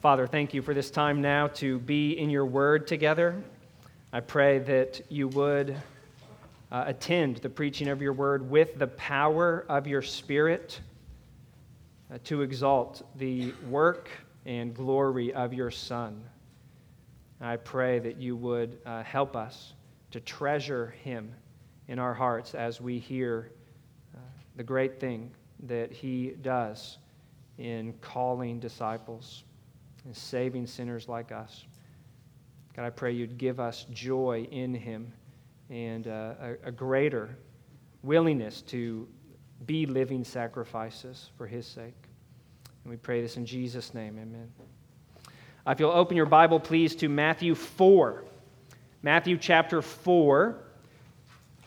Father, 0.00 0.28
thank 0.28 0.54
you 0.54 0.62
for 0.62 0.74
this 0.74 0.92
time 0.92 1.20
now 1.20 1.48
to 1.48 1.80
be 1.80 2.12
in 2.12 2.30
your 2.30 2.46
word 2.46 2.86
together. 2.86 3.42
I 4.12 4.20
pray 4.20 4.60
that 4.60 5.00
you 5.08 5.26
would 5.26 5.76
uh, 6.70 6.84
attend 6.86 7.38
the 7.38 7.48
preaching 7.48 7.88
of 7.88 8.00
your 8.00 8.12
word 8.12 8.48
with 8.48 8.78
the 8.78 8.86
power 8.86 9.66
of 9.68 9.88
your 9.88 10.00
spirit 10.00 10.80
uh, 12.14 12.18
to 12.26 12.42
exalt 12.42 13.02
the 13.16 13.52
work 13.68 14.08
and 14.46 14.72
glory 14.72 15.34
of 15.34 15.52
your 15.52 15.72
Son. 15.72 16.22
I 17.40 17.56
pray 17.56 17.98
that 17.98 18.18
you 18.18 18.36
would 18.36 18.78
uh, 18.86 19.02
help 19.02 19.34
us 19.34 19.72
to 20.12 20.20
treasure 20.20 20.94
him 21.02 21.34
in 21.88 21.98
our 21.98 22.14
hearts 22.14 22.54
as 22.54 22.80
we 22.80 23.00
hear 23.00 23.50
uh, 24.14 24.20
the 24.54 24.62
great 24.62 25.00
thing 25.00 25.32
that 25.64 25.90
he 25.90 26.36
does 26.40 26.98
in 27.58 27.94
calling 28.00 28.60
disciples 28.60 29.42
and 30.04 30.16
saving 30.16 30.66
sinners 30.66 31.08
like 31.08 31.32
us. 31.32 31.64
God, 32.74 32.84
I 32.84 32.90
pray 32.90 33.12
you'd 33.12 33.38
give 33.38 33.60
us 33.60 33.86
joy 33.92 34.46
in 34.50 34.74
him 34.74 35.12
and 35.70 36.06
uh, 36.06 36.34
a, 36.40 36.68
a 36.68 36.72
greater 36.72 37.36
willingness 38.02 38.62
to 38.62 39.08
be 39.66 39.86
living 39.86 40.24
sacrifices 40.24 41.30
for 41.36 41.46
his 41.46 41.66
sake. 41.66 41.94
And 42.84 42.90
we 42.90 42.96
pray 42.96 43.20
this 43.20 43.36
in 43.36 43.44
Jesus' 43.44 43.92
name. 43.94 44.18
Amen. 44.18 44.48
Uh, 45.66 45.70
if 45.72 45.80
you'll 45.80 45.90
open 45.90 46.16
your 46.16 46.26
Bible, 46.26 46.60
please, 46.60 46.94
to 46.96 47.08
Matthew 47.08 47.54
4. 47.54 48.24
Matthew 49.02 49.36
chapter 49.36 49.82
4. 49.82 50.56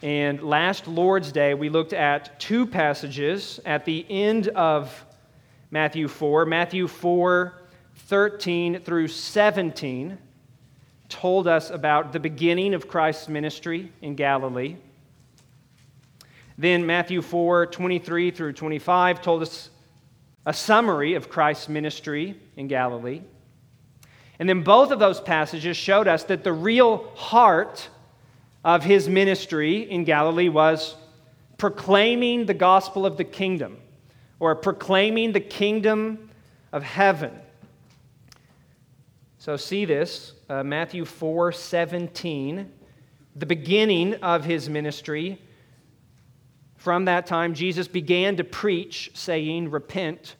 And 0.01 0.41
last 0.41 0.87
Lord's 0.87 1.31
Day, 1.31 1.53
we 1.53 1.69
looked 1.69 1.93
at 1.93 2.39
two 2.39 2.65
passages 2.65 3.59
at 3.65 3.85
the 3.85 4.05
end 4.09 4.47
of 4.47 5.05
Matthew 5.69 6.07
4. 6.07 6.45
Matthew 6.45 6.87
4, 6.87 7.60
13 7.95 8.81
through 8.81 9.07
17 9.07 10.17
told 11.09 11.47
us 11.47 11.69
about 11.69 12.13
the 12.13 12.19
beginning 12.19 12.73
of 12.73 12.87
Christ's 12.87 13.27
ministry 13.27 13.91
in 14.01 14.15
Galilee. 14.15 14.77
Then 16.57 16.85
Matthew 16.85 17.21
4, 17.21 17.65
23 17.67 18.31
through 18.31 18.53
25 18.53 19.21
told 19.21 19.41
us 19.41 19.69
a 20.45 20.53
summary 20.53 21.15
of 21.15 21.29
Christ's 21.29 21.69
ministry 21.69 22.39
in 22.55 22.67
Galilee. 22.67 23.21
And 24.39 24.49
then 24.49 24.63
both 24.63 24.91
of 24.91 24.99
those 24.99 25.21
passages 25.21 25.77
showed 25.77 26.07
us 26.07 26.23
that 26.25 26.43
the 26.43 26.53
real 26.53 27.09
heart 27.15 27.89
of 28.63 28.83
his 28.83 29.07
ministry 29.07 29.89
in 29.89 30.03
Galilee 30.03 30.49
was 30.49 30.95
proclaiming 31.57 32.45
the 32.45 32.53
gospel 32.53 33.05
of 33.05 33.17
the 33.17 33.23
kingdom 33.23 33.77
or 34.39 34.55
proclaiming 34.55 35.31
the 35.31 35.39
kingdom 35.39 36.29
of 36.71 36.81
heaven. 36.81 37.31
So, 39.41 39.57
see 39.57 39.85
this 39.85 40.33
uh, 40.49 40.61
Matthew 40.61 41.03
4 41.03 41.51
17, 41.51 42.71
the 43.35 43.45
beginning 43.47 44.13
of 44.21 44.45
his 44.45 44.69
ministry. 44.69 45.41
From 46.75 47.05
that 47.05 47.25
time, 47.25 47.55
Jesus 47.55 47.87
began 47.87 48.37
to 48.37 48.43
preach, 48.43 49.09
saying, 49.15 49.71
Repent, 49.71 50.35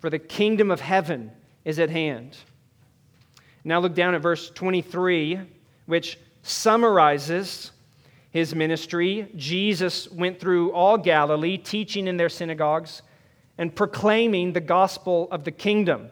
for 0.00 0.10
the 0.10 0.18
kingdom 0.18 0.72
of 0.72 0.80
heaven 0.80 1.30
is 1.64 1.78
at 1.78 1.88
hand. 1.88 2.36
Now, 3.62 3.78
look 3.78 3.94
down 3.94 4.16
at 4.16 4.22
verse 4.22 4.50
23, 4.50 5.38
which 5.86 6.18
summarizes 6.42 7.70
his 8.32 8.56
ministry. 8.56 9.30
Jesus 9.36 10.10
went 10.10 10.40
through 10.40 10.72
all 10.72 10.98
Galilee, 10.98 11.58
teaching 11.58 12.08
in 12.08 12.16
their 12.16 12.28
synagogues 12.28 13.02
and 13.56 13.72
proclaiming 13.72 14.52
the 14.52 14.60
gospel 14.60 15.28
of 15.30 15.44
the 15.44 15.52
kingdom 15.52 16.10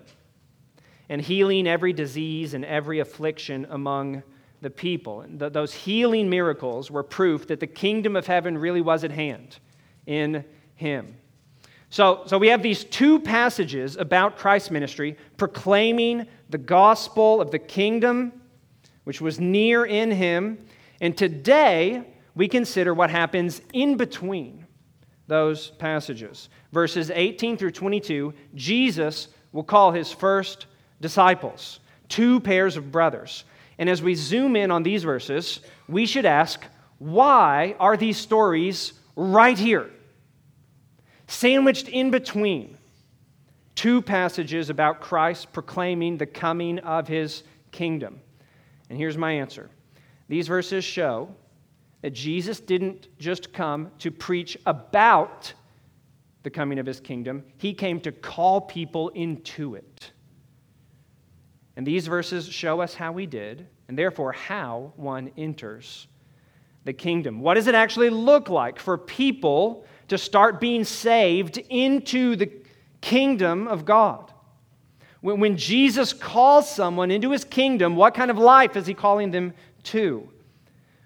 and 1.09 1.21
healing 1.21 1.67
every 1.67 1.93
disease 1.93 2.55
and 2.55 2.65
every 2.65 3.01
affliction 3.01 3.67
among 3.71 4.23
the 4.61 4.71
people. 4.71 5.21
And 5.21 5.39
th- 5.39 5.53
those 5.53 5.73
healing 5.73 6.29
miracles 6.29 6.91
were 6.91 7.03
proof 7.03 7.47
that 7.49 7.61
the 7.61 7.67
kingdom 7.67 8.17
of 8.17 8.27
heaven 8.27 8.57
really 8.57 8.81
was 8.81 9.05
at 9.05 9.11
hand 9.11 9.59
in 10.07 10.45
him. 10.75 11.17
So, 11.91 12.23
so 12.27 12.39
we 12.39 12.49
have 12.49 12.63
these 12.63 12.83
two 12.85 13.21
passages 13.21 13.97
about 13.97 14.37
Christ's 14.37 14.71
ministry 14.71 15.17
proclaiming 15.37 16.27
the 16.51 16.59
gospel 16.59 17.41
of 17.41 17.51
the 17.53 17.59
kingdom, 17.59 18.33
which 19.05 19.21
was 19.21 19.39
near 19.39 19.85
in 19.85 20.11
him. 20.11 20.59
And 21.01 21.17
today, 21.17 22.03
we 22.35 22.49
consider 22.49 22.93
what 22.95 23.11
happens 23.11 23.61
in 23.73 23.97
between 23.97 24.67
those 25.27 25.71
passages. 25.71 26.49
Verses 26.73 27.11
18 27.11 27.57
through 27.57 27.71
22, 27.71 28.35
Jesus 28.55 29.29
will 29.53 29.63
call 29.63 29.93
his 29.93 30.11
first 30.11 30.67
disciples, 31.05 31.81
two 32.09 32.41
pairs 32.41 32.79
of 32.79 32.91
brothers. 32.91 33.45
And 33.77 33.91
as 33.91 34.01
we 34.01 34.15
zoom 34.15 34.57
in 34.57 34.71
on 34.71 34.83
these 34.83 35.05
verses, 35.05 35.61
we 35.87 36.07
should 36.07 36.25
ask 36.25 36.65
why 36.99 37.77
are 37.79 37.99
these 37.99 38.17
stories 38.17 38.95
right 39.15 39.59
here? 39.59 39.91
Sandwiched 41.27 41.89
in 41.89 42.11
between 42.11 42.79
two 43.75 44.01
passages 44.01 44.71
about 44.71 45.03
Christ 45.03 45.53
proclaiming 45.53 46.17
the 46.17 46.25
coming 46.25 46.79
of 46.79 47.07
his 47.07 47.43
kingdom. 47.71 48.19
And 48.89 48.97
here's 48.97 49.19
my 49.19 49.33
answer 49.33 49.69
these 50.27 50.49
verses 50.49 50.85
show 50.85 51.29
that 52.01 52.15
Jesus 52.15 52.61
didn't 52.61 53.09
just 53.19 53.53
come 53.53 53.91
to 53.99 54.11
preach 54.11 54.57
about 54.65 55.53
the 56.45 56.51
coming 56.51 56.79
of 56.79 56.87
his 56.87 56.99
kingdom, 56.99 57.45
he 57.59 57.75
came 57.75 58.01
to 58.01 58.13
call 58.13 58.63
people 58.63 59.11
into 59.11 59.75
it. 59.75 60.13
And 61.77 61.87
these 61.87 62.07
verses 62.07 62.49
show 62.49 62.81
us 62.81 62.95
how 62.95 63.13
we 63.13 63.27
did, 63.27 63.67
and 63.89 63.99
therefore 63.99 64.33
how 64.33 64.93
one 64.97 65.33
enters 65.37 66.07
the 66.85 66.93
kingdom. 66.93 67.41
What 67.41 67.55
does 67.55 67.67
it 67.67 67.75
actually 67.75 68.11
look 68.11 68.49
like 68.49 68.79
for 68.79 68.97
people 68.97 69.85
to 70.09 70.19
start 70.19 70.61
being 70.61 70.85
saved 70.85 71.59
into 71.71 72.37
the 72.37 72.51
kingdom 73.01 73.67
of 73.67 73.85
God? 73.85 74.31
When, 75.21 75.57
Jesus 75.57 76.13
calls 76.13 76.71
someone 76.71 77.11
into 77.11 77.31
his 77.31 77.45
kingdom, 77.45 77.97
what 77.97 78.13
kind 78.13 78.31
of 78.31 78.37
life 78.37 78.77
is 78.77 78.87
he 78.87 78.93
calling 78.93 79.31
them 79.31 79.55
to? 79.85 80.29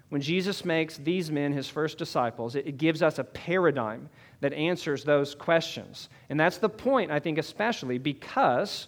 When 0.09 0.19
Jesus 0.19 0.65
makes 0.65 0.97
these 0.97 1.31
men 1.31 1.53
his 1.53 1.69
first 1.69 1.97
disciples, 1.97 2.55
it 2.55 2.77
gives 2.77 3.01
us 3.01 3.17
a 3.17 3.23
paradigm 3.23 4.09
that 4.41 4.51
answers 4.53 5.05
those 5.05 5.35
questions. 5.35 6.09
And 6.29 6.37
that's 6.37 6.57
the 6.57 6.67
point, 6.67 7.11
I 7.11 7.19
think, 7.19 7.37
especially 7.37 7.97
because 7.97 8.87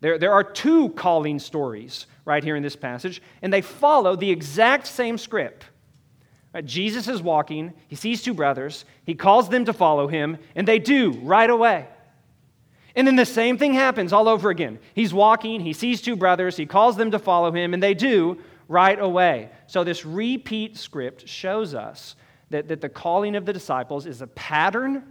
there, 0.00 0.18
there 0.18 0.32
are 0.32 0.44
two 0.44 0.90
calling 0.90 1.38
stories 1.38 2.06
right 2.24 2.44
here 2.44 2.56
in 2.56 2.62
this 2.62 2.76
passage, 2.76 3.20
and 3.42 3.52
they 3.52 3.62
follow 3.62 4.14
the 4.14 4.30
exact 4.30 4.86
same 4.86 5.18
script. 5.18 5.64
Right, 6.54 6.64
Jesus 6.64 7.08
is 7.08 7.20
walking, 7.20 7.74
he 7.88 7.96
sees 7.96 8.22
two 8.22 8.34
brothers, 8.34 8.84
he 9.04 9.14
calls 9.14 9.48
them 9.48 9.64
to 9.64 9.72
follow 9.72 10.06
him, 10.06 10.38
and 10.54 10.66
they 10.66 10.78
do 10.78 11.12
right 11.22 11.50
away. 11.50 11.88
And 12.94 13.06
then 13.06 13.16
the 13.16 13.26
same 13.26 13.58
thing 13.58 13.74
happens 13.74 14.12
all 14.12 14.28
over 14.28 14.50
again. 14.50 14.78
He's 14.94 15.12
walking, 15.12 15.60
he 15.60 15.72
sees 15.72 16.00
two 16.00 16.16
brothers, 16.16 16.56
he 16.56 16.66
calls 16.66 16.96
them 16.96 17.10
to 17.10 17.18
follow 17.18 17.52
him, 17.52 17.74
and 17.74 17.82
they 17.82 17.94
do 17.94 18.38
right 18.66 18.98
away. 18.98 19.50
So, 19.66 19.84
this 19.84 20.04
repeat 20.04 20.76
script 20.76 21.28
shows 21.28 21.74
us 21.74 22.16
that, 22.50 22.68
that 22.68 22.80
the 22.80 22.88
calling 22.88 23.36
of 23.36 23.46
the 23.46 23.52
disciples 23.52 24.06
is 24.06 24.22
a 24.22 24.26
pattern, 24.26 25.02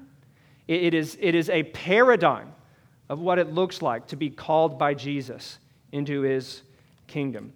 it, 0.67 0.83
it, 0.85 0.93
is, 0.93 1.17
it 1.19 1.35
is 1.35 1.49
a 1.49 1.63
paradigm 1.63 2.53
of 3.09 3.19
what 3.19 3.39
it 3.39 3.53
looks 3.53 3.81
like 3.81 4.07
to 4.07 4.15
be 4.15 4.29
called 4.29 4.77
by 4.77 4.93
Jesus 4.93 5.59
into 5.91 6.21
his 6.21 6.61
kingdom. 7.07 7.53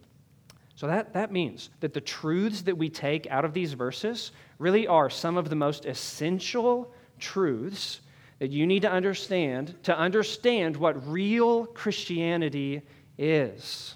So 0.75 0.87
that, 0.87 1.13
that 1.13 1.31
means 1.31 1.69
that 1.81 1.93
the 1.93 2.01
truths 2.01 2.61
that 2.63 2.77
we 2.77 2.89
take 2.89 3.27
out 3.29 3.45
of 3.45 3.53
these 3.53 3.73
verses 3.73 4.31
really 4.57 4.87
are 4.87 5.09
some 5.09 5.37
of 5.37 5.49
the 5.49 5.55
most 5.55 5.85
essential 5.85 6.91
truths 7.19 8.01
that 8.39 8.49
you 8.49 8.65
need 8.65 8.81
to 8.81 8.91
understand 8.91 9.75
to 9.83 9.95
understand 9.95 10.75
what 10.75 11.07
real 11.07 11.67
Christianity 11.67 12.81
is. 13.17 13.95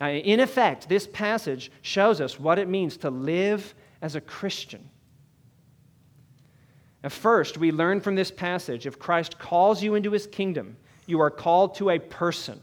Now, 0.00 0.10
in 0.10 0.40
effect, 0.40 0.88
this 0.88 1.06
passage 1.06 1.72
shows 1.80 2.20
us 2.20 2.38
what 2.38 2.58
it 2.58 2.68
means 2.68 2.98
to 2.98 3.10
live 3.10 3.74
as 4.02 4.16
a 4.16 4.20
Christian. 4.20 4.90
First, 7.12 7.58
we 7.58 7.70
learn 7.70 8.00
from 8.00 8.14
this 8.14 8.30
passage 8.30 8.86
if 8.86 8.98
Christ 8.98 9.38
calls 9.38 9.82
you 9.82 9.94
into 9.94 10.10
his 10.10 10.26
kingdom, 10.26 10.76
you 11.06 11.20
are 11.20 11.30
called 11.30 11.74
to 11.76 11.90
a 11.90 11.98
person. 11.98 12.60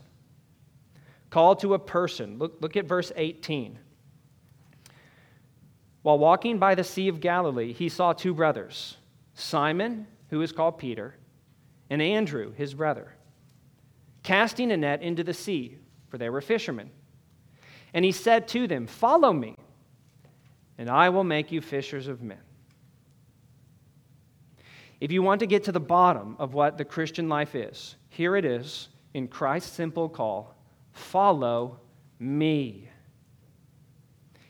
Called 1.30 1.60
to 1.60 1.76
a 1.76 1.80
person. 1.80 2.40
Look, 2.40 2.58
look 2.60 2.76
at 2.76 2.86
verse 2.86 3.12
18. 3.16 3.78
While 6.02 6.18
walking 6.18 6.58
by 6.58 6.74
the 6.74 6.84
Sea 6.84 7.08
of 7.08 7.20
Galilee, 7.20 7.74
he 7.74 7.88
saw 7.88 8.14
two 8.14 8.34
brothers 8.34 8.98
Simon, 9.36 10.08
who 10.30 10.42
is 10.42 10.52
called 10.52 10.78
Peter, 10.78 11.16
and 11.90 12.02
Andrew, 12.02 12.52
his 12.54 12.74
brother, 12.74 13.14
casting 14.24 14.72
a 14.72 14.78
net 14.78 15.02
into 15.02 15.24
the 15.24 15.34
sea, 15.34 15.78
for 16.10 16.18
they 16.18 16.30
were 16.30 16.42
fishermen. 16.42 16.90
And 17.94 18.04
he 18.04 18.12
said 18.12 18.48
to 18.50 18.68
them, 18.68 18.88
Follow 18.88 19.34
me, 19.34 19.56
and 20.78 20.90
I 20.90 21.10
will 21.10 21.24
make 21.24 21.52
you 21.52 21.62
fishers 21.62 22.08
of 22.08 22.22
men. 22.22 22.40
If 25.02 25.12
you 25.12 25.24
want 25.24 25.40
to 25.40 25.48
get 25.48 25.64
to 25.64 25.72
the 25.72 25.80
bottom 25.80 26.36
of 26.38 26.54
what 26.54 26.78
the 26.78 26.86
Christian 26.86 27.28
life 27.28 27.56
is, 27.56 27.96
here 28.10 28.36
it 28.36 28.46
is 28.46 28.88
in 29.16 29.28
Christ's 29.28 29.72
simple 29.72 30.08
call 30.08 30.56
follow 30.94 31.80
me. 32.20 32.88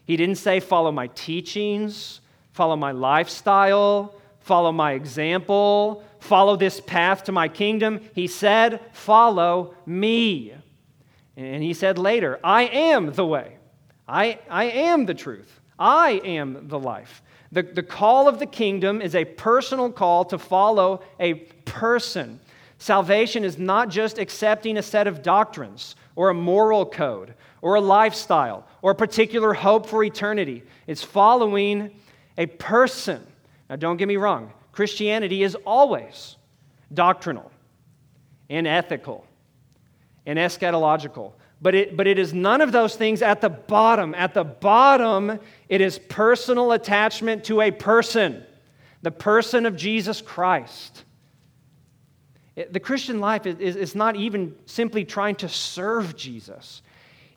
He 0.03 0.17
didn't 0.17 0.35
say, 0.35 0.59
follow 0.59 0.91
my 0.91 1.07
teachings, 1.07 2.19
follow 2.51 2.75
my 2.75 2.91
lifestyle, 2.91 4.15
follow 4.39 4.71
my 4.71 4.93
example, 4.93 6.03
follow 6.19 6.55
this 6.57 6.81
path 6.81 7.23
to 7.25 7.31
my 7.31 7.47
kingdom. 7.47 8.01
He 8.13 8.27
said, 8.27 8.81
follow 8.91 9.75
me. 9.85 10.53
And 11.37 11.63
he 11.63 11.73
said 11.73 11.97
later, 11.97 12.39
I 12.43 12.63
am 12.63 13.13
the 13.13 13.25
way, 13.25 13.57
I, 14.07 14.39
I 14.49 14.65
am 14.65 15.05
the 15.05 15.13
truth, 15.13 15.61
I 15.79 16.21
am 16.25 16.67
the 16.67 16.79
life. 16.79 17.21
The, 17.51 17.63
the 17.63 17.83
call 17.83 18.27
of 18.27 18.39
the 18.39 18.45
kingdom 18.45 19.01
is 19.01 19.13
a 19.13 19.25
personal 19.25 19.91
call 19.91 20.25
to 20.25 20.37
follow 20.37 21.01
a 21.19 21.33
person. 21.65 22.39
Salvation 22.77 23.43
is 23.43 23.57
not 23.57 23.89
just 23.89 24.17
accepting 24.17 24.77
a 24.77 24.81
set 24.81 25.05
of 25.05 25.21
doctrines 25.21 25.95
or 26.15 26.29
a 26.29 26.33
moral 26.33 26.85
code 26.85 27.33
or 27.61 27.75
a 27.75 27.81
lifestyle 27.81 28.65
or 28.81 28.91
a 28.91 28.95
particular 28.95 29.53
hope 29.53 29.85
for 29.85 30.03
eternity. 30.03 30.63
It's 30.87 31.03
following 31.03 31.91
a 32.37 32.45
person. 32.45 33.25
Now, 33.69 33.75
don't 33.75 33.97
get 33.97 34.07
me 34.07 34.17
wrong, 34.17 34.53
Christianity 34.71 35.43
is 35.43 35.55
always 35.65 36.37
doctrinal 36.93 37.51
and 38.49 38.65
ethical 38.65 39.25
and 40.25 40.39
eschatological. 40.39 41.33
But 41.61 41.75
it, 41.75 41.95
but 41.95 42.07
it 42.07 42.17
is 42.17 42.33
none 42.33 42.61
of 42.61 42.71
those 42.71 42.95
things 42.95 43.21
at 43.21 43.39
the 43.39 43.49
bottom. 43.49 44.15
At 44.15 44.33
the 44.33 44.43
bottom, 44.43 45.39
it 45.69 45.79
is 45.79 45.99
personal 45.99 46.71
attachment 46.71 47.43
to 47.45 47.61
a 47.61 47.69
person, 47.69 48.43
the 49.03 49.11
person 49.11 49.67
of 49.67 49.75
Jesus 49.75 50.21
Christ. 50.21 51.03
It, 52.55 52.73
the 52.73 52.79
Christian 52.79 53.19
life 53.19 53.45
is, 53.45 53.75
is, 53.75 53.95
not 53.95 54.15
even 54.15 54.55
simply 54.65 55.05
trying 55.05 55.35
to 55.35 55.49
serve 55.49 56.15
Jesus, 56.15 56.81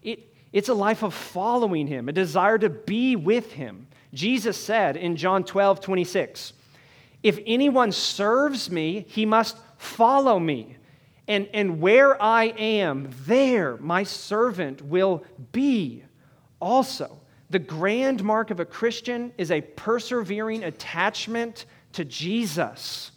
it, 0.03 0.35
it's 0.53 0.69
a 0.69 0.75
life 0.75 1.03
of 1.03 1.13
following 1.13 1.87
him, 1.87 2.09
a 2.09 2.13
desire 2.13 2.59
to 2.59 2.71
be 2.71 3.17
with 3.17 3.53
him. 3.53 3.87
Jesus 4.15 4.57
said 4.57 4.97
in 4.97 5.17
John 5.17 5.45
12, 5.45 5.81
26, 5.81 6.53
If 7.23 7.41
anyone 7.47 7.93
serves 7.93 8.71
me, 8.71 9.05
he 9.09 9.27
must 9.27 9.57
follow 9.77 10.39
me. 10.39 10.77
And, 11.27 11.49
and 11.55 11.81
where 11.81 12.21
I 12.21 12.47
am, 12.47 13.11
there 13.27 13.77
my 13.79 14.03
servant 14.03 14.83
will 14.83 15.25
be 15.53 16.05
also. 16.61 17.21
The 17.51 17.59
grand 17.59 18.23
mark 18.23 18.51
of 18.51 18.61
a 18.61 18.65
Christian 18.65 19.33
is 19.39 19.51
a 19.51 19.61
persevering 19.61 20.65
attachment 20.65 21.67
to 21.93 22.05
Jesus. 22.05 23.13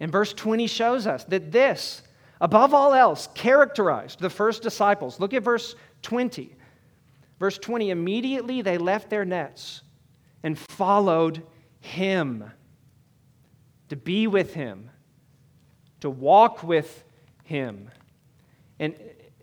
And 0.00 0.12
verse 0.12 0.32
20 0.32 0.66
shows 0.66 1.06
us 1.06 1.24
that 1.24 1.52
this, 1.52 2.02
above 2.40 2.74
all 2.74 2.92
else, 2.92 3.28
characterized 3.34 4.20
the 4.20 4.30
first 4.30 4.62
disciples. 4.62 5.18
Look 5.20 5.32
at 5.32 5.42
verse 5.42 5.74
20. 6.02 6.54
Verse 7.38 7.58
20 7.58 7.90
immediately 7.90 8.62
they 8.62 8.78
left 8.78 9.08
their 9.08 9.24
nets 9.24 9.82
and 10.42 10.58
followed 10.58 11.42
him 11.80 12.50
to 13.88 13.96
be 13.96 14.26
with 14.26 14.54
him 14.54 14.90
to 16.00 16.10
walk 16.10 16.62
with 16.62 17.04
him. 17.44 17.90
And 18.78 18.94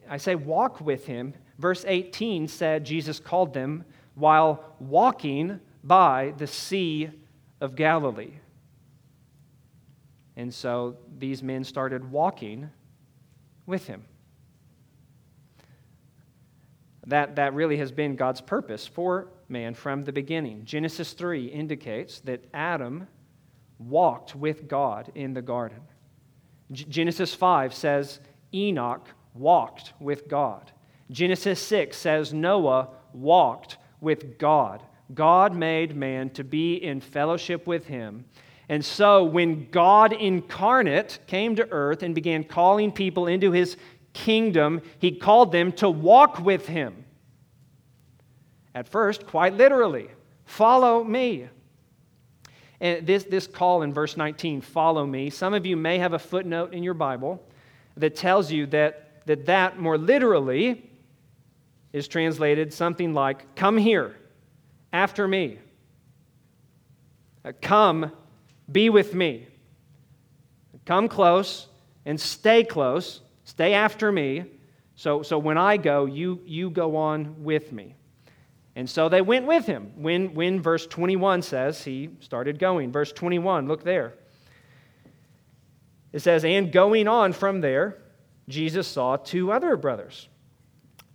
I 0.09 0.17
say 0.17 0.35
walk 0.35 0.81
with 0.81 1.05
him. 1.05 1.33
Verse 1.57 1.85
18 1.87 2.47
said 2.47 2.85
Jesus 2.85 3.19
called 3.19 3.53
them 3.53 3.83
while 4.15 4.75
walking 4.79 5.59
by 5.83 6.33
the 6.37 6.47
Sea 6.47 7.09
of 7.61 7.75
Galilee. 7.75 8.33
And 10.35 10.53
so 10.53 10.97
these 11.17 11.43
men 11.43 11.63
started 11.63 12.11
walking 12.11 12.69
with 13.65 13.87
him. 13.87 14.03
That, 17.07 17.35
that 17.35 17.53
really 17.53 17.77
has 17.77 17.91
been 17.91 18.15
God's 18.15 18.41
purpose 18.41 18.87
for 18.87 19.29
man 19.49 19.73
from 19.73 20.03
the 20.03 20.13
beginning. 20.13 20.63
Genesis 20.65 21.13
3 21.13 21.47
indicates 21.47 22.21
that 22.21 22.45
Adam 22.53 23.07
walked 23.77 24.35
with 24.35 24.67
God 24.67 25.11
in 25.13 25.33
the 25.33 25.41
garden. 25.41 25.81
Genesis 26.71 27.33
5 27.33 27.73
says 27.73 28.19
Enoch 28.53 29.07
walked 29.33 29.93
with 29.99 30.27
God. 30.27 30.71
Genesis 31.11 31.59
6 31.61 31.95
says 31.95 32.33
Noah 32.33 32.89
walked 33.13 33.77
with 34.01 34.37
God. 34.37 34.81
God 35.13 35.55
made 35.55 35.95
man 35.95 36.29
to 36.31 36.43
be 36.43 36.75
in 36.75 37.01
fellowship 37.01 37.67
with 37.67 37.87
him. 37.87 38.25
And 38.69 38.83
so, 38.83 39.23
when 39.23 39.69
God 39.69 40.13
incarnate 40.13 41.19
came 41.27 41.55
to 41.57 41.69
earth 41.69 42.01
and 42.01 42.15
began 42.15 42.43
calling 42.43 42.91
people 42.91 43.27
into 43.27 43.51
his 43.51 43.77
kingdom, 44.13 44.81
he 44.99 45.11
called 45.11 45.51
them 45.51 45.71
to 45.73 45.89
walk 45.89 46.39
with 46.39 46.67
him. 46.67 47.03
At 48.73 48.87
first, 48.87 49.27
quite 49.27 49.53
literally, 49.55 50.09
follow 50.45 51.03
me. 51.03 51.49
This, 52.83 53.23
this 53.23 53.47
call 53.47 53.81
in 53.81 53.93
verse 53.93 54.17
19, 54.17 54.59
follow 54.61 55.05
me, 55.05 55.29
some 55.29 55.53
of 55.53 55.65
you 55.65 55.77
may 55.77 55.99
have 55.99 56.11
a 56.13 56.19
footnote 56.19 56.73
in 56.73 56.83
your 56.83 56.93
Bible 56.93 57.41
that 57.95 58.15
tells 58.15 58.51
you 58.51 58.65
that 58.67 59.03
that, 59.25 59.45
that 59.45 59.79
more 59.79 59.97
literally 59.97 60.89
is 61.91 62.07
translated 62.07 62.73
something 62.73 63.13
like, 63.13 63.55
come 63.55 63.77
here, 63.77 64.15
after 64.91 65.27
me. 65.27 65.59
Uh, 67.45 67.51
come, 67.61 68.11
be 68.71 68.89
with 68.89 69.13
me. 69.13 69.47
Come 70.85 71.07
close 71.07 71.67
and 72.05 72.19
stay 72.19 72.63
close, 72.63 73.21
stay 73.43 73.73
after 73.73 74.11
me. 74.11 74.45
So, 74.95 75.23
so 75.23 75.37
when 75.39 75.57
I 75.57 75.77
go, 75.77 76.05
you, 76.05 76.41
you 76.45 76.69
go 76.69 76.95
on 76.95 77.43
with 77.43 77.71
me. 77.71 77.95
And 78.75 78.89
so 78.89 79.07
they 79.07 79.21
went 79.21 79.45
with 79.45 79.65
him. 79.65 79.91
When, 79.95 80.33
when 80.33 80.61
verse 80.61 80.87
21 80.87 81.43
says 81.43 81.83
he 81.83 82.09
started 82.19 82.57
going. 82.57 82.91
Verse 82.91 83.11
21, 83.11 83.67
look 83.67 83.83
there. 83.83 84.13
It 86.11 86.21
says, 86.21 86.43
And 86.43 86.71
going 86.71 87.07
on 87.07 87.33
from 87.33 87.61
there, 87.61 87.97
Jesus 88.47 88.87
saw 88.87 89.17
two 89.17 89.51
other 89.51 89.75
brothers, 89.77 90.27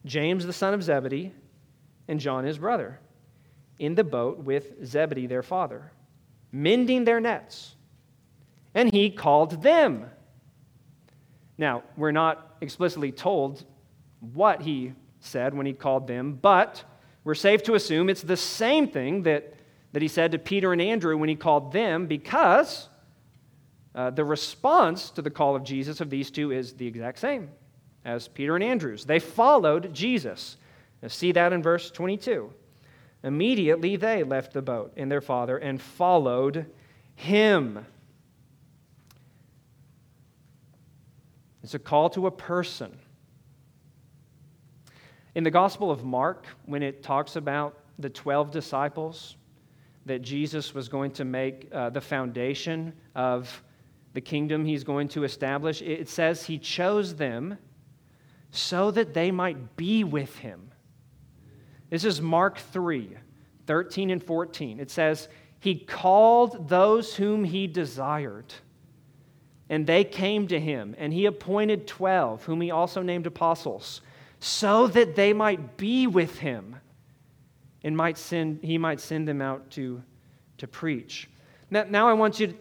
James 0.04 0.46
the 0.46 0.52
son 0.52 0.74
of 0.74 0.82
Zebedee 0.82 1.32
and 2.06 2.18
John 2.20 2.44
his 2.44 2.58
brother, 2.58 2.98
in 3.78 3.94
the 3.94 4.04
boat 4.04 4.38
with 4.38 4.84
Zebedee 4.84 5.26
their 5.26 5.42
father, 5.42 5.92
mending 6.52 7.04
their 7.04 7.20
nets. 7.20 7.74
And 8.74 8.92
he 8.92 9.10
called 9.10 9.62
them. 9.62 10.06
Now, 11.58 11.82
we're 11.96 12.12
not 12.12 12.56
explicitly 12.60 13.12
told 13.12 13.64
what 14.32 14.62
he 14.62 14.92
said 15.20 15.54
when 15.54 15.66
he 15.66 15.72
called 15.72 16.06
them, 16.06 16.38
but 16.40 16.84
we're 17.24 17.34
safe 17.34 17.62
to 17.64 17.74
assume 17.74 18.08
it's 18.08 18.22
the 18.22 18.36
same 18.36 18.88
thing 18.88 19.22
that, 19.24 19.54
that 19.92 20.02
he 20.02 20.08
said 20.08 20.32
to 20.32 20.38
Peter 20.38 20.72
and 20.72 20.80
Andrew 20.80 21.16
when 21.16 21.28
he 21.28 21.34
called 21.34 21.72
them 21.72 22.06
because 22.06 22.88
uh, 23.94 24.10
the 24.10 24.24
response 24.24 25.10
to 25.10 25.22
the 25.22 25.30
call 25.30 25.56
of 25.56 25.64
Jesus 25.64 26.00
of 26.00 26.10
these 26.10 26.30
two 26.30 26.52
is 26.52 26.74
the 26.74 26.86
exact 26.86 27.18
same 27.18 27.50
as 28.04 28.28
Peter 28.28 28.54
and 28.54 28.64
Andrew's. 28.64 29.04
They 29.04 29.18
followed 29.18 29.92
Jesus. 29.92 30.56
Now, 31.02 31.08
see 31.08 31.32
that 31.32 31.52
in 31.52 31.62
verse 31.62 31.90
22. 31.90 32.52
Immediately 33.24 33.96
they 33.96 34.22
left 34.22 34.52
the 34.52 34.62
boat 34.62 34.92
and 34.96 35.10
their 35.10 35.20
father 35.20 35.58
and 35.58 35.80
followed 35.80 36.66
him. 37.16 37.84
It's 41.62 41.74
a 41.74 41.78
call 41.78 42.08
to 42.10 42.26
a 42.26 42.30
person. 42.30 42.98
In 45.38 45.44
the 45.44 45.52
Gospel 45.52 45.92
of 45.92 46.04
Mark, 46.04 46.46
when 46.66 46.82
it 46.82 47.00
talks 47.00 47.36
about 47.36 47.78
the 47.96 48.10
12 48.10 48.50
disciples, 48.50 49.36
that 50.04 50.20
Jesus 50.20 50.74
was 50.74 50.88
going 50.88 51.12
to 51.12 51.24
make 51.24 51.68
uh, 51.70 51.90
the 51.90 52.00
foundation 52.00 52.92
of 53.14 53.62
the 54.14 54.20
kingdom 54.20 54.64
he's 54.64 54.82
going 54.82 55.06
to 55.10 55.22
establish, 55.22 55.80
it 55.80 56.08
says 56.08 56.42
he 56.42 56.58
chose 56.58 57.14
them 57.14 57.56
so 58.50 58.90
that 58.90 59.14
they 59.14 59.30
might 59.30 59.76
be 59.76 60.02
with 60.02 60.36
him. 60.38 60.72
This 61.88 62.04
is 62.04 62.20
Mark 62.20 62.58
3 62.58 63.16
13 63.64 64.10
and 64.10 64.20
14. 64.20 64.80
It 64.80 64.90
says, 64.90 65.28
He 65.60 65.76
called 65.76 66.68
those 66.68 67.14
whom 67.14 67.44
he 67.44 67.68
desired, 67.68 68.52
and 69.68 69.86
they 69.86 70.02
came 70.02 70.48
to 70.48 70.58
him, 70.58 70.96
and 70.98 71.12
he 71.12 71.26
appointed 71.26 71.86
12, 71.86 72.42
whom 72.42 72.60
he 72.60 72.72
also 72.72 73.02
named 73.02 73.28
apostles 73.28 74.00
so 74.40 74.86
that 74.88 75.16
they 75.16 75.32
might 75.32 75.76
be 75.76 76.06
with 76.06 76.38
him 76.38 76.76
and 77.82 77.96
might 77.96 78.18
send, 78.18 78.60
he 78.62 78.78
might 78.78 79.00
send 79.00 79.26
them 79.26 79.40
out 79.40 79.70
to, 79.72 80.02
to 80.58 80.66
preach. 80.66 81.28
Now, 81.70 81.84
now 81.88 82.08
I 82.08 82.12
want 82.12 82.40
you 82.40 82.54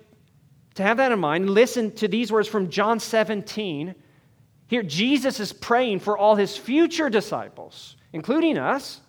to 0.76 0.84
have 0.84 0.98
that 0.98 1.12
in 1.12 1.20
mind. 1.20 1.50
Listen 1.50 1.92
to 1.96 2.08
these 2.08 2.32
words 2.32 2.48
from 2.48 2.70
John 2.70 3.00
17. 3.00 3.96
Here, 4.68 4.84
Jesus 4.84 5.40
is 5.40 5.54
praying 5.54 6.00
for 6.00 6.18
all 6.18 6.36
his 6.36 6.58
future 6.58 7.10
disciples, 7.10 7.96
including 8.14 8.58
us. 8.58 9.02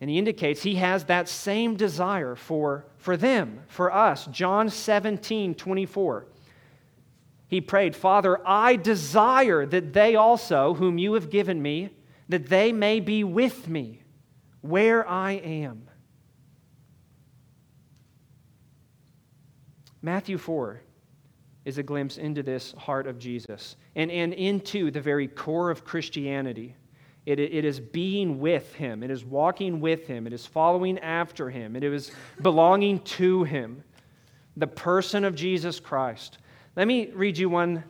And 0.00 0.08
he 0.08 0.18
indicates 0.18 0.62
he 0.62 0.76
has 0.76 1.04
that 1.04 1.28
same 1.28 1.74
desire 1.74 2.36
for, 2.36 2.86
for 2.98 3.16
them, 3.16 3.60
for 3.66 3.92
us. 3.92 4.26
John 4.26 4.70
17, 4.70 5.56
24. 5.56 6.26
He 7.48 7.62
prayed, 7.62 7.96
Father, 7.96 8.40
I 8.46 8.76
desire 8.76 9.64
that 9.66 9.94
they 9.94 10.14
also, 10.14 10.74
whom 10.74 10.98
you 10.98 11.14
have 11.14 11.30
given 11.30 11.60
me, 11.60 11.88
that 12.28 12.48
they 12.48 12.72
may 12.72 13.00
be 13.00 13.24
with 13.24 13.66
me 13.66 14.02
where 14.60 15.08
I 15.08 15.32
am. 15.32 15.88
Matthew 20.02 20.36
4 20.36 20.82
is 21.64 21.78
a 21.78 21.82
glimpse 21.82 22.18
into 22.18 22.42
this 22.42 22.72
heart 22.72 23.06
of 23.06 23.18
Jesus 23.18 23.76
and, 23.96 24.10
and 24.10 24.34
into 24.34 24.90
the 24.90 25.00
very 25.00 25.26
core 25.26 25.70
of 25.70 25.84
Christianity. 25.84 26.76
It, 27.24 27.40
it 27.40 27.64
is 27.64 27.80
being 27.80 28.40
with 28.40 28.74
Him, 28.74 29.02
it 29.02 29.10
is 29.10 29.24
walking 29.24 29.80
with 29.80 30.06
Him, 30.06 30.26
it 30.26 30.32
is 30.32 30.46
following 30.46 30.98
after 31.00 31.50
Him, 31.50 31.76
it 31.76 31.84
is 31.84 32.10
belonging 32.42 33.00
to 33.00 33.44
Him, 33.44 33.82
the 34.56 34.66
person 34.66 35.24
of 35.24 35.34
Jesus 35.34 35.80
Christ. 35.80 36.38
Let 36.76 36.86
me 36.86 37.10
read 37.12 37.38
you 37.38 37.48
one, 37.48 37.82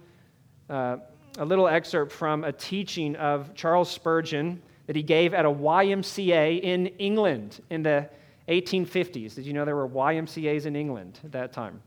uh, 0.71 0.99
a 1.39 1.45
little 1.45 1.69
excerpt 1.69 2.13
from 2.13 2.45
a 2.45 2.53
teaching 2.53 3.17
of 3.17 3.55
Charles 3.55 3.91
Spurgeon 3.91 4.63
that 4.87 4.97
he 4.97 5.03
gave 5.03 5.35
at 5.35 5.45
a 5.45 5.51
YMCA 5.51 6.63
in 6.63 6.87
England 6.87 7.63
in 7.71 7.83
the 7.83 8.09
1850s. 8.49 9.35
Did 9.35 9.45
you 9.47 9.53
know 9.53 9.65
there 9.65 9.77
were 9.77 9.89
YMCAs 9.89 10.65
in 10.65 10.75
England 10.75 11.19
at 11.25 11.33
that 11.33 11.53
time? 11.53 11.83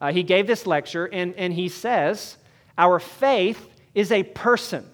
Uh, 0.00 0.12
he 0.12 0.22
gave 0.22 0.46
this 0.46 0.66
lecture, 0.66 1.06
and, 1.06 1.34
and 1.34 1.52
he 1.52 1.68
says, 1.68 2.38
Our 2.78 2.98
faith 2.98 3.68
is 3.94 4.10
a 4.10 4.22
person. 4.22 4.88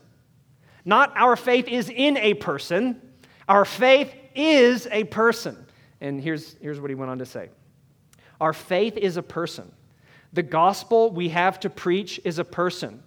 Not 0.84 1.12
our 1.16 1.36
faith 1.36 1.68
is 1.68 1.88
in 1.88 2.16
a 2.16 2.34
person, 2.34 3.00
our 3.48 3.64
faith 3.64 4.12
is 4.34 4.88
a 4.90 5.04
person. 5.04 5.64
And 6.00 6.20
here's, 6.20 6.54
here's 6.60 6.80
what 6.80 6.90
he 6.90 6.94
went 6.94 7.10
on 7.10 7.18
to 7.18 7.26
say 7.26 7.50
Our 8.40 8.52
faith 8.52 8.96
is 8.96 9.16
a 9.16 9.22
person. 9.22 9.70
The 10.32 10.42
gospel 10.42 11.10
we 11.10 11.30
have 11.30 11.60
to 11.60 11.70
preach 11.70 12.20
is 12.24 12.38
a 12.38 12.44
person. 12.44 13.02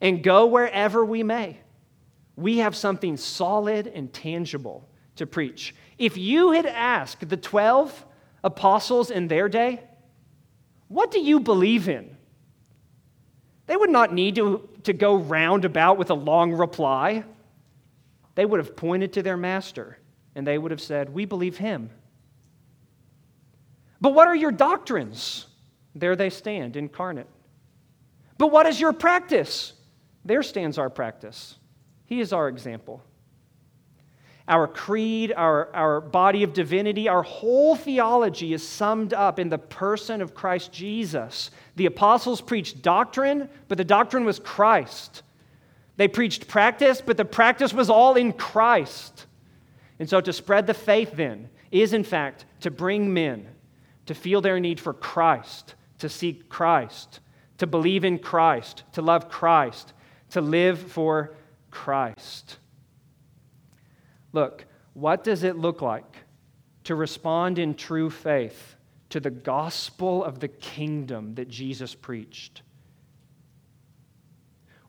And 0.00 0.22
go 0.22 0.46
wherever 0.46 1.04
we 1.04 1.22
may, 1.22 1.58
we 2.36 2.58
have 2.58 2.74
something 2.74 3.16
solid 3.16 3.86
and 3.86 4.12
tangible 4.12 4.88
to 5.16 5.26
preach. 5.26 5.74
If 5.98 6.16
you 6.16 6.52
had 6.52 6.64
asked 6.64 7.28
the 7.28 7.36
12 7.36 8.06
apostles 8.42 9.10
in 9.10 9.28
their 9.28 9.48
day, 9.48 9.82
what 10.88 11.10
do 11.10 11.20
you 11.20 11.40
believe 11.40 11.88
in? 11.88 12.16
They 13.66 13.76
would 13.76 13.90
not 13.90 14.12
need 14.12 14.34
to, 14.36 14.68
to 14.84 14.92
go 14.92 15.16
roundabout 15.16 15.98
with 15.98 16.10
a 16.10 16.14
long 16.14 16.52
reply. 16.52 17.24
They 18.34 18.44
would 18.44 18.58
have 18.58 18.74
pointed 18.74 19.12
to 19.12 19.22
their 19.22 19.36
master 19.36 19.98
and 20.34 20.46
they 20.46 20.58
would 20.58 20.70
have 20.70 20.80
said, 20.80 21.10
We 21.10 21.24
believe 21.24 21.58
him. 21.58 21.90
But 24.00 24.14
what 24.14 24.26
are 24.26 24.34
your 24.34 24.52
doctrines? 24.52 25.46
There 25.94 26.16
they 26.16 26.30
stand, 26.30 26.76
incarnate. 26.76 27.26
But 28.38 28.52
what 28.52 28.66
is 28.66 28.80
your 28.80 28.92
practice? 28.92 29.72
There 30.24 30.42
stands 30.42 30.78
our 30.78 30.90
practice. 30.90 31.56
He 32.06 32.20
is 32.20 32.32
our 32.32 32.48
example. 32.48 33.02
Our 34.48 34.66
creed, 34.66 35.32
our, 35.36 35.68
our 35.74 36.00
body 36.00 36.42
of 36.42 36.52
divinity, 36.52 37.08
our 37.08 37.22
whole 37.22 37.76
theology 37.76 38.52
is 38.52 38.66
summed 38.66 39.14
up 39.14 39.38
in 39.38 39.48
the 39.48 39.58
person 39.58 40.20
of 40.20 40.34
Christ 40.34 40.72
Jesus. 40.72 41.50
The 41.76 41.86
apostles 41.86 42.40
preached 42.40 42.82
doctrine, 42.82 43.48
but 43.68 43.78
the 43.78 43.84
doctrine 43.84 44.24
was 44.24 44.38
Christ. 44.38 45.22
They 45.96 46.08
preached 46.08 46.48
practice, 46.48 47.00
but 47.00 47.16
the 47.16 47.24
practice 47.24 47.72
was 47.72 47.90
all 47.90 48.16
in 48.16 48.32
Christ. 48.32 49.26
And 49.98 50.08
so 50.08 50.20
to 50.20 50.32
spread 50.32 50.66
the 50.66 50.74
faith 50.74 51.12
then 51.14 51.50
is, 51.70 51.92
in 51.92 52.04
fact, 52.04 52.46
to 52.60 52.70
bring 52.70 53.12
men 53.12 53.46
to 54.06 54.14
feel 54.14 54.40
their 54.40 54.58
need 54.58 54.80
for 54.80 54.94
Christ 54.94 55.74
to 56.00 56.08
seek 56.08 56.48
Christ, 56.48 57.20
to 57.58 57.66
believe 57.66 58.04
in 58.04 58.18
Christ, 58.18 58.84
to 58.92 59.02
love 59.02 59.28
Christ, 59.28 59.92
to 60.30 60.40
live 60.40 60.78
for 60.78 61.34
Christ. 61.70 62.58
Look, 64.32 64.64
what 64.94 65.24
does 65.24 65.42
it 65.42 65.56
look 65.56 65.82
like 65.82 66.16
to 66.84 66.94
respond 66.94 67.58
in 67.58 67.74
true 67.74 68.10
faith 68.10 68.76
to 69.10 69.20
the 69.20 69.30
gospel 69.30 70.24
of 70.24 70.40
the 70.40 70.48
kingdom 70.48 71.34
that 71.34 71.48
Jesus 71.48 71.94
preached? 71.94 72.62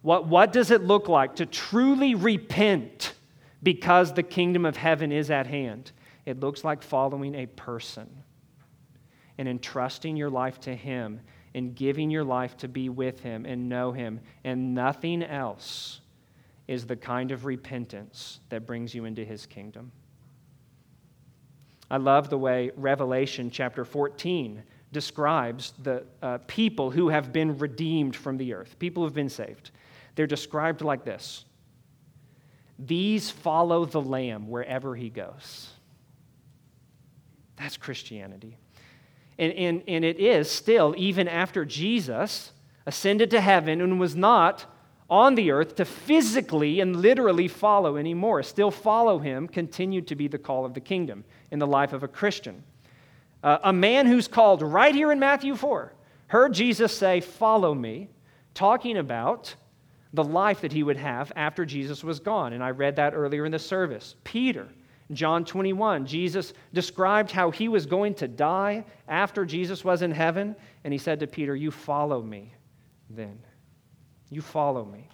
What, 0.02 0.28
what 0.28 0.52
does 0.52 0.72
it 0.72 0.82
look 0.82 1.08
like 1.10 1.36
to 1.36 1.46
truly 1.46 2.16
repent 2.16 3.14
because 3.62 4.14
the 4.14 4.24
kingdom 4.24 4.66
of 4.66 4.78
heaven 4.78 5.12
is 5.12 5.30
at 5.30 5.48
hand? 5.48 5.92
It 6.26 6.40
looks 6.40 6.64
like 6.64 6.82
following 6.82 7.36
a 7.36 7.46
person 7.46 8.21
and 9.38 9.48
entrusting 9.48 10.16
your 10.16 10.30
life 10.30 10.60
to 10.62 10.76
Him 10.76 11.22
and 11.54 11.76
giving 11.76 12.10
your 12.10 12.24
life 12.24 12.56
to 12.58 12.68
be 12.68 12.90
with 12.90 13.20
Him 13.20 13.46
and 13.46 13.70
know 13.70 13.92
Him. 13.92 14.20
And 14.44 14.74
nothing 14.74 15.24
else 15.24 16.02
is 16.68 16.86
the 16.86 16.96
kind 16.96 17.32
of 17.32 17.46
repentance 17.46 18.40
that 18.50 18.66
brings 18.66 18.96
you 18.96 19.06
into 19.06 19.26
His 19.26 19.46
kingdom. 19.46 19.92
I 21.90 21.98
love 21.98 22.30
the 22.30 22.38
way 22.38 22.72
Revelation 22.78 23.52
chapter 23.52 23.84
14 23.84 24.64
describes 24.94 25.74
the 25.84 26.06
uh, 26.22 26.38
people 26.48 26.90
who 26.92 27.10
have 27.10 27.34
been 27.34 27.58
redeemed 27.58 28.16
from 28.16 28.38
the 28.38 28.54
earth, 28.54 28.78
people 28.80 29.02
who 29.02 29.08
have 29.08 29.14
been 29.14 29.30
saved. 29.30 29.72
They're 30.16 30.28
described 30.28 30.82
like 30.82 31.04
this 31.04 31.46
These 32.80 33.30
follow 33.30 33.86
the 33.86 34.02
Lamb 34.02 34.48
wherever 34.48 34.96
he 34.96 35.10
goes. 35.10 35.70
That's 37.58 37.78
Christianity. 37.78 38.58
And, 39.42 39.54
and, 39.54 39.84
and 39.88 40.06
it 40.06 40.20
is 40.20 40.52
still, 40.52 40.94
even 40.98 41.28
after 41.28 41.66
Jesus 41.66 42.52
ascended 42.86 43.32
to 43.32 43.42
heaven 43.42 43.82
and 43.82 44.00
was 44.00 44.16
not 44.16 44.68
on 45.10 45.34
the 45.34 45.50
earth 45.50 45.76
to 45.78 45.84
physically 45.84 46.80
and 46.80 46.96
literally 46.96 47.48
follow 47.48 47.98
anymore. 47.98 48.44
Still 48.44 48.70
follow 48.70 49.18
him 49.18 49.48
continued 49.48 50.08
to 50.08 50.16
be 50.16 50.28
the 50.28 50.38
call 50.38 50.64
of 50.64 50.76
the 50.76 50.80
kingdom 50.80 51.24
in 51.50 51.58
the 51.58 51.66
life 51.66 51.92
of 51.92 52.04
a 52.04 52.08
Christian. 52.08 52.64
Uh, 53.44 53.58
a 53.64 53.74
man 53.74 54.06
who's 54.06 54.28
called 54.28 54.62
right 54.62 54.94
here 54.94 55.12
in 55.12 55.20
Matthew 55.20 55.56
4 55.56 55.92
heard 56.28 56.54
Jesus 56.54 56.96
say, 56.96 57.20
Follow 57.20 57.74
me, 57.74 58.10
talking 58.54 58.98
about 58.98 59.56
the 60.14 60.24
life 60.24 60.62
that 60.62 60.72
he 60.72 60.84
would 60.84 60.98
have 60.98 61.32
after 61.36 61.66
Jesus 61.66 62.04
was 62.04 62.20
gone. 62.20 62.54
And 62.54 62.64
I 62.64 62.70
read 62.70 62.98
that 62.98 63.16
earlier 63.16 63.46
in 63.46 63.52
the 63.52 63.60
service. 63.60 64.14
Peter 64.24 64.68
John 65.14 65.44
21, 65.44 66.06
Jesus 66.06 66.54
described 66.74 67.32
how 67.32 67.52
he 67.52 67.68
was 67.68 67.86
going 67.86 68.14
to 68.16 68.28
die 68.28 68.86
after 69.08 69.46
Jesus 69.46 69.84
was 69.84 70.02
in 70.02 70.12
heaven, 70.12 70.56
and 70.84 70.94
he 70.94 70.98
said 70.98 71.20
to 71.20 71.28
Peter, 71.28 71.56
You 71.56 71.72
follow 71.72 72.22
me 72.22 72.54
then. 73.10 73.40
You 74.30 74.42
follow 74.42 74.86
me. 74.86 75.10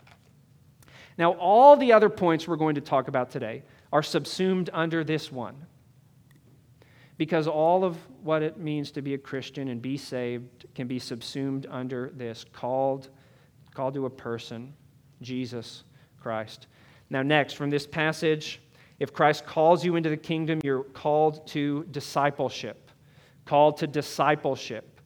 Now, 1.17 1.33
all 1.33 1.75
the 1.75 1.93
other 1.93 2.09
points 2.09 2.47
we're 2.47 2.57
going 2.57 2.75
to 2.75 2.81
talk 2.81 3.07
about 3.07 3.31
today 3.31 3.63
are 3.91 4.03
subsumed 4.03 4.69
under 4.71 5.03
this 5.03 5.31
one. 5.31 5.65
Because 7.17 7.47
all 7.47 7.83
of 7.83 7.97
what 8.21 8.43
it 8.43 8.59
means 8.59 8.91
to 8.91 9.01
be 9.01 9.15
a 9.15 9.17
Christian 9.17 9.69
and 9.69 9.81
be 9.81 9.97
saved 9.97 10.67
can 10.75 10.87
be 10.87 10.99
subsumed 10.99 11.65
under 11.71 12.11
this 12.15 12.45
called, 12.53 13.09
called 13.73 13.95
to 13.95 14.05
a 14.05 14.09
person, 14.09 14.73
Jesus 15.21 15.83
Christ. 16.21 16.67
Now, 17.09 17.23
next, 17.23 17.53
from 17.53 17.71
this 17.71 17.87
passage, 17.87 18.61
if 18.99 19.13
Christ 19.13 19.45
calls 19.45 19.85
you 19.85 19.95
into 19.95 20.09
the 20.09 20.17
kingdom, 20.17 20.59
you're 20.63 20.83
called 20.83 21.45
to 21.47 21.85
discipleship. 21.91 22.91
Called 23.45 23.77
to 23.77 23.87
discipleship. 23.87 24.99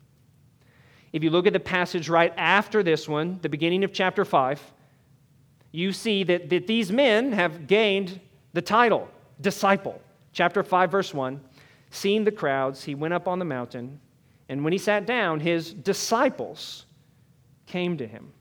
If 1.12 1.24
you 1.24 1.30
look 1.30 1.46
at 1.46 1.54
the 1.54 1.60
passage 1.60 2.08
right 2.08 2.34
after 2.38 2.84
this 2.84 3.08
one, 3.08 3.40
the 3.42 3.50
beginning 3.50 3.84
of 3.84 3.92
chapter 3.92 4.24
5, 4.24 4.62
you 5.74 5.92
see 5.92 6.24
that, 6.24 6.50
that 6.50 6.68
these 6.68 6.92
men 6.92 7.34
have 7.34 7.68
gained 7.68 8.20
the 8.54 8.62
title, 8.62 9.10
disciple. 9.42 10.02
Chapter 10.34 10.64
5, 10.64 10.92
verse 10.92 11.14
1 11.14 11.42
Seeing 11.90 12.24
the 12.24 12.32
crowds, 12.32 12.84
he 12.86 12.96
went 12.96 13.14
up 13.14 13.28
on 13.28 13.40
the 13.40 13.46
mountain, 13.46 14.00
and 14.48 14.64
when 14.64 14.72
he 14.72 14.80
sat 14.80 15.06
down, 15.06 15.42
his 15.42 15.74
disciples 15.74 16.86
came 17.66 17.98
to 17.98 18.08
him. 18.08 18.32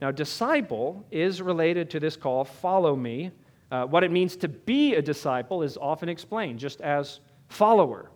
Now, 0.00 0.12
disciple 0.12 1.04
is 1.10 1.42
related 1.42 1.90
to 1.90 2.00
this 2.00 2.16
call, 2.16 2.44
follow 2.44 2.94
me, 2.94 3.32
uh, 3.70 3.86
what 3.86 4.02
it 4.02 4.10
means 4.10 4.36
to 4.36 4.48
be 4.48 4.94
a 4.94 5.02
disciple 5.02 5.62
is 5.62 5.76
often 5.76 6.08
explained 6.08 6.58
just 6.58 6.80
as 6.80 7.20
follower. 7.48 8.10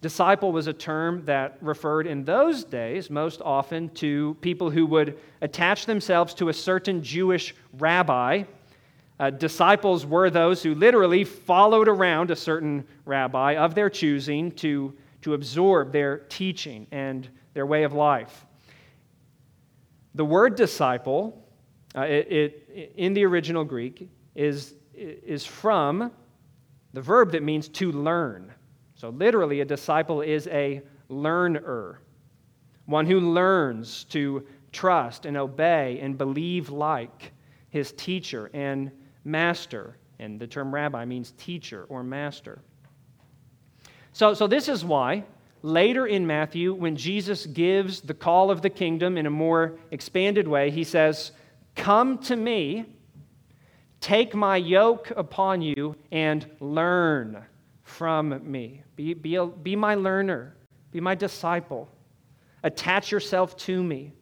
Disciple 0.00 0.52
was 0.52 0.68
a 0.68 0.72
term 0.72 1.24
that 1.24 1.58
referred 1.60 2.06
in 2.06 2.24
those 2.24 2.62
days 2.62 3.10
most 3.10 3.42
often 3.44 3.88
to 3.90 4.36
people 4.40 4.70
who 4.70 4.86
would 4.86 5.18
attach 5.40 5.86
themselves 5.86 6.34
to 6.34 6.50
a 6.50 6.52
certain 6.52 7.02
Jewish 7.02 7.52
rabbi. 7.78 8.44
Uh, 9.18 9.30
disciples 9.30 10.06
were 10.06 10.30
those 10.30 10.62
who 10.62 10.76
literally 10.76 11.24
followed 11.24 11.88
around 11.88 12.30
a 12.30 12.36
certain 12.36 12.86
rabbi 13.04 13.56
of 13.56 13.74
their 13.74 13.90
choosing 13.90 14.52
to, 14.52 14.96
to 15.22 15.34
absorb 15.34 15.90
their 15.90 16.18
teaching 16.28 16.86
and 16.92 17.28
their 17.54 17.66
way 17.66 17.82
of 17.82 17.92
life. 17.92 18.46
The 20.14 20.24
word 20.24 20.54
disciple, 20.54 21.44
uh, 21.96 22.02
it, 22.02 22.30
it, 22.30 22.92
in 22.96 23.14
the 23.14 23.24
original 23.24 23.64
Greek, 23.64 24.08
is, 24.38 24.74
is 24.94 25.44
from 25.44 26.12
the 26.92 27.02
verb 27.02 27.32
that 27.32 27.42
means 27.42 27.68
to 27.68 27.90
learn. 27.90 28.52
So, 28.94 29.10
literally, 29.10 29.60
a 29.60 29.64
disciple 29.64 30.22
is 30.22 30.46
a 30.46 30.80
learner. 31.08 32.00
one 32.86 33.04
who 33.04 33.20
learns 33.20 34.04
to 34.04 34.46
trust 34.72 35.26
and 35.26 35.36
obey 35.36 35.98
and 36.00 36.16
believe 36.16 36.70
like 36.70 37.32
his 37.70 37.92
teacher 37.92 38.48
and 38.54 38.92
master. 39.24 39.98
And 40.20 40.40
the 40.40 40.46
term 40.46 40.72
rabbi 40.72 41.04
means 41.04 41.32
teacher 41.32 41.84
or 41.88 42.02
master. 42.02 42.60
So, 44.12 44.34
so 44.34 44.46
this 44.46 44.68
is 44.68 44.84
why 44.84 45.24
later 45.62 46.06
in 46.06 46.26
Matthew, 46.26 46.74
when 46.74 46.96
Jesus 46.96 47.44
gives 47.46 48.00
the 48.00 48.14
call 48.14 48.50
of 48.50 48.62
the 48.62 48.70
kingdom 48.70 49.18
in 49.18 49.26
a 49.26 49.30
more 49.30 49.78
expanded 49.90 50.46
way, 50.46 50.70
he 50.70 50.84
says, 50.84 51.32
Come 51.74 52.18
to 52.18 52.36
me, 52.36 52.86
take 54.00 54.34
my 54.34 54.56
yoke 54.56 55.12
upon 55.16 55.62
you, 55.62 55.96
and 56.12 56.46
learn 56.60 57.44
from 57.82 58.40
me. 58.50 58.82
Be, 58.96 59.14
be, 59.14 59.36
a, 59.36 59.46
be 59.46 59.76
my 59.76 59.94
learner, 59.94 60.56
be 60.90 61.00
my 61.00 61.14
disciple. 61.14 61.88
Attach 62.62 63.10
yourself 63.10 63.56
to 63.58 63.82
me, 63.82 64.12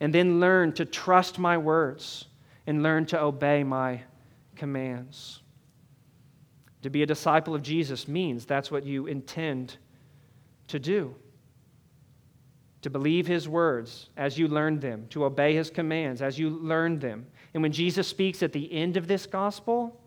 and 0.00 0.14
then 0.14 0.40
learn 0.40 0.72
to 0.72 0.84
trust 0.84 1.38
my 1.38 1.56
words 1.56 2.26
and 2.66 2.82
learn 2.82 3.06
to 3.06 3.20
obey 3.20 3.62
my 3.62 4.00
commands. 4.56 5.42
To 6.82 6.90
be 6.90 7.02
a 7.02 7.06
disciple 7.06 7.54
of 7.54 7.62
Jesus 7.62 8.08
means 8.08 8.44
that's 8.44 8.70
what 8.70 8.84
you 8.84 9.06
intend 9.06 9.76
to 10.68 10.78
do. 10.78 11.14
To 12.82 12.90
believe 12.90 13.26
his 13.26 13.48
words 13.48 14.10
as 14.16 14.38
you 14.38 14.48
learn 14.48 14.80
them, 14.80 15.06
to 15.10 15.24
obey 15.24 15.54
his 15.54 15.70
commands 15.70 16.20
as 16.20 16.38
you 16.38 16.50
learn 16.50 16.98
them. 16.98 17.26
And 17.54 17.62
when 17.62 17.72
Jesus 17.72 18.08
speaks 18.08 18.42
at 18.42 18.52
the 18.52 18.70
end 18.72 18.96
of 18.96 19.06
this 19.06 19.26
gospel 19.26 19.98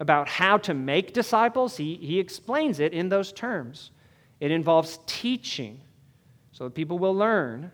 about 0.00 0.28
how 0.28 0.58
to 0.58 0.74
make 0.74 1.12
disciples, 1.14 1.76
he, 1.76 1.94
he 1.94 2.18
explains 2.18 2.80
it 2.80 2.92
in 2.92 3.08
those 3.08 3.32
terms. 3.32 3.92
It 4.40 4.50
involves 4.50 4.98
teaching 5.06 5.80
so 6.50 6.64
that 6.64 6.74
people 6.74 6.98
will 6.98 7.14
learn 7.14 7.70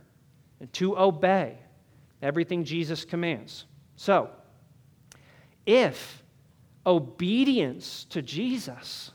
and 0.61 0.71
to 0.75 0.99
obey 0.99 1.59
everything 2.21 2.65
Jesus 2.65 3.05
commands. 3.05 3.65
So, 3.97 4.31
if 5.65 6.23
obedience 6.87 8.05
to 8.11 8.23
Jesus 8.23 9.13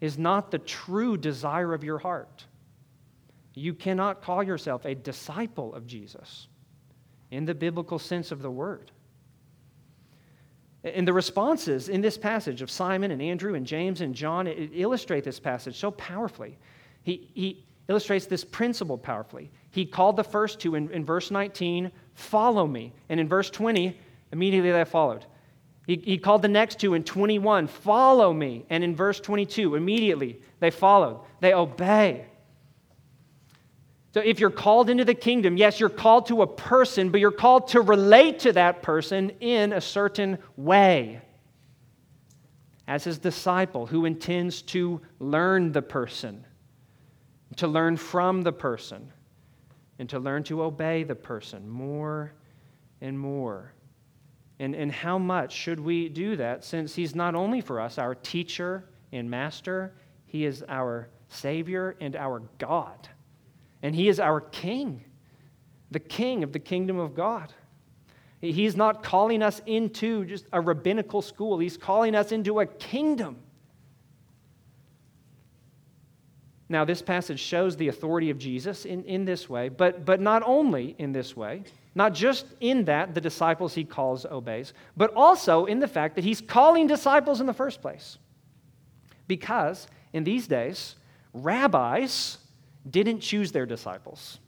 is 0.00 0.18
not 0.18 0.50
the 0.50 0.58
true 0.58 1.16
desire 1.16 1.74
of 1.74 1.84
your 1.84 1.98
heart, 1.98 2.44
you 3.54 3.74
cannot 3.74 4.22
call 4.22 4.42
yourself 4.42 4.84
a 4.84 4.94
disciple 4.94 5.74
of 5.74 5.86
Jesus 5.86 6.48
in 7.30 7.44
the 7.44 7.54
biblical 7.54 7.98
sense 7.98 8.32
of 8.32 8.42
the 8.42 8.50
word. 8.50 8.90
And 10.82 11.06
the 11.06 11.12
responses 11.12 11.88
in 11.88 12.00
this 12.00 12.16
passage 12.16 12.62
of 12.62 12.70
Simon 12.70 13.10
and 13.10 13.20
Andrew 13.20 13.54
and 13.54 13.66
James 13.66 14.00
and 14.00 14.14
John 14.14 14.46
illustrate 14.46 15.24
this 15.24 15.38
passage 15.38 15.78
so 15.78 15.90
powerfully. 15.90 16.58
He, 17.02 17.30
he 17.34 17.64
illustrates 17.88 18.26
this 18.26 18.44
principle 18.44 18.96
powerfully. 18.96 19.50
He 19.70 19.84
called 19.84 20.16
the 20.16 20.24
first 20.24 20.58
two 20.58 20.76
in, 20.76 20.90
in 20.90 21.04
verse 21.04 21.30
19, 21.30 21.92
follow 22.14 22.66
me. 22.66 22.94
And 23.08 23.20
in 23.20 23.28
verse 23.28 23.50
20, 23.50 23.98
immediately 24.32 24.72
they 24.72 24.84
followed. 24.84 25.26
He, 25.86 25.96
he 25.96 26.18
called 26.18 26.42
the 26.42 26.48
next 26.48 26.78
two 26.78 26.94
in 26.94 27.04
21, 27.04 27.66
follow 27.66 28.32
me. 28.32 28.64
And 28.70 28.82
in 28.82 28.96
verse 28.96 29.20
22, 29.20 29.74
immediately 29.74 30.40
they 30.60 30.70
followed. 30.70 31.20
They 31.40 31.52
obey. 31.52 32.26
So 34.12 34.20
if 34.20 34.40
you're 34.40 34.50
called 34.50 34.90
into 34.90 35.04
the 35.04 35.14
kingdom, 35.14 35.56
yes, 35.56 35.78
you're 35.78 35.88
called 35.88 36.26
to 36.26 36.42
a 36.42 36.46
person, 36.46 37.10
but 37.10 37.20
you're 37.20 37.30
called 37.30 37.68
to 37.68 37.80
relate 37.80 38.40
to 38.40 38.52
that 38.52 38.82
person 38.82 39.30
in 39.40 39.72
a 39.72 39.80
certain 39.80 40.38
way. 40.56 41.22
As 42.88 43.04
his 43.04 43.18
disciple 43.18 43.86
who 43.86 44.04
intends 44.04 44.62
to 44.62 45.00
learn 45.20 45.70
the 45.70 45.82
person, 45.82 46.44
to 47.56 47.68
learn 47.68 47.96
from 47.96 48.42
the 48.42 48.52
person, 48.52 49.12
and 50.00 50.08
to 50.08 50.18
learn 50.18 50.42
to 50.44 50.62
obey 50.62 51.04
the 51.04 51.14
person 51.14 51.68
more 51.68 52.32
and 53.00 53.18
more. 53.18 53.72
And, 54.58 54.74
and 54.74 54.90
how 54.90 55.18
much 55.18 55.52
should 55.52 55.78
we 55.78 56.08
do 56.08 56.36
that 56.36 56.64
since 56.64 56.94
He's 56.94 57.14
not 57.14 57.34
only 57.34 57.60
for 57.60 57.80
us 57.80 57.98
our 57.98 58.14
teacher 58.14 58.84
and 59.12 59.30
master, 59.30 59.94
He 60.26 60.44
is 60.44 60.64
our 60.68 61.08
Savior 61.28 61.96
and 62.00 62.16
our 62.16 62.42
God. 62.58 63.08
And 63.82 63.94
He 63.94 64.08
is 64.08 64.20
our 64.20 64.40
King, 64.40 65.04
the 65.90 66.00
King 66.00 66.42
of 66.42 66.52
the 66.52 66.58
kingdom 66.58 66.98
of 66.98 67.14
God. 67.14 67.52
He's 68.40 68.74
not 68.74 69.02
calling 69.02 69.42
us 69.42 69.60
into 69.66 70.24
just 70.24 70.46
a 70.52 70.60
rabbinical 70.60 71.22
school, 71.22 71.58
He's 71.58 71.76
calling 71.76 72.14
us 72.14 72.32
into 72.32 72.60
a 72.60 72.66
kingdom. 72.66 73.36
Now, 76.70 76.84
this 76.84 77.02
passage 77.02 77.40
shows 77.40 77.76
the 77.76 77.88
authority 77.88 78.30
of 78.30 78.38
Jesus 78.38 78.84
in, 78.84 79.02
in 79.02 79.24
this 79.24 79.50
way, 79.50 79.68
but, 79.68 80.04
but 80.04 80.20
not 80.20 80.44
only 80.46 80.94
in 80.98 81.10
this 81.10 81.36
way. 81.36 81.64
Not 81.94 82.14
just 82.14 82.46
in 82.60 82.84
that 82.84 83.14
the 83.14 83.20
disciples 83.20 83.74
he 83.74 83.84
calls 83.84 84.24
obeys, 84.24 84.72
but 84.96 85.12
also 85.14 85.64
in 85.64 85.80
the 85.80 85.88
fact 85.88 86.14
that 86.14 86.24
he's 86.24 86.40
calling 86.40 86.86
disciples 86.86 87.40
in 87.40 87.46
the 87.46 87.52
first 87.52 87.82
place. 87.82 88.18
Because 89.26 89.88
in 90.12 90.24
these 90.24 90.46
days, 90.46 90.94
rabbis 91.32 92.38
didn't 92.88 93.20
choose 93.20 93.52
their 93.52 93.66
disciples. 93.66 94.38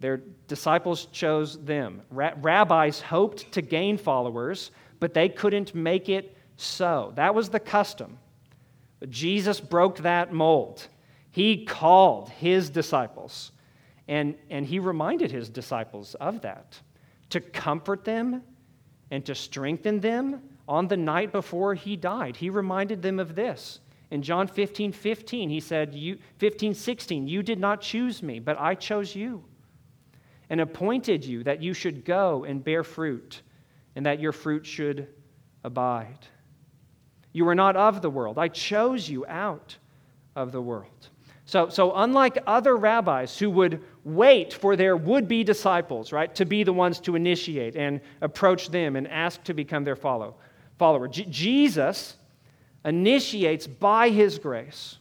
Their 0.00 0.16
disciples 0.48 1.06
chose 1.06 1.62
them. 1.64 2.02
Ra- 2.10 2.32
rabbis 2.36 3.00
hoped 3.00 3.52
to 3.52 3.62
gain 3.62 3.96
followers, 3.96 4.72
but 4.98 5.14
they 5.14 5.28
couldn't 5.28 5.74
make 5.74 6.08
it 6.08 6.36
so. 6.56 7.12
That 7.14 7.34
was 7.34 7.50
the 7.50 7.60
custom. 7.60 8.18
But 8.98 9.10
Jesus 9.10 9.60
broke 9.60 9.98
that 9.98 10.32
mold. 10.32 10.86
He 11.30 11.64
called 11.64 12.30
his 12.30 12.68
disciples. 12.68 13.52
And, 14.08 14.34
and 14.50 14.66
he 14.66 14.78
reminded 14.78 15.30
his 15.30 15.48
disciples 15.48 16.14
of 16.16 16.42
that 16.42 16.80
to 17.30 17.40
comfort 17.40 18.04
them 18.04 18.42
and 19.10 19.24
to 19.26 19.34
strengthen 19.34 20.00
them 20.00 20.42
on 20.68 20.88
the 20.88 20.96
night 20.96 21.32
before 21.32 21.74
he 21.74 21.96
died. 21.96 22.36
He 22.36 22.50
reminded 22.50 23.02
them 23.02 23.18
of 23.18 23.34
this. 23.34 23.80
In 24.12 24.20
John 24.20 24.46
15, 24.46 24.92
15, 24.92 25.48
he 25.48 25.58
said, 25.58 25.94
you, 25.94 26.18
15, 26.36 26.74
16, 26.74 27.26
you 27.26 27.42
did 27.42 27.58
not 27.58 27.80
choose 27.80 28.22
me, 28.22 28.40
but 28.40 28.60
I 28.60 28.74
chose 28.74 29.16
you 29.16 29.42
and 30.50 30.60
appointed 30.60 31.24
you 31.24 31.42
that 31.44 31.62
you 31.62 31.72
should 31.72 32.04
go 32.04 32.44
and 32.44 32.62
bear 32.62 32.84
fruit 32.84 33.40
and 33.96 34.04
that 34.04 34.20
your 34.20 34.32
fruit 34.32 34.66
should 34.66 35.08
abide. 35.64 36.26
You 37.32 37.48
are 37.48 37.54
not 37.54 37.74
of 37.74 38.02
the 38.02 38.10
world. 38.10 38.38
I 38.38 38.48
chose 38.48 39.08
you 39.08 39.24
out 39.24 39.78
of 40.36 40.52
the 40.52 40.60
world. 40.60 41.08
So, 41.46 41.70
so 41.70 41.94
unlike 41.94 42.36
other 42.46 42.76
rabbis 42.76 43.38
who 43.38 43.48
would 43.52 43.82
wait 44.04 44.52
for 44.52 44.76
their 44.76 44.94
would 44.94 45.26
be 45.26 45.42
disciples, 45.42 46.12
right, 46.12 46.34
to 46.34 46.44
be 46.44 46.64
the 46.64 46.72
ones 46.74 47.00
to 47.00 47.16
initiate 47.16 47.76
and 47.76 47.98
approach 48.20 48.68
them 48.68 48.96
and 48.96 49.08
ask 49.08 49.42
to 49.44 49.54
become 49.54 49.84
their 49.84 49.96
follow, 49.96 50.34
follower, 50.76 51.08
J- 51.08 51.24
Jesus 51.30 52.18
initiates 52.84 53.66
by 53.66 54.08
his 54.08 54.38
grace. 54.38 54.98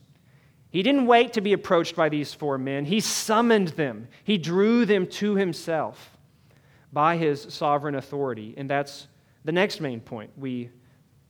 He 0.69 0.83
didn't 0.83 1.05
wait 1.05 1.33
to 1.33 1.41
be 1.41 1.53
approached 1.53 1.95
by 1.95 2.09
these 2.09 2.33
four 2.33 2.57
men, 2.57 2.85
he 2.85 2.99
summoned 2.99 3.69
them, 3.69 4.07
he 4.23 4.37
drew 4.37 4.85
them 4.85 5.05
to 5.07 5.35
himself 5.35 6.17
by 6.93 7.17
his 7.17 7.41
sovereign 7.49 7.95
authority. 7.95 8.53
And 8.57 8.69
that's 8.69 9.07
the 9.43 9.51
next 9.51 9.81
main 9.81 9.99
point 9.99 10.31
we 10.37 10.69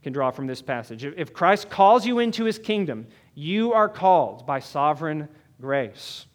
can 0.03 0.13
draw 0.13 0.31
from 0.31 0.47
this 0.47 0.61
passage. 0.61 1.05
If 1.05 1.33
Christ 1.33 1.69
calls 1.69 2.05
you 2.05 2.19
into 2.19 2.43
his 2.43 2.57
kingdom, 2.57 3.07
you 3.35 3.73
are 3.73 3.89
called 3.89 4.45
by 4.45 4.59
sovereign 4.59 5.27
grace. 5.59 6.25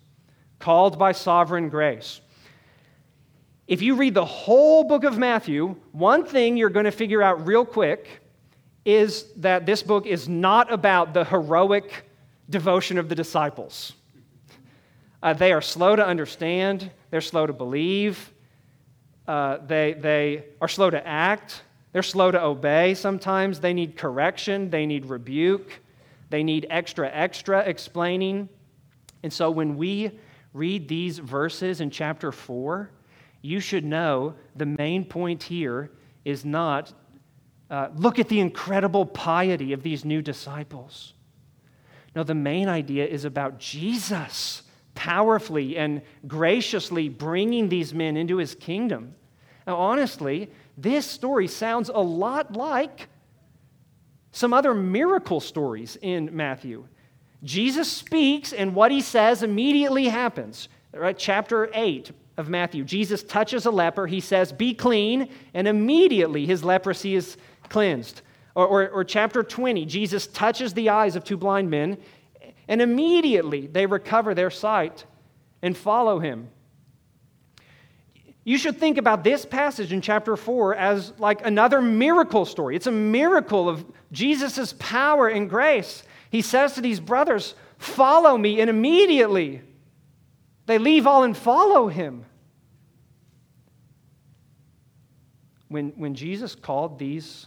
Called 0.59 0.99
by 0.99 1.13
sovereign 1.13 1.69
grace. 1.69 2.21
If 3.67 3.83
you 3.83 3.97
read 3.97 4.15
the 4.15 4.25
whole 4.25 4.85
book 4.85 5.03
of 5.03 5.19
Matthew, 5.19 5.75
one 5.91 6.25
thing 6.25 6.57
you're 6.57 6.71
going 6.71 6.85
to 6.85 6.93
figure 6.93 7.23
out 7.23 7.47
real 7.47 7.65
quick 7.65 8.21
is 8.87 9.33
that 9.37 9.67
this 9.67 9.83
book 9.83 10.07
is 10.07 10.29
not 10.29 10.73
about 10.73 11.13
the 11.13 11.25
heroic 11.25 12.07
devotion 12.49 12.97
of 12.97 13.11
the 13.11 13.15
disciples. 13.15 13.93
Uh, 15.23 15.35
they 15.35 15.53
are 15.53 15.61
slow 15.61 15.95
to 15.95 16.07
understand, 16.07 16.91
they're 17.11 17.21
slow 17.21 17.47
to 17.47 17.53
believe, 17.53 18.33
uh, 19.29 19.59
they, 19.67 19.93
they 19.93 20.45
are 20.63 20.69
slow 20.69 20.89
to 20.89 21.07
act, 21.07 21.63
they're 21.93 22.03
slow 22.03 22.31
to 22.31 22.43
obey 22.43 22.95
sometimes, 22.95 23.61
they 23.61 23.75
need 23.75 23.97
correction, 23.97 24.71
they 24.71 24.87
need 24.87 25.05
rebuke. 25.05 25.81
They 26.31 26.43
need 26.43 26.67
extra, 26.71 27.11
extra 27.13 27.61
explaining. 27.61 28.49
And 29.23 29.33
so 29.33 29.51
when 29.51 29.77
we 29.77 30.19
read 30.53 30.89
these 30.89 31.19
verses 31.19 31.81
in 31.81 31.91
chapter 31.91 32.33
4, 32.33 32.91
you 33.43 33.61
should 33.61 33.85
know 33.85 34.35
the 34.57 34.67
main 34.67 35.05
point 35.05 35.43
here 35.43 35.91
is 36.25 36.45
not 36.45 36.93
uh, 37.71 37.89
look 37.97 38.19
at 38.19 38.29
the 38.29 38.41
incredible 38.41 39.05
piety 39.05 39.73
of 39.73 39.83
these 39.83 40.05
new 40.05 40.23
disciples. 40.23 41.15
No, 42.15 42.23
the 42.23 42.35
main 42.35 42.69
idea 42.69 43.07
is 43.07 43.25
about 43.25 43.59
Jesus 43.59 44.63
powerfully 44.95 45.77
and 45.77 46.01
graciously 46.27 47.09
bringing 47.09 47.69
these 47.69 47.93
men 47.93 48.17
into 48.17 48.39
his 48.39 48.55
kingdom. 48.55 49.15
Now, 49.67 49.77
honestly, 49.77 50.51
this 50.79 51.07
story 51.07 51.49
sounds 51.49 51.89
a 51.89 52.01
lot 52.01 52.53
like 52.55 53.09
some 54.33 54.53
other 54.53 54.75
miracle 54.75 55.41
stories 55.41 55.97
in 56.01 56.35
Matthew. 56.35 56.87
Jesus 57.43 57.91
speaks, 57.91 58.53
and 58.53 58.75
what 58.75 58.91
he 58.91 59.01
says 59.01 59.43
immediately 59.43 60.09
happens. 60.09 60.69
Right? 60.93 61.17
Chapter 61.17 61.71
8 61.75 62.11
of 62.37 62.49
Matthew. 62.49 62.85
Jesus 62.85 63.23
touches 63.23 63.67
a 63.67 63.71
leper. 63.71 64.07
He 64.07 64.21
says, 64.21 64.53
Be 64.53 64.75
clean, 64.75 65.31
and 65.55 65.67
immediately 65.67 66.47
his 66.47 66.65
leprosy 66.65 67.15
is 67.15 67.37
cleansed. 67.69 68.23
Or, 68.55 68.67
or, 68.67 68.89
or, 68.89 69.05
chapter 69.05 69.43
20, 69.43 69.85
Jesus 69.85 70.27
touches 70.27 70.73
the 70.73 70.89
eyes 70.89 71.15
of 71.15 71.25
two 71.25 71.37
blind 71.37 71.69
men, 71.69 71.99
and 72.69 72.81
immediately 72.81 73.67
they 73.67 73.85
recover 73.85 74.35
their 74.35 74.51
sight 74.51 75.05
and 75.61 75.77
follow 75.77 76.19
him. 76.19 76.49
You 78.45 78.59
should 78.59 78.79
think 78.79 78.97
about 78.97 79.25
this 79.25 79.45
passage 79.45 79.93
in 79.93 80.01
chapter 80.01 80.37
4 80.37 80.75
as 80.77 81.13
like 81.19 81.45
another 81.45 81.83
miracle 81.83 82.45
story. 82.45 82.77
It's 82.77 82.87
a 82.87 82.93
miracle 82.93 83.69
of 83.69 83.85
Jesus' 84.13 84.73
power 84.79 85.27
and 85.27 85.51
grace. 85.51 86.05
He 86.31 86.43
says 86.43 86.75
to 86.75 86.81
these 86.81 87.01
brothers, 87.01 87.57
Follow 87.77 88.39
me, 88.39 88.61
and 88.61 88.71
immediately 88.71 89.63
they 90.67 90.79
leave 90.79 91.07
all 91.07 91.25
and 91.25 91.37
follow 91.37 91.89
him. 91.89 92.25
When, 95.69 95.91
when 95.97 96.15
Jesus 96.15 96.55
called 96.55 96.99
these 96.99 97.47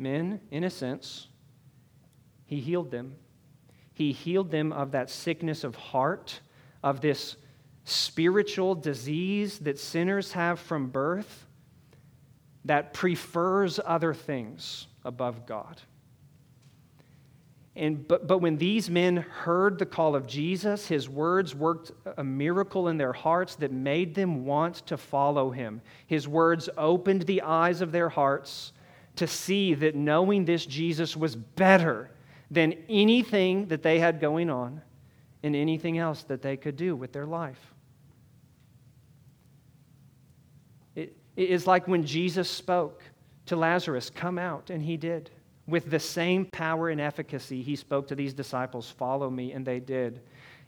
men, 0.00 0.40
in 0.50 0.64
a 0.64 0.70
sense, 0.70 1.28
he 2.46 2.60
healed 2.60 2.90
them. 2.90 3.14
He 3.92 4.12
healed 4.12 4.50
them 4.50 4.72
of 4.72 4.92
that 4.92 5.10
sickness 5.10 5.62
of 5.62 5.76
heart, 5.76 6.40
of 6.82 7.00
this 7.00 7.36
spiritual 7.84 8.74
disease 8.74 9.58
that 9.60 9.78
sinners 9.78 10.32
have 10.32 10.58
from 10.58 10.88
birth 10.88 11.46
that 12.64 12.92
prefers 12.92 13.80
other 13.84 14.12
things 14.14 14.86
above 15.04 15.46
God. 15.46 15.80
And, 17.76 18.06
but, 18.06 18.26
but 18.26 18.38
when 18.38 18.58
these 18.58 18.90
men 18.90 19.18
heard 19.18 19.78
the 19.78 19.86
call 19.86 20.14
of 20.14 20.26
Jesus, 20.26 20.88
his 20.88 21.08
words 21.08 21.54
worked 21.54 21.92
a 22.18 22.24
miracle 22.24 22.88
in 22.88 22.98
their 22.98 23.12
hearts 23.12 23.54
that 23.56 23.72
made 23.72 24.14
them 24.14 24.44
want 24.44 24.86
to 24.86 24.96
follow 24.96 25.50
him. 25.50 25.80
His 26.06 26.26
words 26.26 26.68
opened 26.76 27.22
the 27.22 27.42
eyes 27.42 27.80
of 27.80 27.92
their 27.92 28.08
hearts 28.08 28.72
to 29.16 29.26
see 29.26 29.74
that 29.74 29.94
knowing 29.94 30.44
this 30.44 30.64
Jesus 30.64 31.16
was 31.16 31.36
better 31.36 32.10
than 32.50 32.74
anything 32.88 33.66
that 33.66 33.82
they 33.82 33.98
had 33.98 34.20
going 34.20 34.50
on 34.50 34.82
and 35.42 35.54
anything 35.54 35.98
else 35.98 36.22
that 36.24 36.42
they 36.42 36.56
could 36.56 36.76
do 36.76 36.96
with 36.96 37.12
their 37.12 37.26
life. 37.26 37.74
It 41.40 41.48
is 41.48 41.66
like 41.66 41.88
when 41.88 42.04
Jesus 42.04 42.50
spoke 42.50 43.02
to 43.46 43.56
Lazarus, 43.56 44.10
Come 44.10 44.38
out, 44.38 44.70
and 44.70 44.82
he 44.82 44.96
did. 44.96 45.30
With 45.66 45.90
the 45.90 46.00
same 46.00 46.46
power 46.46 46.88
and 46.88 47.00
efficacy, 47.00 47.62
he 47.62 47.76
spoke 47.76 48.08
to 48.08 48.14
these 48.14 48.34
disciples, 48.34 48.90
Follow 48.90 49.30
me, 49.30 49.52
and 49.52 49.64
they 49.64 49.80
did. 49.80 50.20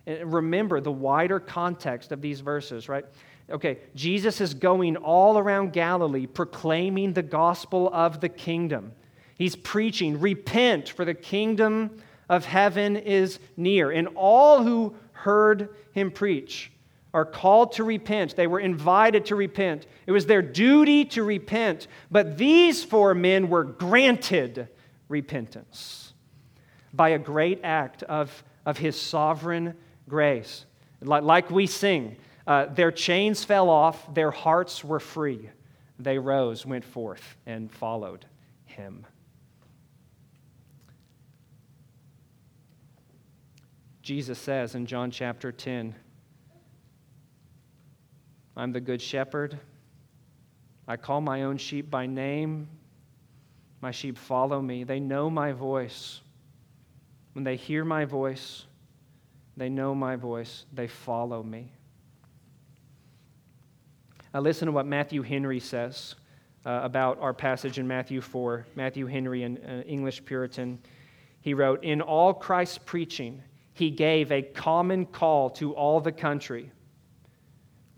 And 0.06 0.32
remember 0.32 0.80
the 0.80 0.92
wider 0.92 1.40
context 1.40 2.12
of 2.12 2.20
these 2.20 2.40
verses, 2.40 2.88
right? 2.88 3.04
Okay, 3.50 3.78
Jesus 3.94 4.40
is 4.40 4.54
going 4.54 4.96
all 4.96 5.36
around 5.38 5.72
Galilee 5.72 6.26
proclaiming 6.26 7.12
the 7.12 7.22
gospel 7.22 7.90
of 7.92 8.20
the 8.20 8.28
kingdom. 8.28 8.92
He's 9.36 9.56
preaching, 9.56 10.20
Repent, 10.20 10.88
for 10.88 11.04
the 11.04 11.14
kingdom 11.14 12.02
of 12.28 12.44
heaven 12.44 12.96
is 12.96 13.38
near. 13.56 13.90
And 13.90 14.08
all 14.14 14.62
who 14.62 14.94
heard 15.12 15.70
him 15.92 16.10
preach 16.10 16.72
are 17.14 17.24
called 17.24 17.72
to 17.72 17.84
repent. 17.84 18.36
They 18.36 18.46
were 18.46 18.60
invited 18.60 19.26
to 19.26 19.36
repent. 19.36 19.86
It 20.06 20.12
was 20.12 20.26
their 20.26 20.42
duty 20.42 21.04
to 21.06 21.22
repent. 21.22 21.88
But 22.10 22.38
these 22.38 22.82
four 22.82 23.14
men 23.14 23.48
were 23.48 23.64
granted 23.64 24.68
repentance 25.08 26.14
by 26.94 27.10
a 27.10 27.18
great 27.18 27.60
act 27.62 28.02
of, 28.04 28.42
of 28.64 28.78
his 28.78 28.98
sovereign 28.98 29.74
grace. 30.08 30.64
Like, 31.02 31.22
like 31.22 31.50
we 31.50 31.66
sing, 31.66 32.16
uh, 32.46 32.66
their 32.66 32.90
chains 32.90 33.44
fell 33.44 33.68
off, 33.68 34.12
their 34.14 34.30
hearts 34.30 34.84
were 34.84 35.00
free. 35.00 35.50
They 35.98 36.18
rose, 36.18 36.66
went 36.66 36.84
forth, 36.84 37.36
and 37.46 37.70
followed 37.70 38.26
him. 38.64 39.06
Jesus 44.02 44.38
says 44.38 44.74
in 44.74 44.86
John 44.86 45.10
chapter 45.10 45.52
10, 45.52 45.94
I'm 48.56 48.72
the 48.72 48.80
good 48.80 49.00
shepherd. 49.00 49.58
I 50.88 50.96
call 50.96 51.20
my 51.20 51.44
own 51.44 51.56
sheep 51.56 51.88
by 51.88 52.06
name 52.06 52.68
my 53.82 53.90
sheep 53.90 54.16
follow 54.16 54.62
me. 54.62 54.84
They 54.84 55.00
know 55.00 55.28
my 55.28 55.52
voice. 55.52 56.20
When 57.32 57.42
they 57.42 57.56
hear 57.56 57.84
my 57.84 58.04
voice, 58.04 58.64
they 59.56 59.68
know 59.68 59.94
my 59.94 60.14
voice. 60.14 60.64
They 60.72 60.86
follow 60.86 61.42
me. 61.42 61.72
Now, 64.34 64.40
listen 64.40 64.66
to 64.66 64.72
what 64.72 64.86
Matthew 64.86 65.22
Henry 65.22 65.60
says 65.60 66.14
uh, 66.64 66.80
about 66.82 67.20
our 67.20 67.34
passage 67.34 67.78
in 67.78 67.86
Matthew 67.86 68.20
4. 68.22 68.66
Matthew 68.74 69.06
Henry, 69.06 69.42
an 69.42 69.58
uh, 69.58 69.82
English 69.82 70.24
Puritan, 70.24 70.78
he 71.42 71.52
wrote 71.52 71.84
In 71.84 72.00
all 72.00 72.32
Christ's 72.32 72.78
preaching, 72.78 73.42
he 73.74 73.90
gave 73.90 74.32
a 74.32 74.40
common 74.40 75.04
call 75.04 75.50
to 75.50 75.74
all 75.74 76.00
the 76.00 76.12
country 76.12 76.70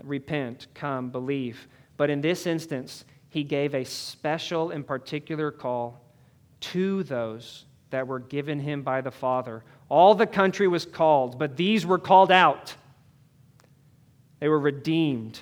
repent, 0.02 0.66
come, 0.74 1.10
believe. 1.10 1.68
But 1.96 2.10
in 2.10 2.20
this 2.20 2.46
instance, 2.46 3.04
he 3.28 3.44
gave 3.44 3.74
a 3.74 3.84
special 3.84 4.70
and 4.70 4.86
particular 4.86 5.50
call 5.50 6.00
to 6.60 7.02
those 7.04 7.64
that 7.90 8.06
were 8.06 8.18
given 8.18 8.58
him 8.58 8.82
by 8.82 9.00
the 9.00 9.10
Father. 9.10 9.64
All 9.88 10.14
the 10.14 10.26
country 10.26 10.68
was 10.68 10.84
called, 10.84 11.38
but 11.38 11.56
these 11.56 11.86
were 11.86 11.98
called 11.98 12.32
out. 12.32 12.74
They 14.40 14.48
were 14.48 14.58
redeemed 14.58 15.40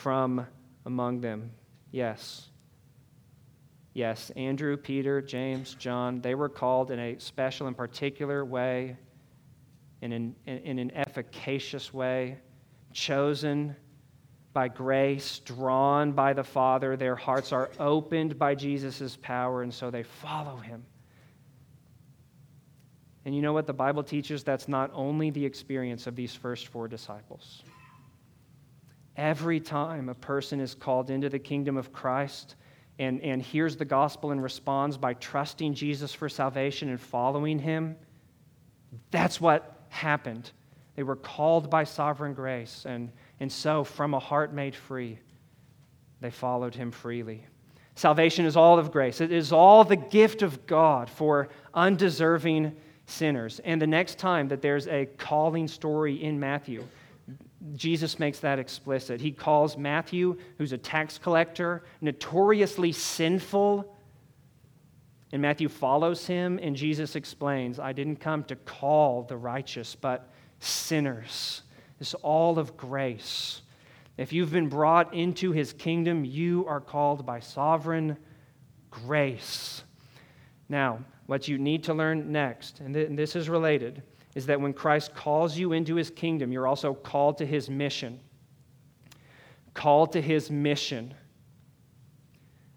from 0.00 0.46
among 0.86 1.20
them. 1.20 1.52
Yes. 1.90 2.48
Yes, 3.92 4.30
Andrew, 4.30 4.76
Peter, 4.76 5.20
James, 5.20 5.74
John, 5.74 6.20
they 6.20 6.34
were 6.34 6.48
called 6.48 6.90
in 6.90 6.98
a 6.98 7.18
special 7.18 7.66
and 7.66 7.76
particular 7.76 8.44
way, 8.44 8.96
in 10.00 10.12
an, 10.12 10.36
in 10.46 10.78
an 10.78 10.90
efficacious 10.94 11.92
way, 11.92 12.38
chosen 12.92 13.76
by 14.52 14.68
grace, 14.68 15.40
drawn 15.40 16.12
by 16.12 16.32
the 16.32 16.44
Father. 16.44 16.96
Their 16.96 17.16
hearts 17.16 17.52
are 17.52 17.70
opened 17.78 18.38
by 18.38 18.54
Jesus' 18.54 19.18
power, 19.20 19.62
and 19.62 19.74
so 19.74 19.90
they 19.90 20.04
follow 20.04 20.56
him. 20.56 20.84
And 23.24 23.34
you 23.36 23.42
know 23.42 23.52
what 23.52 23.66
the 23.66 23.74
Bible 23.74 24.02
teaches? 24.02 24.44
That's 24.44 24.66
not 24.66 24.90
only 24.94 25.30
the 25.30 25.44
experience 25.44 26.06
of 26.06 26.16
these 26.16 26.34
first 26.34 26.68
four 26.68 26.88
disciples. 26.88 27.62
Every 29.20 29.60
time 29.60 30.08
a 30.08 30.14
person 30.14 30.60
is 30.60 30.74
called 30.74 31.10
into 31.10 31.28
the 31.28 31.38
kingdom 31.38 31.76
of 31.76 31.92
Christ 31.92 32.56
and, 32.98 33.20
and 33.20 33.42
hears 33.42 33.76
the 33.76 33.84
gospel 33.84 34.30
and 34.30 34.42
responds 34.42 34.96
by 34.96 35.14
trusting 35.14 35.74
Jesus 35.74 36.14
for 36.14 36.28
salvation 36.28 36.88
and 36.88 36.98
following 36.98 37.58
him, 37.58 37.96
that's 39.10 39.40
what 39.40 39.84
happened. 39.90 40.50
They 40.96 41.02
were 41.02 41.16
called 41.16 41.68
by 41.68 41.84
sovereign 41.84 42.32
grace 42.32 42.86
and 42.88 43.10
and 43.40 43.50
so, 43.50 43.84
from 43.84 44.12
a 44.12 44.18
heart 44.18 44.52
made 44.52 44.74
free, 44.74 45.18
they 46.20 46.30
followed 46.30 46.74
him 46.74 46.90
freely. 46.90 47.46
Salvation 47.94 48.44
is 48.44 48.56
all 48.56 48.78
of 48.78 48.92
grace, 48.92 49.20
it 49.20 49.32
is 49.32 49.52
all 49.52 49.82
the 49.82 49.96
gift 49.96 50.42
of 50.42 50.66
God 50.66 51.08
for 51.08 51.48
undeserving 51.72 52.76
sinners. 53.06 53.60
And 53.64 53.80
the 53.80 53.86
next 53.86 54.18
time 54.18 54.48
that 54.48 54.62
there's 54.62 54.86
a 54.88 55.06
calling 55.16 55.66
story 55.68 56.22
in 56.22 56.38
Matthew, 56.38 56.84
Jesus 57.74 58.18
makes 58.18 58.40
that 58.40 58.58
explicit. 58.58 59.20
He 59.20 59.32
calls 59.32 59.76
Matthew, 59.76 60.38
who's 60.58 60.72
a 60.72 60.78
tax 60.78 61.18
collector, 61.18 61.84
notoriously 62.00 62.92
sinful. 62.92 63.96
And 65.32 65.42
Matthew 65.42 65.68
follows 65.68 66.26
him, 66.26 66.58
and 66.62 66.74
Jesus 66.74 67.16
explains, 67.16 67.78
I 67.78 67.92
didn't 67.92 68.16
come 68.16 68.44
to 68.44 68.56
call 68.56 69.22
the 69.22 69.36
righteous, 69.36 69.94
but 69.94 70.32
sinners. 70.58 71.62
It's 72.00 72.14
all 72.14 72.58
of 72.58 72.76
grace. 72.76 73.62
If 74.16 74.32
you've 74.32 74.52
been 74.52 74.68
brought 74.68 75.14
into 75.14 75.52
his 75.52 75.72
kingdom, 75.72 76.24
you 76.24 76.66
are 76.66 76.80
called 76.80 77.24
by 77.24 77.40
sovereign 77.40 78.16
grace. 78.90 79.84
Now, 80.68 81.00
what 81.26 81.46
you 81.46 81.58
need 81.58 81.84
to 81.84 81.94
learn 81.94 82.32
next, 82.32 82.80
and, 82.80 82.92
th- 82.92 83.08
and 83.08 83.18
this 83.18 83.36
is 83.36 83.48
related, 83.48 84.02
is 84.34 84.46
that 84.46 84.60
when 84.60 84.72
Christ 84.72 85.14
calls 85.14 85.58
you 85.58 85.72
into 85.72 85.96
his 85.96 86.10
kingdom, 86.10 86.52
you're 86.52 86.66
also 86.66 86.94
called 86.94 87.38
to 87.38 87.46
his 87.46 87.68
mission. 87.68 88.20
Called 89.74 90.12
to 90.12 90.20
his 90.20 90.50
mission. 90.50 91.14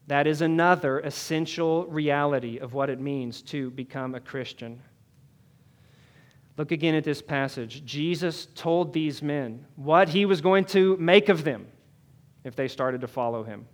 That 0.08 0.28
is 0.28 0.42
another 0.42 1.00
essential 1.00 1.86
reality 1.86 2.58
of 2.58 2.74
what 2.74 2.90
it 2.90 3.00
means 3.00 3.42
to 3.44 3.72
become 3.72 4.16
a 4.16 4.20
Christian. 4.20 4.82
Look 6.58 6.72
again 6.72 6.96
at 6.96 7.04
this 7.04 7.22
passage. 7.22 7.84
Jesus 7.86 8.48
told 8.54 8.94
these 8.94 9.22
men 9.22 9.66
what 9.76 10.10
he 10.10 10.26
was 10.26 10.42
going 10.42 10.66
to 10.66 10.98
make 10.98 11.30
of 11.30 11.44
them 11.44 11.68
if 12.44 12.56
they 12.56 12.68
started 12.68 13.02
to 13.02 13.08
follow 13.08 13.44
him. 13.44 13.66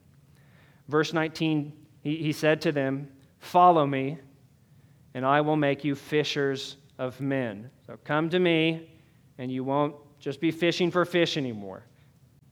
Verse 0.87 1.13
19, 1.13 1.73
he, 2.01 2.17
he 2.17 2.31
said 2.31 2.61
to 2.61 2.71
them, 2.71 3.09
Follow 3.39 3.85
me, 3.85 4.17
and 5.13 5.25
I 5.25 5.41
will 5.41 5.55
make 5.55 5.83
you 5.83 5.95
fishers 5.95 6.77
of 6.99 7.19
men. 7.19 7.71
So 7.87 7.97
come 8.03 8.29
to 8.29 8.37
me, 8.37 8.91
and 9.39 9.51
you 9.51 9.63
won't 9.63 9.95
just 10.19 10.39
be 10.39 10.51
fishing 10.51 10.91
for 10.91 11.03
fish 11.05 11.37
anymore. 11.37 11.83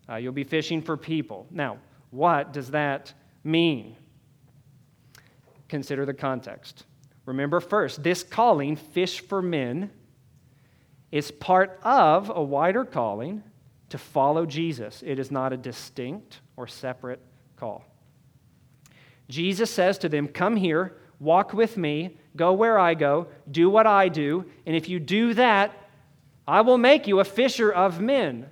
Uh, 0.10 0.16
you'll 0.16 0.32
be 0.32 0.46
fishing 0.46 0.82
for 0.82 0.98
people. 0.98 1.46
Now, 1.52 1.78
what 2.10 2.54
does 2.54 2.72
that 2.72 3.14
mean? 3.44 3.96
Consider 5.68 6.06
the 6.06 6.14
context. 6.14 6.86
Remember 7.26 7.60
first, 7.60 8.02
this 8.02 8.24
calling, 8.24 8.78
fish 8.78 9.20
for 9.20 9.42
men, 9.42 9.92
is 11.12 11.30
part 11.30 11.80
of 11.84 12.32
a 12.34 12.42
wider 12.42 12.86
calling 12.86 13.44
to 13.90 13.98
follow 13.98 14.46
Jesus. 14.46 15.04
It 15.06 15.20
is 15.20 15.30
not 15.30 15.52
a 15.52 15.58
distinct 15.58 16.40
or 16.56 16.68
separate 16.68 17.20
call. 17.58 17.84
Jesus 19.28 19.70
says 19.70 19.98
to 20.00 20.10
them, 20.10 20.30
Come 20.30 20.56
here, 20.56 20.98
walk 21.20 21.54
with 21.54 21.76
me, 21.76 22.18
go 22.38 22.54
where 22.54 22.80
I 22.80 22.94
go, 22.94 23.28
do 23.50 23.70
what 23.70 23.88
I 23.88 24.08
do, 24.08 24.46
and 24.66 24.76
if 24.76 24.88
you 24.88 25.00
do 25.00 25.34
that, 25.34 25.74
I 26.48 26.62
will 26.62 26.78
make 26.78 27.08
you 27.08 27.20
a 27.20 27.26
fisher 27.26 27.72
of 27.72 28.00
men. 28.00 28.50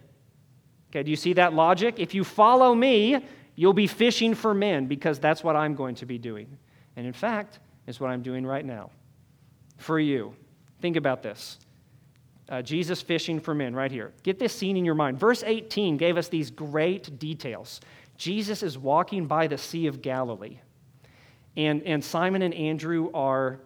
Okay, 0.89 1.03
do 1.03 1.11
you 1.11 1.17
see 1.17 1.33
that 1.33 1.53
logic? 1.53 1.95
If 1.97 2.13
you 2.13 2.23
follow 2.23 2.75
me, 2.75 3.25
you'll 3.55 3.73
be 3.73 3.87
fishing 3.87 4.33
for 4.33 4.53
men 4.53 4.87
because 4.87 5.19
that's 5.19 5.43
what 5.43 5.55
I'm 5.55 5.75
going 5.75 5.95
to 5.95 6.05
be 6.05 6.17
doing. 6.17 6.57
And 6.97 7.05
in 7.05 7.13
fact, 7.13 7.59
is 7.87 7.99
what 7.99 8.09
I'm 8.09 8.21
doing 8.21 8.45
right 8.45 8.65
now 8.65 8.89
for 9.77 9.99
you. 9.99 10.35
Think 10.81 10.95
about 10.95 11.21
this. 11.23 11.59
Uh, 12.47 12.61
Jesus 12.61 13.01
fishing 13.01 13.39
for 13.39 13.55
men, 13.55 13.73
right 13.73 13.91
here. 13.91 14.13
Get 14.23 14.39
this 14.39 14.53
scene 14.53 14.77
in 14.77 14.85
your 14.85 14.95
mind. 14.95 15.19
Verse 15.19 15.43
18 15.43 15.97
gave 15.97 16.17
us 16.17 16.27
these 16.27 16.51
great 16.51 17.17
details. 17.17 17.81
Jesus 18.17 18.61
is 18.61 18.77
walking 18.77 19.25
by 19.25 19.47
the 19.47 19.57
Sea 19.57 19.87
of 19.87 20.01
Galilee, 20.01 20.59
and, 21.57 21.81
and 21.83 22.03
Simon 22.03 22.41
and 22.41 22.53
Andrew 22.53 23.09
are 23.13 23.59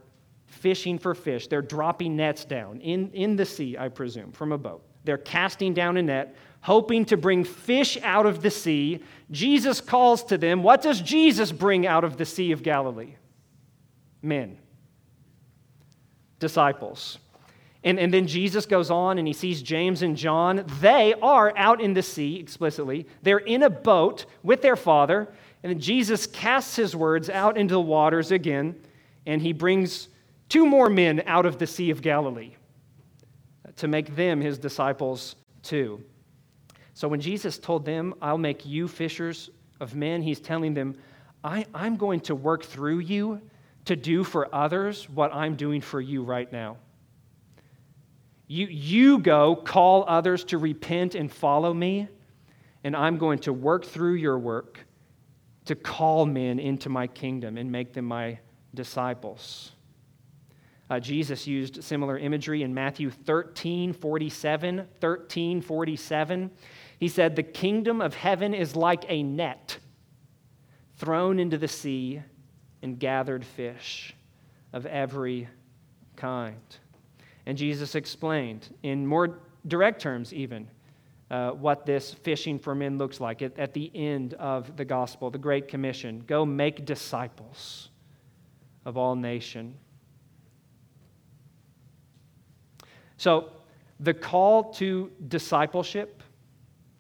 fishing 0.50 1.00
for 1.00 1.16
fish. 1.16 1.48
They're 1.48 1.62
dropping 1.62 2.16
nets 2.16 2.46
down 2.46 2.82
in, 2.82 3.12
in 3.12 3.36
the 3.36 3.46
sea, 3.46 3.78
I 3.78 3.90
presume, 3.90 4.32
from 4.32 4.52
a 4.52 4.58
boat. 4.58 4.84
They're 5.06 5.18
casting 5.18 5.74
down 5.74 5.98
a 5.98 6.04
net, 6.04 6.36
hoping 6.62 7.06
to 7.06 7.18
bring 7.18 7.44
fish 7.44 7.98
out 8.04 8.26
of 8.26 8.42
the 8.42 8.52
sea. 8.52 9.00
Jesus 9.32 9.80
calls 9.80 10.24
to 10.26 10.38
them. 10.38 10.62
What 10.64 10.82
does 10.82 11.02
Jesus 11.02 11.52
bring 11.52 11.88
out 11.88 12.04
of 12.04 12.18
the 12.18 12.26
Sea 12.26 12.52
of 12.52 12.64
Galilee? 12.64 13.16
Men, 14.22 14.58
disciples. 16.40 17.18
And, 17.82 17.98
and 17.98 18.14
then 18.14 18.28
Jesus 18.28 18.66
goes 18.66 18.92
on 18.92 19.18
and 19.18 19.28
he 19.28 19.34
sees 19.34 19.62
James 19.62 20.02
and 20.02 20.18
John. 20.18 20.66
They 20.82 21.14
are 21.22 21.54
out 21.56 21.80
in 21.80 21.94
the 21.94 22.04
sea 22.04 22.38
explicitly. 22.38 23.08
They're 23.22 23.38
in 23.38 23.64
a 23.64 23.70
boat 23.70 24.26
with 24.44 24.62
their 24.62 24.76
father. 24.76 25.30
And 25.64 25.72
then 25.72 25.80
Jesus 25.80 26.28
casts 26.28 26.76
his 26.76 26.96
words 26.96 27.30
out 27.30 27.58
into 27.58 27.74
the 27.74 27.82
waters 27.82 28.32
again, 28.32 28.76
and 29.26 29.42
he 29.42 29.54
brings 29.54 30.08
two 30.50 30.66
more 30.66 30.90
men 30.90 31.24
out 31.26 31.46
of 31.46 31.58
the 31.58 31.68
Sea 31.68 31.92
of 31.92 32.02
Galilee 32.02 32.56
to 33.78 33.88
make 33.88 34.16
them 34.16 34.42
his 34.42 34.58
disciples 34.58 35.36
too. 35.64 36.04
So 36.94 37.08
when 37.08 37.22
Jesus 37.22 37.58
told 37.58 37.86
them, 37.86 38.14
I'll 38.22 38.38
make 38.38 38.66
you 38.66 38.88
fishers 38.88 39.50
of 39.80 39.96
men, 39.96 40.22
he's 40.22 40.42
telling 40.42 40.74
them, 40.74 40.96
I, 41.44 41.66
am 41.74 41.96
going 41.96 42.20
to 42.22 42.36
work 42.36 42.64
through 42.64 43.00
you 43.00 43.42
to 43.86 43.96
do 43.96 44.24
for 44.24 44.54
others 44.54 45.10
what 45.10 45.34
I'm 45.34 45.56
doing 45.56 45.80
for 45.80 46.02
you 46.02 46.24
right 46.24 46.52
now. 46.52 46.78
You, 48.48 48.66
you 48.68 49.20
go 49.20 49.56
call 49.56 50.04
others 50.08 50.44
to 50.46 50.58
repent 50.58 51.16
and 51.16 51.32
follow 51.32 51.74
me, 51.74 52.08
and 52.84 52.96
I'm 52.96 53.18
going 53.18 53.40
to 53.40 53.54
work 53.54 53.86
through 53.86 54.16
your 54.16 54.38
work 54.38 54.80
to 55.66 55.76
call 55.76 56.26
men 56.26 56.60
into 56.60 56.90
my 56.90 57.08
kingdom 57.08 57.58
and 57.58 57.72
make 57.72 57.94
them 57.94 58.06
my 58.06 58.40
disciples. 58.74 59.72
Uh, 60.89 60.99
Jesus 60.99 61.45
used 61.45 61.84
similar 61.84 62.17
imagery 62.17 62.63
in 62.63 62.73
Matthew 62.73 63.12
13 63.12 63.93
47. 63.93 64.88
13 64.99 65.62
47. 65.62 66.52
He 66.99 67.08
said, 67.08 67.36
The 67.36 67.43
kingdom 67.43 68.02
of 68.02 68.15
heaven 68.15 68.54
is 68.54 68.75
like 68.75 69.06
a 69.08 69.23
net 69.23 69.78
thrown 70.97 71.39
into 71.39 71.58
the 71.58 71.67
sea 71.67 72.21
and 72.82 72.99
gathered 72.99 73.45
fish 73.45 74.15
of 74.73 74.86
every 74.86 75.47
kind. 76.15 76.78
And 77.45 77.58
Jesus 77.58 77.95
explained 77.95 78.75
in 78.84 79.06
more 79.06 79.39
direct 79.67 80.02
terms, 80.02 80.34
even, 80.34 80.67
uh, 81.32 81.52
what 81.52 81.86
this 81.86 82.13
fishing 82.13 82.60
for 82.60 82.73
men 82.75 82.97
looks 82.97 83.19
like 83.19 83.41
at, 83.41 83.58
at 83.58 83.73
the 83.73 83.91
end 83.95 84.34
of 84.36 84.75
the 84.75 84.86
gospel, 84.86 85.30
the 85.30 85.38
Great 85.38 85.67
Commission. 85.67 86.23
Go 86.28 86.45
make 86.45 86.86
disciples 86.86 87.89
of 88.86 88.97
all 88.97 89.15
nation. 89.15 89.75
So, 93.20 93.50
the 94.00 94.14
call 94.14 94.72
to 94.76 95.12
discipleship, 95.28 96.24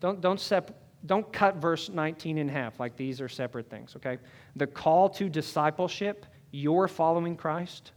don't, 0.01 0.19
don't, 0.19 0.39
sep- 0.39 0.77
don't 1.05 1.31
cut 1.31 1.55
verse 1.55 1.87
19 1.87 2.37
in 2.37 2.49
half 2.49 2.77
like 2.77 2.97
these 2.97 3.21
are 3.21 3.29
separate 3.29 3.69
things, 3.69 3.95
okay? 3.95 4.17
The 4.57 4.67
call 4.67 5.07
to 5.11 5.29
discipleship, 5.29 6.25
you're 6.51 6.89
following 6.89 7.37
Christ 7.37 7.93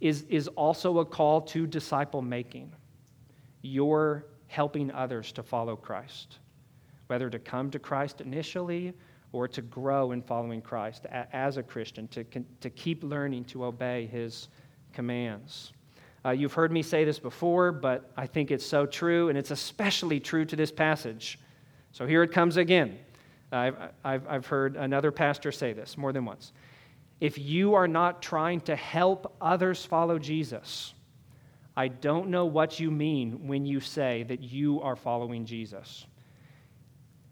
is, 0.00 0.22
is 0.30 0.48
also 0.48 1.00
a 1.00 1.04
call 1.04 1.42
to 1.42 1.66
disciple 1.66 2.22
making. 2.22 2.72
You're 3.60 4.24
helping 4.46 4.90
others 4.90 5.30
to 5.32 5.42
follow 5.42 5.76
Christ, 5.76 6.38
whether 7.08 7.28
to 7.28 7.38
come 7.38 7.70
to 7.72 7.78
Christ 7.78 8.22
initially 8.22 8.94
or 9.32 9.48
to 9.48 9.60
grow 9.60 10.12
in 10.12 10.22
following 10.22 10.62
Christ 10.62 11.04
as 11.10 11.58
a 11.58 11.62
Christian, 11.62 12.08
to, 12.08 12.24
to 12.60 12.70
keep 12.70 13.04
learning 13.04 13.44
to 13.46 13.66
obey 13.66 14.06
his 14.06 14.48
commands. 14.94 15.74
Uh, 16.24 16.30
you've 16.30 16.54
heard 16.54 16.72
me 16.72 16.82
say 16.82 17.04
this 17.04 17.18
before, 17.18 17.70
but 17.70 18.10
I 18.16 18.26
think 18.26 18.50
it's 18.50 18.64
so 18.64 18.86
true, 18.86 19.28
and 19.28 19.36
it's 19.36 19.50
especially 19.50 20.20
true 20.20 20.44
to 20.46 20.56
this 20.56 20.72
passage. 20.72 21.38
So 21.92 22.06
here 22.06 22.22
it 22.22 22.32
comes 22.32 22.56
again. 22.56 22.98
I've, 23.52 23.76
I've, 24.04 24.26
I've 24.28 24.46
heard 24.46 24.76
another 24.76 25.12
pastor 25.12 25.52
say 25.52 25.72
this 25.72 25.96
more 25.96 26.12
than 26.12 26.24
once 26.24 26.52
if 27.20 27.38
you 27.38 27.74
are 27.74 27.88
not 27.88 28.20
trying 28.20 28.60
to 28.62 28.76
help 28.76 29.34
others 29.40 29.84
follow 29.84 30.18
Jesus, 30.18 30.92
I 31.76 31.88
don't 31.88 32.28
know 32.28 32.44
what 32.44 32.78
you 32.78 32.90
mean 32.90 33.46
when 33.46 33.64
you 33.64 33.80
say 33.80 34.24
that 34.24 34.40
you 34.40 34.80
are 34.82 34.96
following 34.96 35.46
Jesus. 35.46 36.06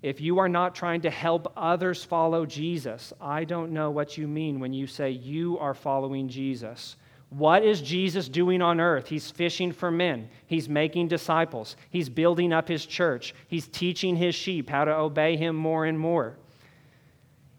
If 0.03 0.21
you 0.21 0.39
are 0.39 0.49
not 0.49 0.75
trying 0.75 1.03
to 1.03 1.11
help 1.11 1.53
others 1.57 2.03
follow 2.03 2.47
Jesus, 2.47 3.13
I 3.21 3.45
don't 3.45 3.73
know 3.73 3.91
what 3.91 4.17
you 4.17 4.27
mean 4.27 4.59
when 4.59 4.73
you 4.73 4.87
say 4.87 5.11
you 5.11 5.59
are 5.59 5.75
following 5.75 6.29
Jesus. 6.29 6.97
What 7.33 7.65
is 7.65 7.81
Jesus 7.81 8.29
doing 8.29 8.61
on 8.61 8.79
earth? 8.79 9.09
He's 9.09 9.31
fishing 9.31 9.73
for 9.73 9.91
men. 9.91 10.29
He's 10.47 10.69
making 10.69 11.09
disciples. 11.09 11.77
He's 11.89 12.11
building 12.11 12.53
up 12.53 12.69
his 12.69 12.85
church. 12.85 13.35
He's 13.49 13.67
teaching 13.67 14.17
his 14.17 14.35
sheep 14.35 14.69
how 14.69 14.85
to 14.85 14.95
obey 14.95 15.39
him 15.39 15.57
more 15.57 15.87
and 15.87 15.99
more. 15.99 16.37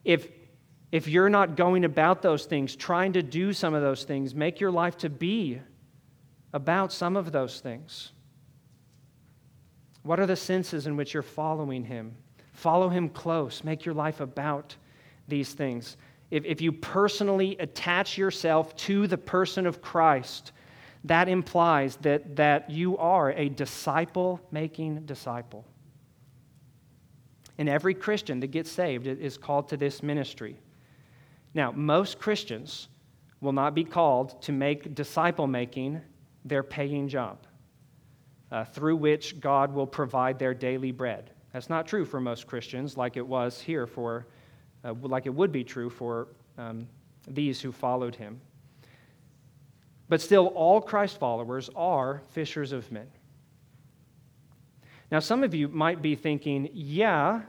If, 0.05 0.27
if 0.91 1.07
you're 1.07 1.29
not 1.29 1.55
going 1.55 1.85
about 1.85 2.21
those 2.21 2.45
things, 2.45 2.75
trying 2.75 3.13
to 3.13 3.23
do 3.23 3.51
some 3.51 3.73
of 3.73 3.81
those 3.81 4.03
things, 4.03 4.35
make 4.35 4.59
your 4.59 4.69
life 4.69 4.95
to 4.99 5.09
be 5.09 5.59
about 6.53 6.93
some 6.93 7.17
of 7.17 7.31
those 7.31 7.59
things. 7.59 8.11
What 10.03 10.19
are 10.19 10.27
the 10.27 10.35
senses 10.35 10.85
in 10.85 10.95
which 10.95 11.15
you're 11.15 11.23
following 11.23 11.83
Him? 11.83 12.13
Follow 12.51 12.89
Him 12.89 13.09
close. 13.09 13.63
Make 13.63 13.85
your 13.85 13.95
life 13.95 14.19
about 14.19 14.75
these 15.27 15.53
things. 15.53 15.97
If, 16.33 16.45
if 16.45 16.61
you 16.61 16.71
personally 16.71 17.55
attach 17.59 18.17
yourself 18.17 18.75
to 18.77 19.05
the 19.05 19.19
person 19.19 19.67
of 19.67 19.83
Christ, 19.83 20.51
that 21.03 21.29
implies 21.29 21.97
that, 21.97 22.37
that 22.37 22.71
you 22.71 22.97
are 22.97 23.33
a 23.33 23.49
disciple 23.49 24.41
making 24.49 25.05
disciple. 25.05 25.63
And 27.59 27.69
every 27.69 27.93
Christian 27.93 28.39
that 28.39 28.47
gets 28.47 28.71
saved 28.71 29.05
is 29.05 29.37
called 29.37 29.69
to 29.69 29.77
this 29.77 30.01
ministry. 30.01 30.57
Now, 31.53 31.71
most 31.71 32.17
Christians 32.17 32.87
will 33.39 33.53
not 33.53 33.75
be 33.75 33.83
called 33.83 34.41
to 34.41 34.51
make 34.51 34.95
disciple 34.95 35.45
making 35.45 36.01
their 36.45 36.63
paying 36.63 37.07
job 37.09 37.45
uh, 38.51 38.65
through 38.65 38.95
which 38.95 39.39
God 39.39 39.71
will 39.71 39.85
provide 39.85 40.39
their 40.39 40.55
daily 40.55 40.91
bread. 40.91 41.29
That's 41.51 41.69
not 41.69 41.85
true 41.85 42.05
for 42.05 42.19
most 42.19 42.47
Christians, 42.47 42.97
like 42.97 43.17
it 43.17 43.27
was 43.27 43.61
here 43.61 43.85
for, 43.85 44.25
uh, 44.83 44.93
like 45.01 45.25
it 45.25 45.33
would 45.33 45.51
be 45.51 45.63
true 45.63 45.89
for 45.89 46.27
um, 46.57 46.87
these 47.27 47.61
who 47.61 47.71
followed 47.71 48.15
him. 48.15 48.39
But 50.09 50.21
still, 50.21 50.47
all 50.47 50.81
Christ 50.81 51.17
followers 51.17 51.69
are 51.75 52.21
fishers 52.31 52.71
of 52.71 52.91
men. 52.91 53.07
Now, 55.11 55.19
some 55.19 55.43
of 55.43 55.53
you 55.53 55.67
might 55.67 56.01
be 56.01 56.15
thinking, 56.15 56.69
yeah, 56.73 57.41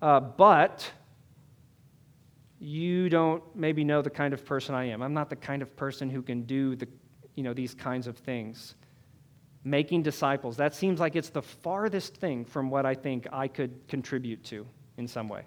uh, 0.00 0.20
but 0.20 0.90
you 2.58 3.08
don't 3.08 3.42
maybe 3.54 3.84
know 3.84 4.00
the 4.02 4.10
kind 4.10 4.32
of 4.32 4.44
person 4.44 4.74
I 4.74 4.84
am. 4.86 5.02
I'm 5.02 5.14
not 5.14 5.28
the 5.28 5.36
kind 5.36 5.62
of 5.62 5.76
person 5.76 6.08
who 6.08 6.22
can 6.22 6.42
do 6.42 6.74
the, 6.74 6.88
you 7.34 7.42
know, 7.42 7.52
these 7.52 7.74
kinds 7.74 8.06
of 8.06 8.16
things. 8.16 8.74
Making 9.62 10.02
disciples, 10.02 10.56
that 10.56 10.74
seems 10.74 11.00
like 11.00 11.16
it's 11.16 11.30
the 11.30 11.42
farthest 11.42 12.16
thing 12.16 12.44
from 12.44 12.70
what 12.70 12.84
I 12.84 12.94
think 12.94 13.26
I 13.32 13.48
could 13.48 13.86
contribute 13.88 14.44
to 14.44 14.66
in 14.96 15.08
some 15.08 15.28
way. 15.28 15.44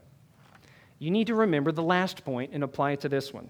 You 0.99 1.11
need 1.11 1.27
to 1.27 1.35
remember 1.35 1.71
the 1.71 1.83
last 1.83 2.25
point 2.25 2.51
and 2.53 2.63
apply 2.63 2.91
it 2.91 3.01
to 3.01 3.09
this 3.09 3.33
one. 3.33 3.49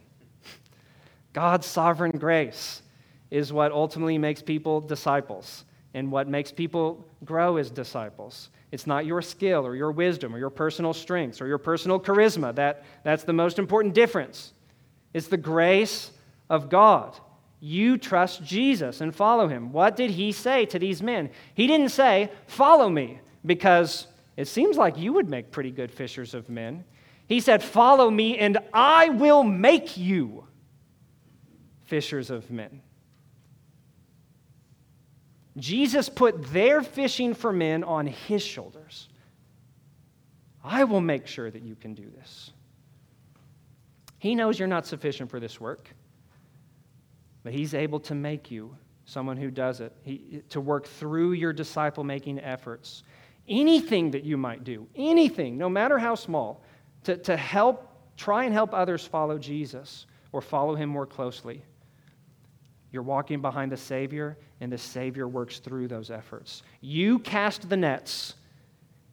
God's 1.33 1.65
sovereign 1.65 2.17
grace 2.17 2.81
is 3.29 3.53
what 3.53 3.71
ultimately 3.71 4.17
makes 4.17 4.41
people 4.41 4.81
disciples. 4.81 5.65
and 5.93 6.12
what 6.12 6.27
makes 6.27 6.51
people 6.51 7.03
grow 7.25 7.57
as 7.57 7.71
disciples. 7.71 8.49
It's 8.71 8.86
not 8.86 9.05
your 9.05 9.21
skill 9.21 9.65
or 9.65 9.75
your 9.75 9.91
wisdom 9.91 10.36
or 10.36 10.38
your 10.38 10.51
personal 10.51 10.93
strengths 10.93 11.41
or 11.41 11.47
your 11.47 11.57
personal 11.57 11.99
charisma. 11.99 12.53
That, 12.53 12.83
that's 13.03 13.23
the 13.23 13.33
most 13.33 13.57
important 13.57 13.95
difference. 13.95 14.53
It's 15.13 15.27
the 15.27 15.38
grace 15.38 16.12
of 16.49 16.69
God. 16.69 17.17
You 17.60 17.97
trust 17.97 18.43
Jesus 18.43 19.01
and 19.01 19.15
follow 19.15 19.47
him. 19.47 19.71
What 19.71 19.95
did 19.95 20.12
he 20.12 20.31
say 20.31 20.65
to 20.67 20.77
these 20.77 21.01
men? 21.01 21.31
He 21.55 21.65
didn't 21.65 21.89
say, 21.89 22.29
Follow 22.45 22.89
me, 22.89 23.19
because 23.43 24.05
it 24.36 24.47
seems 24.47 24.77
like 24.77 24.97
you 24.97 25.13
would 25.13 25.29
make 25.29 25.49
pretty 25.49 25.71
good 25.71 25.91
fishers 25.91 26.36
of 26.36 26.49
men. 26.49 26.83
He 27.27 27.39
said, 27.39 27.63
Follow 27.63 28.09
me, 28.09 28.37
and 28.37 28.57
I 28.73 29.09
will 29.09 29.43
make 29.43 29.97
you 29.97 30.47
fishers 31.83 32.29
of 32.29 32.49
men. 32.49 32.81
Jesus 35.57 36.07
put 36.07 36.51
their 36.53 36.81
fishing 36.81 37.33
for 37.33 37.51
men 37.51 37.83
on 37.83 38.07
his 38.07 38.43
shoulders. 38.43 39.09
I 40.63 40.83
will 40.83 41.01
make 41.01 41.27
sure 41.27 41.49
that 41.49 41.63
you 41.63 41.75
can 41.75 41.93
do 41.93 42.09
this. 42.15 42.51
He 44.19 44.35
knows 44.35 44.59
you're 44.59 44.67
not 44.67 44.85
sufficient 44.85 45.29
for 45.29 45.39
this 45.39 45.59
work, 45.59 45.89
but 47.43 47.53
he's 47.53 47.73
able 47.73 47.99
to 48.01 48.15
make 48.15 48.51
you 48.51 48.75
someone 49.05 49.37
who 49.37 49.49
does 49.49 49.79
it, 49.79 49.93
he, 50.03 50.43
to 50.49 50.59
work 50.59 50.85
through 50.85 51.31
your 51.31 51.53
disciple 51.53 52.03
making 52.03 52.39
efforts. 52.39 53.03
Anything 53.47 54.11
that 54.11 54.23
you 54.23 54.35
might 54.35 54.63
do, 54.63 54.87
anything, 54.95 55.57
no 55.57 55.69
matter 55.69 55.97
how 55.97 56.15
small, 56.15 56.61
to, 57.08 57.15
to 57.15 57.38
help, 57.38 57.89
try 58.17 58.43
and 58.43 58.54
help 58.54 58.74
others 58.74 59.06
follow 59.06 59.38
Jesus 59.38 60.06
or 60.34 60.41
follow 60.41 60.76
him 60.76 60.89
more 60.89 61.06
closely. 61.06 61.63
You're 62.91 63.04
walking 63.04 63.41
behind 63.41 63.72
the 63.72 63.78
Savior, 63.78 64.38
and 64.60 64.70
the 64.70 64.78
Savior 64.78 65.26
works 65.26 65.60
through 65.60 65.88
those 65.88 66.12
efforts. 66.12 66.63
You 66.82 67.20
cast 67.20 67.70
the 67.70 67.78
nets, 67.78 68.36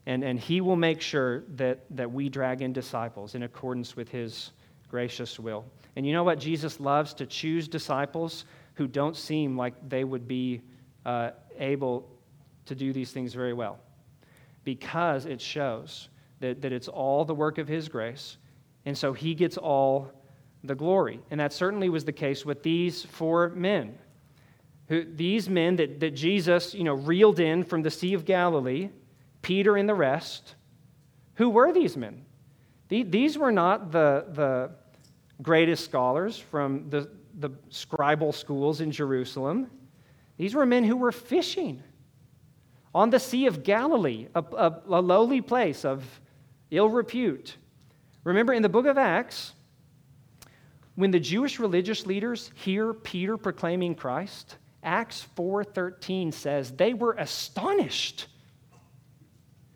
and, 0.07 0.25
and 0.25 0.41
He 0.41 0.61
will 0.61 0.75
make 0.75 1.01
sure 1.01 1.45
that, 1.55 1.85
that 1.91 2.11
we 2.11 2.29
drag 2.29 2.63
in 2.63 2.73
disciples 2.73 3.37
in 3.37 3.45
accordance 3.45 3.95
with 3.95 4.09
His 4.09 4.51
gracious 4.89 5.39
will. 5.39 5.65
And 5.95 6.05
you 6.05 6.13
know 6.13 6.25
what? 6.25 6.41
Jesus 6.41 6.81
loves 6.81 7.15
to 7.15 7.27
choose 7.27 7.69
disciples 7.69 8.45
who 8.75 8.89
don't 8.89 9.17
seem 9.17 9.57
like 9.57 9.75
they 9.89 10.03
would 10.03 10.27
be 10.27 10.63
uh, 11.07 11.31
able 11.61 12.09
to 12.67 12.75
do 12.75 12.93
these 12.93 13.13
things 13.13 13.35
very 13.35 13.53
well 13.53 13.79
because 14.65 15.27
it 15.27 15.41
shows 15.41 16.09
that, 16.41 16.63
that 16.63 16.73
it's 16.73 16.89
all 16.89 17.25
the 17.25 17.35
work 17.35 17.59
of 17.59 17.69
His 17.69 17.89
grace. 17.89 18.37
And 18.85 18.97
so 18.97 19.13
He 19.13 19.35
gets 19.35 19.57
all 19.57 20.11
the 20.63 20.75
glory. 20.75 21.21
And 21.31 21.41
that 21.41 21.53
certainly 21.53 21.89
was 21.89 22.05
the 22.05 22.13
case 22.13 22.45
with 22.45 22.63
these 22.63 23.03
four 23.03 23.51
men. 23.51 23.99
Who, 24.89 25.05
these 25.05 25.49
men 25.49 25.77
that, 25.77 26.01
that 26.01 26.15
Jesus 26.15 26.75
you 26.75 26.85
know, 26.85 26.95
reeled 26.95 27.41
in 27.41 27.65
from 27.65 27.83
the 27.83 27.91
Sea 27.91 28.15
of 28.15 28.25
Galilee, 28.25 28.91
Peter 29.43 29.77
and 29.77 29.89
the 29.89 29.95
rest, 29.95 30.55
who 31.35 31.51
were 31.51 31.73
these 31.73 31.97
men? 31.97 32.25
These 32.89 33.39
were 33.39 33.51
not 33.51 33.91
the, 33.91 34.27
the 34.33 34.71
greatest 35.43 35.85
scholars 35.85 36.39
from 36.39 36.89
the, 36.91 37.11
the 37.39 37.51
scribal 37.71 38.33
schools 38.33 38.81
in 38.81 38.93
Jerusalem. 38.93 39.71
These 40.37 40.55
were 40.55 40.67
men 40.67 40.85
who 40.85 40.97
were 40.97 41.13
fishing 41.13 41.83
on 42.95 43.11
the 43.11 43.19
Sea 43.19 43.47
of 43.47 43.65
Galilee, 43.65 44.29
a, 44.35 44.45
a, 44.57 44.83
a 44.87 45.01
lowly 45.01 45.41
place 45.41 45.85
of 45.85 46.05
ill 46.77 46.89
repute. 46.89 47.57
Remember, 48.25 48.53
in 48.53 48.63
the 48.63 48.69
book 48.69 48.87
of 48.87 48.99
Acts, 48.99 49.53
when 50.95 51.11
the 51.11 51.21
Jewish 51.21 51.59
religious 51.59 52.07
leaders 52.07 52.51
hear 52.55 52.95
Peter 52.95 53.37
proclaiming 53.37 53.95
Christ, 53.95 54.57
Acts 54.83 55.27
4:13 55.37 56.33
says 56.33 56.73
they 56.73 56.95
were 56.95 57.15
astonished. 57.15 58.29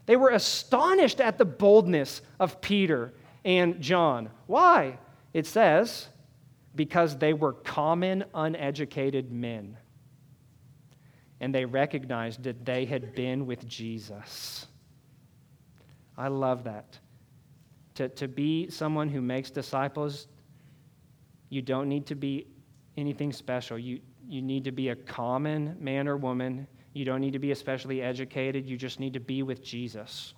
They 0.06 0.16
were 0.16 0.30
astonished 0.30 1.20
at 1.20 1.38
the 1.38 1.44
boldness 1.44 2.22
of 2.38 2.60
Peter 2.60 3.12
and 3.44 3.80
John. 3.80 4.30
Why? 4.46 4.98
It 5.34 5.46
says 5.46 6.08
because 6.74 7.18
they 7.18 7.32
were 7.32 7.52
common 7.52 8.24
uneducated 8.34 9.32
men. 9.32 9.76
And 11.40 11.54
they 11.54 11.64
recognized 11.64 12.44
that 12.44 12.64
they 12.64 12.84
had 12.84 13.14
been 13.14 13.46
with 13.46 13.66
Jesus. 13.66 14.66
I 16.18 16.28
love 16.28 16.64
that. 16.64 16.98
To, 17.94 18.08
to 18.10 18.28
be 18.28 18.68
someone 18.68 19.08
who 19.08 19.22
makes 19.22 19.50
disciples 19.50 20.26
you 21.50 21.62
don't 21.62 21.88
need 21.88 22.06
to 22.06 22.14
be 22.14 22.46
anything 22.96 23.32
special. 23.32 23.78
You, 23.78 24.00
you 24.28 24.42
need 24.42 24.64
to 24.64 24.72
be 24.72 24.90
a 24.90 24.96
common 24.96 25.76
man 25.80 26.08
or 26.08 26.16
woman. 26.16 26.66
You 26.92 27.04
don't 27.04 27.20
need 27.20 27.32
to 27.32 27.38
be 27.38 27.52
especially 27.52 28.02
educated. 28.02 28.66
You 28.66 28.76
just 28.76 29.00
need 29.00 29.14
to 29.14 29.20
be 29.20 29.42
with 29.42 29.62
Jesus. 29.62 30.34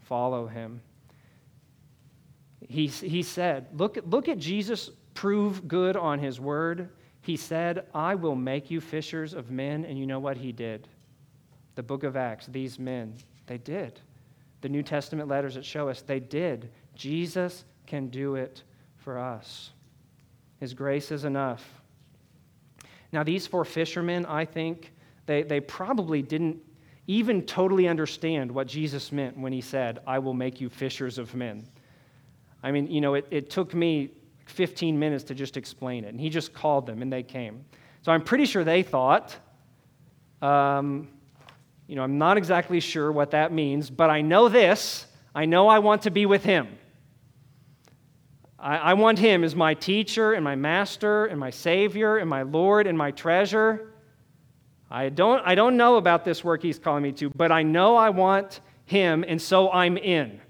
Follow 0.00 0.46
him. 0.46 0.80
He, 2.68 2.86
he 2.86 3.22
said, 3.22 3.68
look, 3.74 3.98
look 4.06 4.28
at 4.28 4.38
Jesus 4.38 4.90
prove 5.14 5.68
good 5.68 5.96
on 5.96 6.18
his 6.18 6.40
word. 6.40 6.88
He 7.20 7.36
said, 7.36 7.86
I 7.94 8.14
will 8.14 8.34
make 8.34 8.70
you 8.70 8.80
fishers 8.80 9.32
of 9.32 9.50
men. 9.50 9.84
And 9.84 9.98
you 9.98 10.06
know 10.06 10.18
what 10.18 10.36
he 10.36 10.50
did? 10.52 10.88
The 11.76 11.82
book 11.82 12.02
of 12.02 12.16
Acts, 12.16 12.46
these 12.46 12.78
men, 12.78 13.14
they 13.46 13.58
did. 13.58 14.00
The 14.64 14.70
New 14.70 14.82
Testament 14.82 15.28
letters 15.28 15.56
that 15.56 15.64
show 15.66 15.90
us 15.90 16.00
they 16.00 16.20
did. 16.20 16.70
Jesus 16.94 17.66
can 17.86 18.08
do 18.08 18.36
it 18.36 18.62
for 18.96 19.18
us. 19.18 19.72
His 20.58 20.72
grace 20.72 21.12
is 21.12 21.26
enough. 21.26 21.62
Now, 23.12 23.22
these 23.24 23.46
four 23.46 23.66
fishermen, 23.66 24.24
I 24.24 24.46
think, 24.46 24.94
they, 25.26 25.42
they 25.42 25.60
probably 25.60 26.22
didn't 26.22 26.56
even 27.06 27.42
totally 27.42 27.86
understand 27.86 28.50
what 28.50 28.66
Jesus 28.66 29.12
meant 29.12 29.36
when 29.36 29.52
he 29.52 29.60
said, 29.60 29.98
I 30.06 30.18
will 30.18 30.32
make 30.32 30.62
you 30.62 30.70
fishers 30.70 31.18
of 31.18 31.34
men. 31.34 31.68
I 32.62 32.72
mean, 32.72 32.86
you 32.86 33.02
know, 33.02 33.12
it, 33.12 33.26
it 33.30 33.50
took 33.50 33.74
me 33.74 34.12
15 34.46 34.98
minutes 34.98 35.24
to 35.24 35.34
just 35.34 35.58
explain 35.58 36.04
it. 36.04 36.08
And 36.08 36.18
he 36.18 36.30
just 36.30 36.54
called 36.54 36.86
them 36.86 37.02
and 37.02 37.12
they 37.12 37.22
came. 37.22 37.66
So 38.00 38.12
I'm 38.12 38.22
pretty 38.22 38.46
sure 38.46 38.64
they 38.64 38.82
thought, 38.82 39.36
um, 40.40 41.08
you 41.86 41.96
know, 41.96 42.02
I'm 42.02 42.18
not 42.18 42.36
exactly 42.36 42.80
sure 42.80 43.12
what 43.12 43.32
that 43.32 43.52
means, 43.52 43.90
but 43.90 44.10
I 44.10 44.22
know 44.22 44.48
this. 44.48 45.06
I 45.34 45.44
know 45.44 45.68
I 45.68 45.80
want 45.80 46.02
to 46.02 46.10
be 46.10 46.26
with 46.26 46.44
him. 46.44 46.78
I, 48.58 48.76
I 48.76 48.94
want 48.94 49.18
him 49.18 49.44
as 49.44 49.54
my 49.54 49.74
teacher 49.74 50.32
and 50.32 50.42
my 50.42 50.56
master 50.56 51.26
and 51.26 51.38
my 51.38 51.50
savior 51.50 52.16
and 52.16 52.30
my 52.30 52.42
Lord 52.42 52.86
and 52.86 52.96
my 52.96 53.10
treasure. 53.10 53.92
I 54.90 55.10
don't, 55.10 55.42
I 55.44 55.54
don't 55.54 55.76
know 55.76 55.96
about 55.96 56.24
this 56.24 56.42
work 56.42 56.62
he's 56.62 56.78
calling 56.78 57.02
me 57.02 57.12
to, 57.12 57.28
but 57.30 57.52
I 57.52 57.62
know 57.62 57.96
I 57.96 58.10
want 58.10 58.60
him, 58.86 59.24
and 59.26 59.40
so 59.40 59.70
I'm 59.70 59.96
in. 59.96 60.40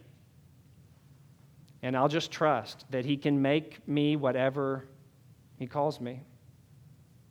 And 1.82 1.96
I'll 1.96 2.08
just 2.08 2.30
trust 2.30 2.84
that 2.90 3.04
he 3.04 3.16
can 3.16 3.42
make 3.42 3.86
me 3.88 4.16
whatever 4.16 4.86
he 5.56 5.66
calls 5.66 6.00
me. 6.00 6.20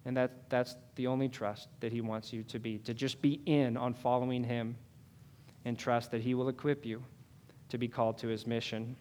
And 0.05 0.17
that, 0.17 0.49
that's 0.49 0.75
the 0.95 1.07
only 1.07 1.29
trust 1.29 1.69
that 1.79 1.93
he 1.93 2.01
wants 2.01 2.33
you 2.33 2.43
to 2.43 2.59
be, 2.59 2.77
to 2.79 2.93
just 2.93 3.21
be 3.21 3.41
in 3.45 3.77
on 3.77 3.93
following 3.93 4.43
him 4.43 4.75
and 5.65 5.79
trust 5.79 6.11
that 6.11 6.21
he 6.21 6.33
will 6.33 6.49
equip 6.49 6.85
you 6.85 7.03
to 7.69 7.77
be 7.77 7.87
called 7.87 8.17
to 8.19 8.27
his 8.27 8.45
mission. 8.45 8.95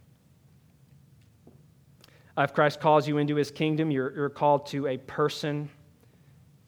If 2.38 2.54
Christ 2.54 2.80
calls 2.80 3.06
you 3.06 3.18
into 3.18 3.34
his 3.34 3.50
kingdom, 3.50 3.90
you're, 3.90 4.14
you're 4.14 4.30
called 4.30 4.66
to 4.66 4.86
a 4.86 4.96
person, 4.96 5.68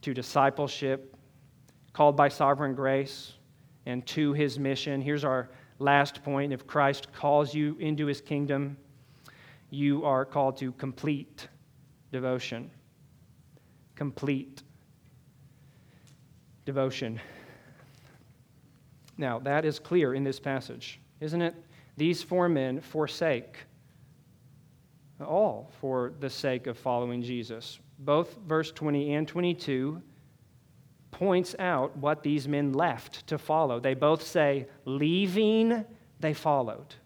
to 0.02 0.12
discipleship, 0.12 1.16
called 1.92 2.16
by 2.16 2.28
sovereign 2.28 2.74
grace, 2.74 3.32
and 3.86 4.04
to 4.08 4.32
his 4.32 4.58
mission. 4.58 5.00
Here's 5.00 5.24
our 5.24 5.48
last 5.78 6.22
point. 6.22 6.52
If 6.52 6.66
Christ 6.66 7.12
calls 7.12 7.54
you 7.54 7.76
into 7.78 8.06
his 8.06 8.20
kingdom, 8.20 8.76
you 9.70 10.04
are 10.04 10.24
called 10.24 10.56
to 10.58 10.72
complete 10.72 11.48
devotion. 12.12 12.70
Complete 13.94 14.62
devotion. 16.64 17.20
Now, 19.16 19.38
that 19.40 19.64
is 19.64 19.78
clear 19.78 20.14
in 20.14 20.24
this 20.24 20.40
passage, 20.40 21.00
isn't 21.20 21.40
it? 21.40 21.54
These 21.96 22.22
four 22.22 22.48
men 22.48 22.80
forsake 22.80 23.58
all 25.24 25.70
for 25.80 26.12
the 26.20 26.30
sake 26.30 26.66
of 26.66 26.76
following 26.76 27.22
Jesus. 27.22 27.78
Both 28.00 28.36
verse 28.46 28.72
20 28.72 29.14
and 29.14 29.28
22 29.28 30.02
points 31.12 31.54
out 31.60 31.96
what 31.96 32.24
these 32.24 32.48
men 32.48 32.72
left 32.72 33.26
to 33.28 33.38
follow. 33.38 33.78
They 33.78 33.94
both 33.94 34.22
say, 34.22 34.66
leaving, 34.84 35.84
they 36.18 36.34
followed. 36.34 36.96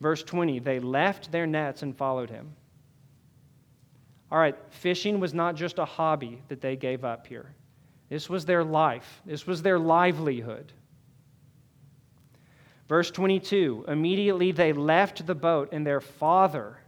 Verse 0.00 0.22
20, 0.22 0.58
they 0.58 0.78
left 0.78 1.32
their 1.32 1.46
nets 1.46 1.82
and 1.82 1.96
followed 1.96 2.28
him. 2.28 2.54
All 4.30 4.38
right, 4.38 4.56
fishing 4.70 5.20
was 5.20 5.32
not 5.32 5.54
just 5.54 5.78
a 5.78 5.84
hobby 5.84 6.42
that 6.48 6.60
they 6.60 6.76
gave 6.76 7.04
up 7.04 7.26
here. 7.26 7.54
This 8.08 8.28
was 8.28 8.44
their 8.44 8.64
life, 8.64 9.22
this 9.24 9.46
was 9.46 9.62
their 9.62 9.78
livelihood. 9.78 10.72
Verse 12.88 13.10
22 13.10 13.84
Immediately 13.88 14.52
they 14.52 14.72
left 14.72 15.26
the 15.26 15.34
boat 15.34 15.70
and 15.72 15.86
their 15.86 16.00
father, 16.00 16.78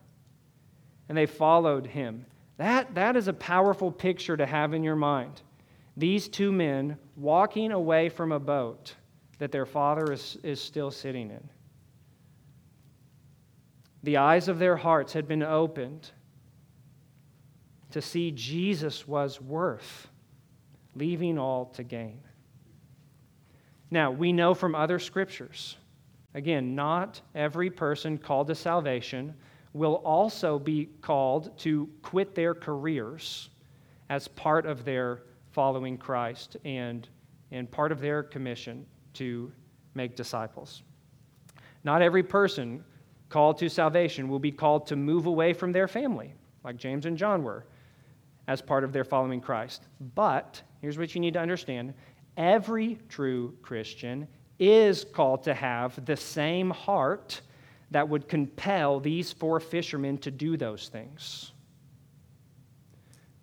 and 1.09 1.16
they 1.16 1.26
followed 1.26 1.86
him. 1.86 2.26
That, 2.57 2.95
that 2.95 3.16
is 3.16 3.28
a 3.28 3.32
powerful 3.32 3.91
picture 3.91 4.36
to 4.36 4.47
have 4.47 4.74
in 4.74 4.84
your 4.84 4.97
mind. 4.97 5.43
these 5.97 6.28
two 6.28 6.53
men 6.53 6.97
walking 7.16 7.72
away 7.72 8.09
from 8.09 8.32
a 8.32 8.41
boat 8.41 8.95
that 9.38 9.51
their 9.51 9.66
father 9.66 10.12
is, 10.12 10.38
is 10.43 10.61
still 10.61 10.91
sitting 10.91 11.30
in. 11.30 11.49
The 14.03 14.18
eyes 14.18 14.49
of 14.49 14.59
their 14.59 14.76
hearts 14.76 15.12
had 15.12 15.26
been 15.26 15.43
opened 15.43 16.11
to 17.91 18.03
see 18.03 18.30
Jesus 18.30 19.07
was 19.07 19.41
worth 19.41 20.09
leaving 20.95 21.38
all 21.38 21.66
to 21.66 21.82
gain. 21.82 22.20
Now, 23.91 24.11
we 24.11 24.32
know 24.32 24.55
from 24.55 24.74
other 24.74 24.99
scriptures, 24.99 25.76
again, 26.34 26.74
not 26.74 27.20
every 27.34 27.70
person 27.70 28.18
called 28.18 28.47
to 28.49 28.55
salvation 28.55 29.34
will 29.72 29.97
also 30.05 30.59
be 30.59 30.88
called 31.01 31.57
to 31.59 31.88
quit 32.03 32.34
their 32.34 32.55
careers 32.55 33.51
as 34.09 34.28
part 34.28 34.66
of 34.66 34.84
their 34.84 35.22
following 35.53 35.97
Christ 35.97 36.57
and, 36.64 37.09
and 37.51 37.70
part 37.70 37.93
of 37.93 38.01
their 38.01 38.22
commission 38.22 38.86
to 39.14 39.53
make 39.95 40.16
disciples. 40.16 40.82
Not 41.84 42.03
every 42.03 42.22
person 42.22 42.84
called 43.28 43.59
to 43.59 43.68
salvation 43.68 44.28
will 44.28 44.38
be 44.38 44.53
called 44.53 44.86
to 44.88 44.97
move 44.97 45.26
away 45.26 45.53
from 45.53 45.72
their 45.72 45.88
family, 45.88 46.34
like 46.64 46.76
James 46.76 47.07
and 47.07 47.16
John 47.16 47.43
were, 47.43 47.64
as 48.51 48.61
part 48.61 48.82
of 48.82 48.92
their 48.92 49.05
following 49.05 49.40
Christ. 49.40 49.84
But 50.16 50.61
here's 50.80 50.98
what 50.98 51.14
you 51.14 51.20
need 51.20 51.34
to 51.34 51.40
understand 51.40 51.94
every 52.36 52.98
true 53.09 53.55
Christian 53.62 54.26
is 54.59 55.05
called 55.05 55.44
to 55.44 55.55
have 55.55 56.05
the 56.05 56.16
same 56.16 56.70
heart 56.70 57.42
that 57.92 58.09
would 58.09 58.26
compel 58.26 58.98
these 58.98 59.30
four 59.30 59.61
fishermen 59.61 60.18
to 60.18 60.32
do 60.32 60.57
those 60.57 60.88
things 60.88 61.53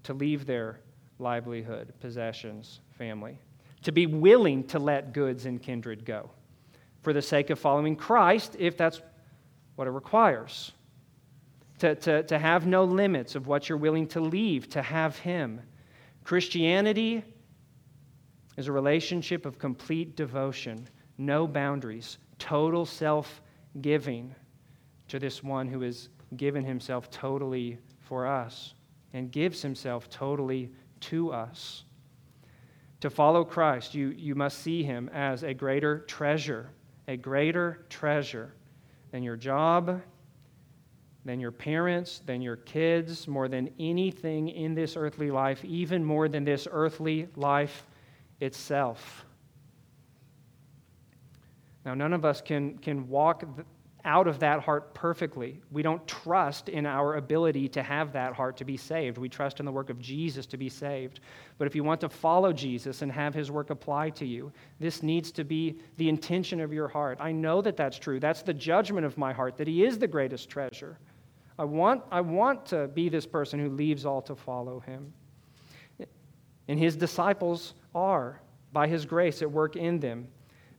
to 0.03 0.13
leave 0.13 0.45
their 0.45 0.81
livelihood, 1.19 1.93
possessions, 2.01 2.81
family, 2.97 3.37
to 3.83 3.93
be 3.93 4.07
willing 4.07 4.65
to 4.65 4.77
let 4.77 5.13
goods 5.13 5.45
and 5.45 5.61
kindred 5.61 6.03
go 6.03 6.29
for 7.01 7.13
the 7.13 7.21
sake 7.21 7.49
of 7.49 7.57
following 7.57 7.95
Christ, 7.95 8.57
if 8.59 8.75
that's 8.75 9.01
what 9.77 9.87
it 9.87 9.91
requires. 9.91 10.73
To, 11.79 11.93
to, 11.93 12.23
to 12.23 12.39
have 12.39 12.65
no 12.65 12.83
limits 12.83 13.35
of 13.35 13.45
what 13.45 13.69
you're 13.69 13.77
willing 13.77 14.07
to 14.07 14.19
leave 14.19 14.67
to 14.69 14.81
have 14.81 15.17
Him. 15.19 15.61
Christianity 16.23 17.23
is 18.57 18.67
a 18.67 18.71
relationship 18.71 19.45
of 19.45 19.59
complete 19.59 20.15
devotion, 20.15 20.87
no 21.19 21.47
boundaries, 21.47 22.17
total 22.39 22.85
self 22.85 23.41
giving 23.81 24.33
to 25.07 25.19
this 25.19 25.43
one 25.43 25.67
who 25.67 25.81
has 25.81 26.09
given 26.35 26.63
himself 26.63 27.09
totally 27.09 27.77
for 27.99 28.27
us 28.27 28.73
and 29.13 29.31
gives 29.31 29.61
himself 29.61 30.09
totally 30.09 30.71
to 30.99 31.31
us. 31.31 31.83
To 33.01 33.09
follow 33.09 33.45
Christ, 33.45 33.93
you, 33.93 34.09
you 34.09 34.35
must 34.35 34.59
see 34.59 34.83
him 34.83 35.09
as 35.13 35.43
a 35.43 35.53
greater 35.53 35.99
treasure, 35.99 36.71
a 37.07 37.15
greater 37.15 37.85
treasure 37.89 38.53
than 39.11 39.23
your 39.23 39.37
job, 39.37 40.01
than 41.27 41.41
your 41.41 41.51
parents, 41.51 42.21
than 42.25 42.41
your 42.41 42.55
kids, 42.55 43.27
more 43.27 43.49
than 43.49 43.69
anything 43.77 44.47
in 44.47 44.73
this 44.73 44.95
earthly 44.95 45.29
life, 45.29 45.63
even 45.65 46.01
more 46.01 46.29
than 46.29 46.45
this 46.45 46.69
earthly 46.71 47.27
life 47.35 47.85
itself. 48.39 49.25
Now, 51.85 51.95
none 51.95 52.13
of 52.13 52.23
us 52.23 52.39
can, 52.39 52.77
can 52.77 53.09
walk 53.09 53.43
out 54.05 54.25
of 54.25 54.39
that 54.39 54.61
heart 54.61 54.93
perfectly. 54.93 55.59
We 55.69 55.81
don't 55.81 56.07
trust 56.07 56.69
in 56.69 56.85
our 56.85 57.15
ability 57.15 57.67
to 57.69 57.83
have 57.83 58.13
that 58.13 58.33
heart 58.33 58.55
to 58.57 58.63
be 58.63 58.77
saved. 58.77 59.17
We 59.17 59.27
trust 59.27 59.59
in 59.59 59.65
the 59.65 59.71
work 59.71 59.89
of 59.89 59.99
Jesus 59.99 60.45
to 60.45 60.55
be 60.55 60.69
saved. 60.69 61.19
But 61.57 61.67
if 61.67 61.75
you 61.75 61.83
want 61.83 61.99
to 62.01 62.09
follow 62.09 62.53
Jesus 62.53 63.01
and 63.01 63.11
have 63.11 63.33
his 63.33 63.51
work 63.51 63.69
apply 63.69 64.11
to 64.11 64.25
you, 64.25 64.53
this 64.79 65.03
needs 65.03 65.33
to 65.33 65.43
be 65.43 65.77
the 65.97 66.07
intention 66.07 66.61
of 66.61 66.71
your 66.71 66.87
heart. 66.87 67.17
I 67.19 67.33
know 67.33 67.61
that 67.61 67.75
that's 67.75 67.99
true. 67.99 68.17
That's 68.17 68.43
the 68.43 68.53
judgment 68.53 69.05
of 69.05 69.17
my 69.17 69.33
heart, 69.33 69.57
that 69.57 69.67
he 69.67 69.83
is 69.83 69.99
the 69.99 70.07
greatest 70.07 70.47
treasure. 70.49 70.97
I 71.59 71.63
want, 71.63 72.03
I 72.11 72.21
want 72.21 72.67
to 72.67 72.87
be 72.87 73.09
this 73.09 73.25
person 73.25 73.59
who 73.59 73.69
leaves 73.69 74.05
all 74.05 74.21
to 74.23 74.35
follow 74.35 74.79
him. 74.79 75.13
And 76.67 76.77
his 76.77 76.95
disciples 76.95 77.73
are, 77.95 78.41
by 78.73 78.87
his 78.87 79.05
grace, 79.05 79.41
at 79.41 79.51
work 79.51 79.75
in 79.75 79.99
them. 79.99 80.27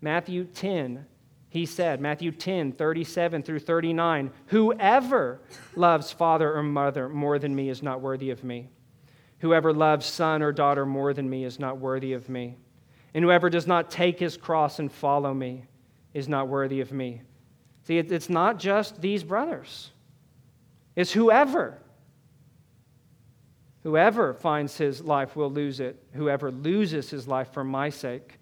Matthew 0.01 0.45
10, 0.45 1.05
he 1.51 1.67
said, 1.67 2.01
Matthew 2.01 2.31
10, 2.31 2.73
37 2.73 3.43
through 3.43 3.59
39, 3.61 4.31
Whoever 4.47 5.41
loves 5.75 6.13
father 6.13 6.55
or 6.55 6.63
mother 6.63 7.09
more 7.09 7.39
than 7.39 7.55
me 7.55 7.71
is 7.71 7.83
not 7.83 8.01
worthy 8.01 8.31
of 8.31 8.45
me. 8.45 8.69
Whoever 9.39 9.73
loves 9.73 10.05
son 10.05 10.43
or 10.43 10.53
daughter 10.53 10.85
more 10.85 11.15
than 11.15 11.29
me 11.29 11.45
is 11.45 11.59
not 11.59 11.79
worthy 11.79 12.13
of 12.13 12.29
me. 12.29 12.57
And 13.15 13.25
whoever 13.25 13.49
does 13.49 13.67
not 13.67 13.91
take 13.91 14.21
his 14.21 14.37
cross 14.37 14.79
and 14.79 14.93
follow 14.93 15.33
me 15.33 15.65
is 16.13 16.29
not 16.29 16.49
worthy 16.49 16.81
of 16.81 16.93
me. 16.93 17.23
See, 17.85 17.99
it's 17.99 18.29
not 18.29 18.59
just 18.59 19.01
these 19.01 19.25
brothers, 19.25 19.93
it's 20.99 21.13
whoever. 21.13 21.79
Whoever 23.85 24.35
finds 24.35 24.77
his 24.77 25.01
life 25.01 25.37
will 25.37 25.49
lose 25.49 25.79
it. 25.79 26.03
Whoever 26.13 26.51
loses 26.51 27.09
his 27.09 27.29
life 27.29 27.53
for 27.53 27.63
my 27.63 27.89
sake 27.89 28.41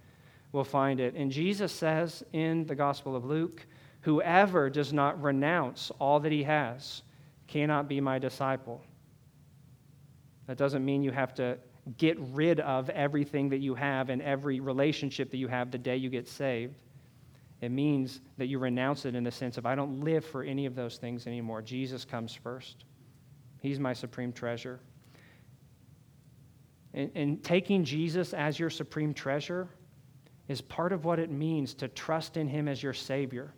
will 0.52 0.64
find 0.64 0.98
it. 0.98 1.12
And 1.14 1.30
Jesus 1.30 1.70
says 1.70 2.24
in 2.32 2.64
the 2.64 2.74
Gospel 2.74 3.14
of 3.14 3.26
Luke, 3.26 3.66
Whoever 4.00 4.70
does 4.70 4.90
not 4.90 5.22
renounce 5.22 5.90
all 5.98 6.18
that 6.20 6.32
he 6.32 6.44
has 6.44 7.02
cannot 7.46 7.88
be 7.88 8.00
my 8.00 8.18
disciple. 8.18 8.82
That 10.46 10.56
doesn't 10.56 10.82
mean 10.82 11.02
you 11.02 11.10
have 11.10 11.34
to 11.34 11.58
get 11.98 12.16
rid 12.32 12.60
of 12.60 12.88
everything 12.88 13.50
that 13.50 13.58
you 13.58 13.74
have 13.74 14.08
and 14.08 14.22
every 14.22 14.60
relationship 14.60 15.30
that 15.30 15.36
you 15.36 15.48
have 15.48 15.70
the 15.70 15.76
day 15.76 15.98
you 15.98 16.08
get 16.08 16.26
saved. 16.26 16.76
It 17.60 17.70
means 17.70 18.20
that 18.36 18.46
you 18.46 18.58
renounce 18.58 19.06
it 19.06 19.14
in 19.14 19.24
the 19.24 19.30
sense 19.30 19.56
of, 19.56 19.64
I 19.64 19.74
don't 19.74 20.00
live 20.00 20.24
for 20.24 20.42
any 20.42 20.66
of 20.66 20.74
those 20.74 20.98
things 20.98 21.26
anymore. 21.26 21.62
Jesus 21.62 22.04
comes 22.04 22.34
first. 22.34 22.84
He's 23.60 23.80
my 23.80 23.92
supreme 23.92 24.32
treasure. 24.32 24.80
And, 26.92 27.10
and 27.14 27.44
taking 27.44 27.84
Jesus 27.84 28.34
as 28.34 28.58
your 28.58 28.70
supreme 28.70 29.14
treasure 29.14 29.68
is 30.48 30.60
part 30.60 30.92
of 30.92 31.04
what 31.04 31.18
it 31.18 31.30
means 31.30 31.74
to 31.74 31.88
trust 31.88 32.36
in 32.36 32.46
Him 32.46 32.68
as 32.68 32.82
your 32.82 32.92
Savior. 32.92 33.52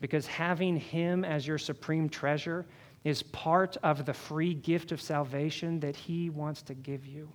Because 0.00 0.26
having 0.26 0.76
Him 0.76 1.24
as 1.24 1.46
your 1.46 1.58
supreme 1.58 2.08
treasure 2.08 2.66
is 3.04 3.22
part 3.22 3.76
of 3.82 4.04
the 4.04 4.12
free 4.12 4.54
gift 4.54 4.92
of 4.92 5.00
salvation 5.00 5.80
that 5.80 5.96
He 5.96 6.30
wants 6.30 6.62
to 6.62 6.74
give 6.74 7.06
you. 7.06 7.30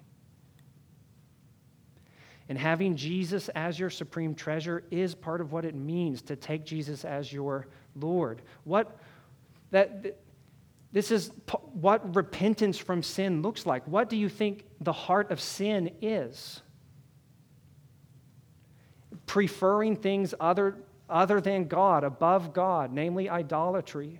And 2.50 2.58
having 2.58 2.96
Jesus 2.96 3.50
as 3.50 3.80
your 3.80 3.90
supreme 3.90 4.36
treasure 4.36 4.84
is 4.92 5.16
part 5.16 5.42
of 5.42 5.52
what 5.52 5.64
it 5.64 5.76
means 5.76 6.22
to 6.24 6.36
take 6.36 6.66
Jesus 6.66 7.06
as 7.06 7.32
your 7.32 7.68
Lord. 7.96 8.42
What 8.64 8.98
that 9.72 10.18
this 10.92 11.12
is 11.12 11.32
what 11.74 12.16
repentance 12.16 12.78
from 12.78 13.04
sin 13.04 13.42
looks 13.42 13.66
like. 13.66 13.88
What 13.88 14.10
do 14.10 14.18
you 14.18 14.28
think 14.28 14.66
the 14.82 14.92
heart 14.92 15.32
of 15.32 15.40
sin 15.40 15.92
is? 16.02 16.62
preferring 19.32 19.96
things 19.96 20.34
other, 20.42 20.76
other 21.10 21.40
than 21.40 21.66
God, 21.66 22.04
above 22.04 22.52
God, 22.52 22.92
namely 22.92 23.30
idolatry. 23.30 24.20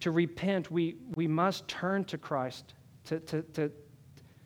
To 0.00 0.10
repent, 0.10 0.70
we, 0.70 0.96
we 1.16 1.26
must 1.26 1.68
turn 1.68 2.04
to 2.06 2.16
Christ, 2.16 2.72
to, 3.04 3.20
to, 3.20 3.42
to, 3.42 3.70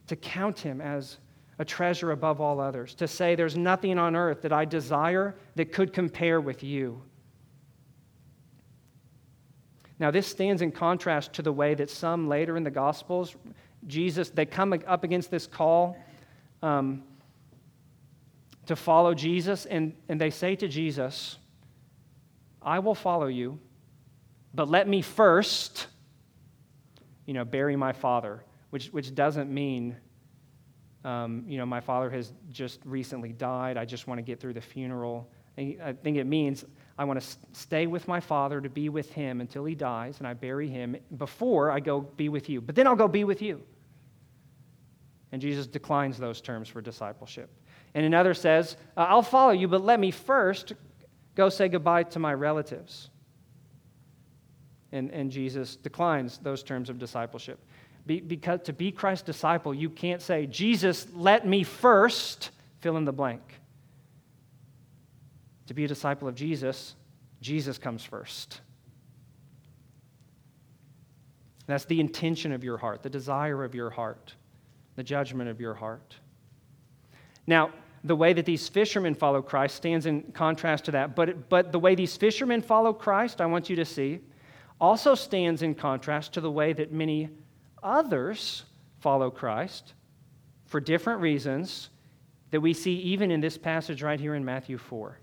to 0.09 0.17
count 0.17 0.59
him 0.59 0.81
as 0.81 1.19
a 1.59 1.65
treasure 1.65 2.11
above 2.11 2.41
all 2.41 2.61
others, 2.61 2.95
to 2.97 3.09
say, 3.09 3.35
There's 3.35 3.57
nothing 3.57 3.99
on 3.99 4.15
earth 4.15 4.43
that 4.43 4.53
I 4.53 4.65
desire 4.65 5.35
that 5.55 5.73
could 5.73 5.93
compare 5.93 6.41
with 6.41 6.63
you. 6.63 7.03
Now, 9.99 10.11
this 10.11 10.27
stands 10.27 10.61
in 10.61 10.73
contrast 10.73 11.33
to 11.35 11.43
the 11.43 11.53
way 11.53 11.75
that 11.75 11.89
some 11.89 12.29
later 12.29 12.57
in 12.57 12.65
the 12.65 12.71
Gospels, 12.71 13.35
Jesus, 13.87 14.29
they 14.29 14.45
come 14.45 14.79
up 14.87 15.05
against 15.05 15.31
this 15.31 15.47
call. 15.47 15.97
Um, 16.63 17.03
to 18.67 18.77
follow 18.77 19.15
Jesus, 19.15 19.65
and, 19.67 19.95
and 20.09 20.21
they 20.21 20.31
say 20.31 20.57
to 20.57 20.69
Jesus, 20.69 21.39
I 22.61 22.81
will 22.81 22.95
follow 22.95 23.27
you, 23.27 23.59
but 24.55 24.69
let 24.69 24.89
me 24.89 25.03
first, 25.03 25.87
you 27.27 27.35
know, 27.35 27.45
bury 27.45 27.77
my 27.77 27.93
father, 27.93 28.43
which, 28.71 28.89
which 28.89 29.15
doesn't 29.15 29.53
mean, 29.53 29.97
um, 31.07 31.45
you 31.47 31.57
know, 31.57 31.65
my 31.65 31.81
father 31.81 32.11
has 32.11 32.33
just 32.51 32.81
recently 32.85 33.33
died. 33.33 33.77
I 33.77 33.85
just 33.85 34.09
want 34.09 34.19
to 34.19 34.23
get 34.23 34.41
through 34.41 34.55
the 34.55 34.61
funeral. 34.61 35.31
I 35.57 35.95
think 36.03 36.17
it 36.19 36.27
means 36.27 36.65
I 36.99 37.05
want 37.05 37.21
to 37.21 37.27
stay 37.53 37.87
with 37.87 38.09
my 38.09 38.21
father 38.21 38.61
to 38.61 38.69
be 38.69 38.89
with 38.89 39.13
him 39.13 39.41
until 39.41 39.65
he 39.65 39.75
dies, 39.75 40.19
and 40.19 40.27
I 40.27 40.35
bury 40.35 40.69
him 40.69 40.97
before 41.17 41.71
I 41.71 41.81
go 41.81 42.01
be 42.01 42.29
with 42.29 42.49
you. 42.49 42.61
But 42.61 42.75
then 42.75 42.87
I'll 42.87 42.97
go 42.97 43.09
be 43.09 43.25
with 43.25 43.41
you. 43.41 43.63
And 45.31 45.41
Jesus 45.41 45.67
declines 45.67 46.19
those 46.19 46.41
terms 46.41 46.69
for 46.69 46.81
discipleship. 46.81 47.51
And 47.95 48.05
another 48.05 48.35
says, 48.35 48.77
uh, 48.97 49.07
I'll 49.09 49.23
follow 49.23 49.53
you, 49.53 49.69
but 49.69 49.83
let 49.83 50.01
me 50.01 50.11
first 50.11 50.73
go 51.37 51.49
say 51.49 51.69
goodbye 51.69 52.03
to 52.05 52.19
my 52.19 52.35
relatives. 52.35 53.11
And, 54.93 55.11
and 55.11 55.31
Jesus 55.31 55.77
declines 55.77 56.39
those 56.39 56.63
terms 56.63 56.91
of 56.91 56.99
discipleship. 56.99 57.65
Be, 58.07 58.21
because 58.21 58.61
to 58.63 58.73
be 58.73 58.93
Christ's 58.93 59.27
disciple, 59.27 59.75
you 59.75 59.91
can't 59.91 60.23
say, 60.23 60.47
Jesus, 60.47 61.07
let 61.13 61.47
me 61.47 61.65
first 61.65 62.51
fill 62.81 62.97
in 62.97 63.05
the 63.05 63.13
blank. 63.13 63.43
To 65.67 65.75
be 65.75 65.85
a 65.85 65.89
disciple 65.89 66.29
of 66.29 66.37
Jesus, 66.37 66.95
Jesus 67.41 67.79
comes 67.79 68.05
first. 68.05 68.61
That's 71.67 71.85
the 71.85 71.99
intention 71.99 72.53
of 72.53 72.63
your 72.63 72.77
heart, 72.77 73.03
the 73.03 73.11
desire 73.11 73.65
of 73.65 73.75
your 73.75 73.91
heart, 73.91 74.35
the 74.95 75.03
judgment 75.03 75.51
of 75.51 75.61
your 75.61 75.75
heart. 75.75 76.15
Now, 77.49 77.73
the 78.05 78.15
way 78.15 78.33
that 78.33 78.47
these 78.47 78.69
fishermen 78.69 79.17
follow 79.17 79.43
Christ 79.43 79.75
stands 79.75 80.07
in 80.07 80.23
contrast 80.33 80.85
to 80.85 80.93
that. 80.93 81.17
But, 81.17 81.49
but 81.49 81.73
the 81.73 81.79
way 81.81 81.97
these 81.97 82.17
fishermen 82.17 82.63
follow 82.63 82.93
Christ, 82.93 83.41
I 83.41 83.47
want 83.47 83.69
you 83.69 83.75
to 83.77 83.85
see, 83.85 84.21
also 84.81 85.17
stands 85.17 85.63
in 85.63 85.75
contrast 85.75 86.33
to 86.35 86.41
the 86.41 86.51
way 86.51 86.73
that 86.73 86.93
many 86.93 87.31
others 87.87 88.65
follow 89.01 89.31
Christ 89.31 89.95
for 90.67 90.81
different 90.81 91.21
reasons 91.21 91.89
that 92.51 92.61
we 92.61 92.75
see 92.75 92.95
even 92.95 93.31
in 93.31 93.41
this 93.41 93.57
passage 93.57 94.03
right 94.03 94.19
here 94.19 94.35
in 94.35 94.45
Matthew 94.45 94.77
4, 94.77 95.17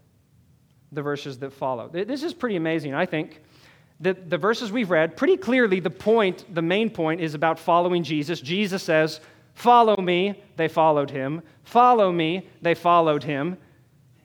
the 0.93 1.01
verses 1.01 1.38
that 1.39 1.51
follow. 1.51 1.89
This 1.89 2.24
is 2.24 2.34
pretty 2.34 2.55
amazing, 2.55 2.93
I 2.93 3.05
think. 3.05 3.41
The, 3.99 4.14
the 4.14 4.38
verses 4.38 4.72
we've 4.72 4.89
read, 4.89 5.16
pretty 5.16 5.38
clearly, 5.38 5.80
the 5.80 5.89
point, 5.89 6.45
the 6.53 6.61
main 6.61 6.89
point, 6.89 7.22
is 7.22 7.36
about 7.36 7.59
following 7.59 8.03
Jesus. 8.03 8.41
Jesus 8.41 8.84
says, 8.84 9.20
Follow 9.53 9.95
me. 9.97 10.41
They 10.55 10.68
followed 10.68 11.11
him. 11.11 11.41
Follow 11.64 12.11
me. 12.11 12.49
They 12.61 12.74
followed 12.74 13.24
him. 13.24 13.57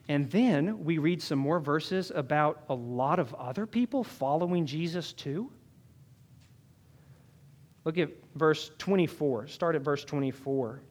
And 0.08 0.30
then 0.30 0.84
we 0.84 0.96
read 0.96 1.20
some 1.20 1.38
more 1.38 1.60
verses 1.60 2.10
about 2.14 2.62
a 2.70 2.74
lot 2.74 3.18
of 3.18 3.34
other 3.34 3.66
people 3.66 4.02
following 4.02 4.64
Jesus 4.64 5.12
too. 5.12 5.50
Look 7.88 7.96
at 7.96 8.10
verse 8.34 8.70
24. 8.76 9.46
Start 9.46 9.74
at 9.74 9.80
verse 9.80 10.04
24 10.04 10.82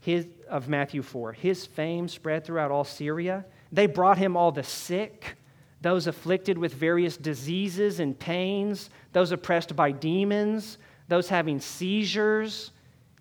his, 0.00 0.26
of 0.48 0.68
Matthew 0.68 1.00
4. 1.00 1.32
His 1.32 1.64
fame 1.64 2.08
spread 2.08 2.44
throughout 2.44 2.72
all 2.72 2.82
Syria. 2.82 3.44
They 3.70 3.86
brought 3.86 4.18
him 4.18 4.36
all 4.36 4.50
the 4.50 4.64
sick, 4.64 5.36
those 5.80 6.08
afflicted 6.08 6.58
with 6.58 6.74
various 6.74 7.16
diseases 7.16 8.00
and 8.00 8.18
pains, 8.18 8.90
those 9.12 9.30
oppressed 9.30 9.76
by 9.76 9.92
demons, 9.92 10.78
those 11.06 11.28
having 11.28 11.60
seizures, 11.60 12.72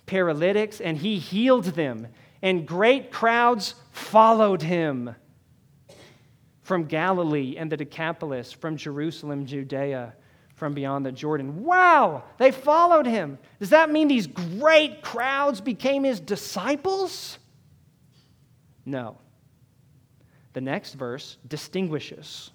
paralytics, 0.07 0.81
and 0.81 0.97
he 0.97 1.19
healed 1.19 1.65
them. 1.65 2.07
And 2.41 2.67
great 2.67 3.11
crowds 3.11 3.75
followed 3.91 4.63
him 4.63 5.13
from 6.63 6.85
Galilee 6.85 7.57
and 7.59 7.71
the 7.71 7.77
Decapolis, 7.77 8.51
from 8.51 8.75
Jerusalem, 8.75 9.45
Judea 9.45 10.15
from 10.61 10.75
beyond 10.75 11.03
the 11.03 11.11
Jordan. 11.11 11.63
Wow, 11.63 12.21
they 12.37 12.51
followed 12.51 13.07
him. 13.07 13.39
Does 13.59 13.71
that 13.71 13.89
mean 13.89 14.07
these 14.07 14.27
great 14.27 15.01
crowds 15.01 15.59
became 15.59 16.03
his 16.03 16.19
disciples? 16.19 17.39
No. 18.85 19.17
The 20.53 20.61
next 20.61 20.93
verse 20.93 21.37
distinguishes 21.47 22.51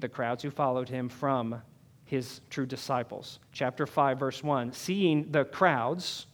the 0.00 0.08
crowds 0.08 0.42
who 0.42 0.50
followed 0.50 0.88
him 0.88 1.10
from 1.10 1.60
his 2.06 2.40
true 2.48 2.64
disciples. 2.64 3.40
Chapter 3.52 3.86
5, 3.86 4.18
verse 4.18 4.42
1 4.42 4.72
Seeing 4.72 5.30
the 5.30 5.44
crowds, 5.44 6.28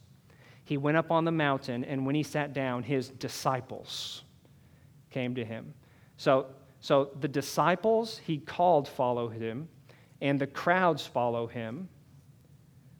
he 0.62 0.76
went 0.76 0.96
up 0.96 1.10
on 1.10 1.24
the 1.24 1.32
mountain, 1.32 1.84
and 1.84 2.06
when 2.06 2.14
he 2.14 2.22
sat 2.22 2.52
down, 2.52 2.84
his 2.84 3.08
disciples 3.08 4.22
came 5.10 5.34
to 5.34 5.44
him. 5.44 5.74
So, 6.18 6.46
so 6.78 7.10
the 7.18 7.26
disciples 7.26 8.18
he 8.18 8.38
called 8.38 8.86
followed 8.86 9.32
him 9.32 9.68
and 10.24 10.40
the 10.40 10.46
crowds 10.46 11.06
follow 11.06 11.46
him. 11.46 11.86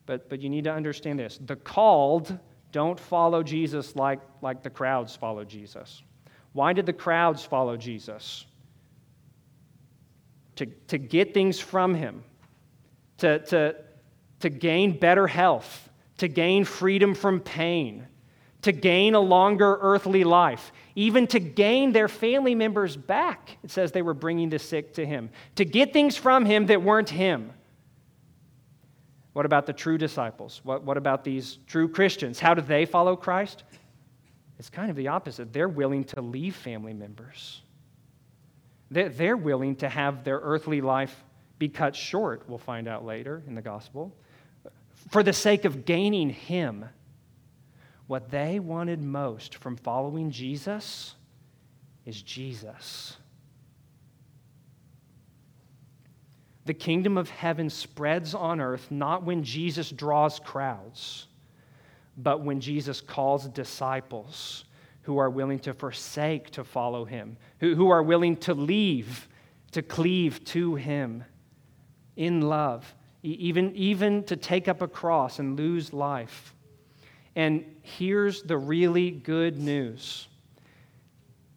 But, 0.06 0.28
but 0.28 0.42
you 0.42 0.50
need 0.50 0.64
to 0.64 0.72
understand 0.72 1.18
this 1.18 1.38
the 1.38 1.56
called 1.56 2.38
don't 2.70 3.00
follow 3.00 3.42
Jesus 3.42 3.96
like, 3.96 4.20
like 4.42 4.62
the 4.62 4.70
crowds 4.70 5.16
follow 5.16 5.44
Jesus. 5.44 6.02
Why 6.52 6.72
did 6.72 6.86
the 6.86 6.92
crowds 6.92 7.44
follow 7.44 7.76
Jesus? 7.76 8.44
To, 10.56 10.66
to 10.66 10.98
get 10.98 11.32
things 11.34 11.58
from 11.58 11.94
him, 11.94 12.22
to, 13.18 13.38
to, 13.46 13.76
to 14.40 14.50
gain 14.50 14.98
better 14.98 15.26
health, 15.26 15.88
to 16.18 16.28
gain 16.28 16.64
freedom 16.64 17.14
from 17.14 17.40
pain, 17.40 18.06
to 18.64 18.72
gain 18.72 19.14
a 19.14 19.20
longer 19.20 19.78
earthly 19.80 20.24
life, 20.24 20.72
even 20.94 21.26
to 21.28 21.38
gain 21.38 21.92
their 21.92 22.08
family 22.08 22.54
members 22.54 22.96
back. 22.96 23.58
It 23.62 23.70
says 23.70 23.92
they 23.92 24.02
were 24.02 24.14
bringing 24.14 24.48
the 24.48 24.58
sick 24.58 24.94
to 24.94 25.04
him, 25.06 25.30
to 25.56 25.64
get 25.64 25.92
things 25.92 26.16
from 26.16 26.44
him 26.44 26.66
that 26.66 26.82
weren't 26.82 27.10
him. 27.10 27.52
What 29.34 29.44
about 29.44 29.66
the 29.66 29.72
true 29.72 29.98
disciples? 29.98 30.60
What, 30.64 30.82
what 30.82 30.96
about 30.96 31.24
these 31.24 31.58
true 31.66 31.88
Christians? 31.88 32.40
How 32.40 32.54
do 32.54 32.62
they 32.62 32.86
follow 32.86 33.16
Christ? 33.16 33.64
It's 34.58 34.70
kind 34.70 34.88
of 34.88 34.96
the 34.96 35.08
opposite. 35.08 35.52
They're 35.52 35.68
willing 35.68 36.04
to 36.04 36.22
leave 36.22 36.56
family 36.56 36.94
members, 36.94 37.62
they're, 38.90 39.10
they're 39.10 39.36
willing 39.36 39.76
to 39.76 39.88
have 39.88 40.24
their 40.24 40.38
earthly 40.38 40.80
life 40.80 41.22
be 41.58 41.68
cut 41.68 41.94
short, 41.94 42.42
we'll 42.48 42.58
find 42.58 42.88
out 42.88 43.04
later 43.04 43.42
in 43.46 43.54
the 43.54 43.62
gospel, 43.62 44.14
for 45.10 45.22
the 45.22 45.32
sake 45.32 45.64
of 45.64 45.84
gaining 45.84 46.30
Him 46.30 46.86
what 48.06 48.30
they 48.30 48.58
wanted 48.58 49.02
most 49.02 49.56
from 49.56 49.76
following 49.76 50.30
Jesus 50.30 51.14
is 52.04 52.20
Jesus. 52.20 53.16
The 56.66 56.74
kingdom 56.74 57.18
of 57.18 57.28
heaven 57.30 57.68
spreads 57.70 58.34
on 58.34 58.60
earth 58.60 58.90
not 58.90 59.22
when 59.22 59.42
Jesus 59.42 59.90
draws 59.90 60.38
crowds, 60.38 61.26
but 62.16 62.42
when 62.42 62.60
Jesus 62.60 63.00
calls 63.00 63.48
disciples 63.48 64.64
who 65.02 65.18
are 65.18 65.28
willing 65.28 65.58
to 65.60 65.74
forsake 65.74 66.50
to 66.50 66.64
follow 66.64 67.04
him, 67.04 67.36
who, 67.60 67.74
who 67.74 67.90
are 67.90 68.02
willing 68.02 68.36
to 68.38 68.54
leave 68.54 69.28
to 69.72 69.82
cleave 69.82 70.44
to 70.44 70.76
him 70.76 71.24
in 72.16 72.40
love, 72.40 72.94
even, 73.22 73.74
even 73.74 74.22
to 74.24 74.36
take 74.36 74.68
up 74.68 74.80
a 74.82 74.88
cross 74.88 75.38
and 75.38 75.58
lose 75.58 75.92
life 75.92 76.53
and 77.36 77.64
here's 77.82 78.42
the 78.42 78.56
really 78.56 79.10
good 79.10 79.58
news 79.58 80.28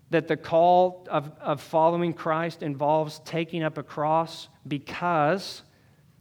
that 0.09 0.27
the 0.27 0.37
call 0.37 1.05
of, 1.09 1.31
of 1.41 1.61
following 1.61 2.13
Christ 2.13 2.63
involves 2.63 3.19
taking 3.19 3.63
up 3.63 3.77
a 3.77 3.83
cross 3.83 4.47
because 4.67 5.61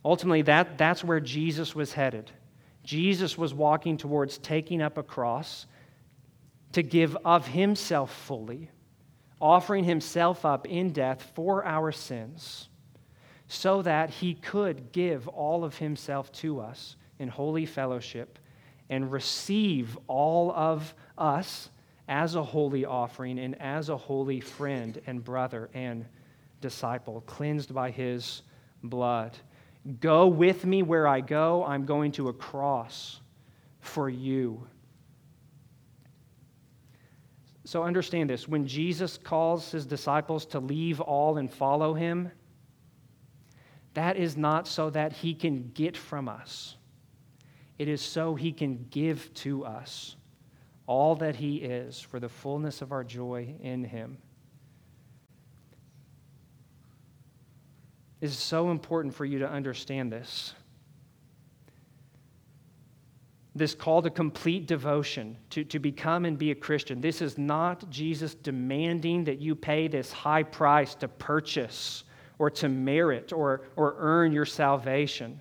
ultimately 0.05 0.43
that, 0.43 0.77
that's 0.77 1.05
where 1.05 1.21
Jesus 1.21 1.75
was 1.75 1.93
headed. 1.93 2.31
Jesus 2.83 3.39
was 3.39 3.55
walking 3.55 3.97
towards 3.97 4.39
taking 4.39 4.83
up 4.83 4.99
a 4.99 5.03
cross 5.03 5.67
to 6.73 6.83
give 6.83 7.17
of 7.25 7.47
himself 7.47 8.13
fully, 8.13 8.71
offering 9.41 9.85
himself 9.85 10.45
up 10.45 10.67
in 10.67 10.93
death 10.93 11.31
for 11.35 11.65
our 11.65 11.93
sins, 11.93 12.69
so 13.49 13.83
that 13.83 14.11
he 14.11 14.35
could 14.35 14.93
give 14.93 15.29
all 15.29 15.65
of 15.65 15.79
himself 15.79 16.31
to 16.33 16.61
us 16.61 16.97
in 17.19 17.29
holy 17.29 17.67
fellowship 17.67 18.39
and 18.89 19.11
receive 19.11 19.99
all 20.07 20.53
of 20.53 20.95
us 21.19 21.71
as 22.09 22.35
a 22.35 22.43
holy 22.43 22.85
offering 22.85 23.39
and 23.39 23.61
as 23.61 23.89
a 23.89 23.97
holy 23.97 24.41
friend 24.41 25.01
and 25.07 25.25
brother 25.25 25.69
and 25.75 26.05
disciple, 26.61 27.23
cleansed 27.27 27.75
by 27.75 27.91
his 27.91 28.43
blood. 28.83 29.37
Go 30.01 30.27
with 30.27 30.65
me 30.65 30.83
where 30.83 31.07
I 31.07 31.21
go. 31.21 31.65
I'm 31.65 31.85
going 31.85 32.13
to 32.13 32.29
a 32.29 32.33
cross 32.33 33.21
for 33.81 34.09
you. 34.09 34.67
So 37.65 37.83
understand 37.83 38.31
this 38.31 38.47
when 38.47 38.67
Jesus 38.67 39.19
calls 39.19 39.73
his 39.73 39.87
disciples 39.87 40.47
to 40.47 40.61
leave 40.61 41.01
all 41.01 41.37
and 41.39 41.53
follow 41.53 41.95
him, 41.95 42.31
that 43.95 44.17
is 44.17 44.37
not 44.37 44.69
so 44.69 44.91
that 44.91 45.13
he 45.13 45.35
can 45.35 45.71
get 45.75 45.97
from 45.97 46.29
us. 46.29 46.77
It 47.79 47.89
is 47.89 48.01
so 48.01 48.35
he 48.35 48.53
can 48.53 48.87
give 48.91 49.33
to 49.35 49.65
us 49.65 50.17
all 50.87 51.17
that 51.17 51.37
he 51.37 51.57
is 51.57 52.01
for 52.01 52.21
the 52.21 52.29
fullness 52.29 52.81
of 52.81 52.93
our 52.93 53.05
joy 53.05 53.55
in 53.61 53.85
him. 53.85 54.19
It 58.21 58.27
is 58.27 58.39
so 58.39 58.71
important 58.71 59.15
for 59.15 59.25
you 59.25 59.41
to 59.41 59.49
understand 59.49 60.11
this. 60.11 60.55
This 63.55 63.75
call 63.75 64.03
to 64.03 64.11
complete 64.11 64.67
devotion, 64.67 65.37
to, 65.51 65.65
to 65.65 65.79
become 65.79 66.25
and 66.25 66.39
be 66.39 66.51
a 66.51 66.55
Christian. 66.55 67.01
This 67.01 67.21
is 67.21 67.37
not 67.39 67.89
Jesus 67.91 68.35
demanding 68.35 69.25
that 69.25 69.39
you 69.39 69.55
pay 69.55 69.89
this 69.89 70.13
high 70.13 70.43
price 70.43 70.95
to 70.97 71.09
purchase 71.09 72.05
or 72.39 72.51
to 72.51 72.69
merit 72.69 73.33
or, 73.33 73.63
or 73.77 73.97
earn 73.99 74.33
your 74.33 74.45
salvation. 74.45 75.41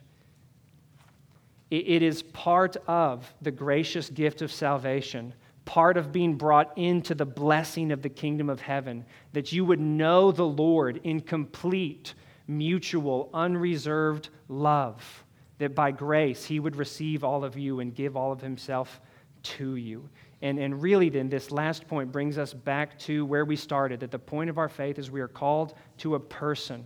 It 1.71 2.03
is 2.03 2.21
part 2.21 2.77
of 2.87 3.33
the 3.41 3.51
gracious 3.51 4.09
gift 4.09 4.41
of 4.41 4.51
salvation, 4.51 5.33
part 5.65 5.97
of 5.97 6.11
being 6.11 6.35
brought 6.35 6.77
into 6.77 7.15
the 7.15 7.25
blessing 7.25 7.91
of 7.91 8.03
the 8.03 8.09
kingdom 8.09 8.49
of 8.49 8.61
heaven, 8.61 9.03
that 9.33 9.51
you 9.51 9.65
would 9.65 9.79
know 9.79 10.31
the 10.31 10.45
Lord 10.45 11.01
in 11.03 11.21
complete, 11.21 12.13
mutual, 12.47 13.31
unreserved 13.33 14.29
love, 14.47 15.23
that 15.57 15.73
by 15.73 15.89
grace 15.89 16.45
he 16.45 16.59
would 16.59 16.75
receive 16.75 17.23
all 17.23 17.43
of 17.43 17.57
you 17.57 17.79
and 17.79 17.95
give 17.95 18.15
all 18.15 18.31
of 18.31 18.41
himself 18.41 19.01
to 19.41 19.75
you. 19.75 20.07
And, 20.43 20.59
and 20.59 20.79
really, 20.79 21.09
then, 21.09 21.29
this 21.29 21.49
last 21.49 21.87
point 21.87 22.11
brings 22.11 22.37
us 22.37 22.53
back 22.53 22.99
to 22.99 23.25
where 23.25 23.45
we 23.45 23.55
started 23.55 23.99
that 24.01 24.11
the 24.11 24.19
point 24.19 24.51
of 24.51 24.59
our 24.59 24.69
faith 24.69 24.99
is 24.99 25.09
we 25.09 25.21
are 25.21 25.27
called 25.27 25.73
to 25.99 26.13
a 26.13 26.19
person. 26.19 26.85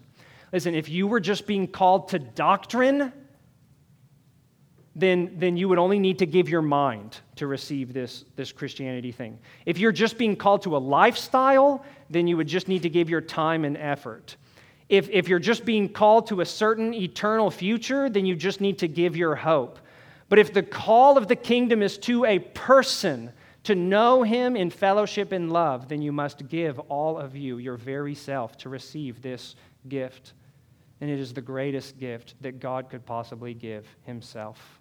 Listen, 0.54 0.74
if 0.74 0.88
you 0.88 1.08
were 1.08 1.20
just 1.20 1.46
being 1.46 1.68
called 1.68 2.08
to 2.10 2.20
doctrine, 2.20 3.12
then, 4.96 5.36
then 5.38 5.56
you 5.56 5.70
would 5.70 5.80
only 5.80 6.00
need 6.00 6.20
to 6.20 6.26
give 6.26 6.50
your 6.50 6.62
mind 6.62 7.18
to 7.36 7.48
receive 7.48 7.94
this, 7.94 8.26
this 8.36 8.52
Christianity 8.52 9.12
thing. 9.12 9.40
If 9.66 9.78
you're 9.78 9.92
just 9.92 10.18
being 10.18 10.36
called 10.36 10.64
to 10.64 10.76
a 10.76 10.80
lifestyle, 10.80 11.86
then 12.10 12.28
you 12.28 12.38
would 12.38 12.48
just 12.48 12.68
need 12.68 12.82
to 12.84 12.90
give 12.90 13.10
your 13.10 13.22
time 13.22 13.66
and 13.66 13.78
effort. 13.78 14.36
If, 14.90 15.10
if 15.10 15.28
you're 15.28 15.40
just 15.40 15.66
being 15.66 15.88
called 15.88 16.28
to 16.28 16.42
a 16.42 16.46
certain 16.46 16.94
eternal 16.94 17.52
future, 17.52 18.10
then 18.10 18.26
you 18.26 18.36
just 18.36 18.60
need 18.60 18.80
to 18.80 18.88
give 18.88 19.16
your 19.16 19.36
hope. 19.36 19.80
But 20.28 20.40
if 20.40 20.54
the 20.54 20.64
call 20.64 21.18
of 21.18 21.28
the 21.28 21.36
kingdom 21.36 21.82
is 21.82 21.98
to 22.00 22.26
a 22.26 22.40
person, 22.40 23.32
to 23.64 23.76
know 23.76 24.24
him 24.24 24.56
in 24.56 24.70
fellowship 24.70 25.32
and 25.32 25.52
love, 25.52 25.90
then 25.90 26.02
you 26.02 26.12
must 26.12 26.48
give 26.48 26.80
all 26.80 27.18
of 27.18 27.36
you, 27.36 27.58
your 27.58 27.78
very 27.78 28.16
self, 28.16 28.58
to 28.58 28.70
receive 28.70 29.22
this 29.22 29.56
gift. 29.88 30.34
And 31.02 31.10
it 31.10 31.20
is 31.20 31.34
the 31.34 31.42
greatest 31.42 32.00
gift 32.00 32.36
that 32.42 32.60
God 32.60 32.90
could 32.90 33.06
possibly 33.06 33.54
give 33.54 33.88
himself. 34.04 34.79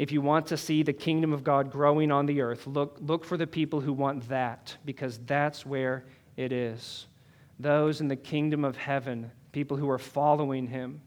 If 0.00 0.12
you 0.12 0.22
want 0.22 0.46
to 0.46 0.56
see 0.56 0.82
the 0.82 0.94
kingdom 0.94 1.34
of 1.34 1.44
God 1.44 1.70
growing 1.70 2.10
on 2.10 2.24
the 2.24 2.40
earth, 2.40 2.66
look, 2.66 2.96
look 3.02 3.22
for 3.22 3.36
the 3.36 3.46
people 3.46 3.82
who 3.82 3.92
want 3.92 4.26
that, 4.30 4.74
because 4.86 5.18
that's 5.26 5.66
where 5.66 6.06
it 6.38 6.52
is. 6.52 7.06
Those 7.58 8.00
in 8.00 8.08
the 8.08 8.16
kingdom 8.16 8.64
of 8.64 8.78
heaven, 8.78 9.30
people 9.52 9.76
who 9.76 9.90
are 9.90 9.98
following 9.98 10.68
him, 10.68 11.02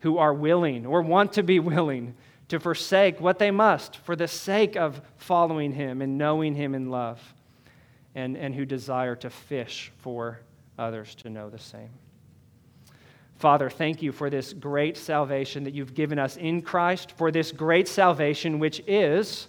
who 0.00 0.18
are 0.18 0.34
willing 0.34 0.86
or 0.86 1.02
want 1.02 1.34
to 1.34 1.44
be 1.44 1.60
willing 1.60 2.16
to 2.48 2.58
forsake 2.58 3.20
what 3.20 3.38
they 3.38 3.52
must 3.52 3.98
for 3.98 4.16
the 4.16 4.26
sake 4.26 4.74
of 4.74 5.00
following 5.16 5.70
him 5.70 6.02
and 6.02 6.18
knowing 6.18 6.56
him 6.56 6.74
in 6.74 6.90
love, 6.90 7.20
and, 8.16 8.36
and 8.36 8.56
who 8.56 8.64
desire 8.64 9.14
to 9.14 9.30
fish 9.30 9.92
for 9.98 10.40
others 10.76 11.14
to 11.14 11.30
know 11.30 11.48
the 11.48 11.60
same. 11.60 11.90
Father, 13.40 13.70
thank 13.70 14.02
you 14.02 14.12
for 14.12 14.28
this 14.28 14.52
great 14.52 14.98
salvation 14.98 15.64
that 15.64 15.72
you've 15.72 15.94
given 15.94 16.18
us 16.18 16.36
in 16.36 16.60
Christ, 16.60 17.12
for 17.12 17.30
this 17.30 17.52
great 17.52 17.88
salvation, 17.88 18.58
which 18.58 18.82
is, 18.86 19.48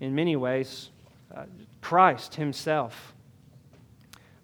in 0.00 0.12
many 0.12 0.34
ways, 0.34 0.90
uh, 1.32 1.44
Christ 1.80 2.34
Himself. 2.34 3.14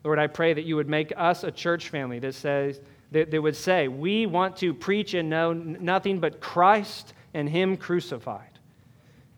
Lord, 0.04 0.20
I 0.20 0.28
pray 0.28 0.54
that 0.54 0.62
you 0.62 0.76
would 0.76 0.88
make 0.88 1.12
us 1.16 1.42
a 1.42 1.50
church 1.50 1.88
family 1.88 2.20
that 2.20 2.36
says, 2.36 2.80
that, 3.10 3.32
that 3.32 3.42
would 3.42 3.56
say, 3.56 3.88
we 3.88 4.26
want 4.26 4.56
to 4.58 4.72
preach 4.72 5.14
and 5.14 5.28
know 5.28 5.52
nothing 5.52 6.20
but 6.20 6.40
Christ 6.40 7.14
and 7.34 7.48
Him 7.48 7.76
crucified. 7.76 8.60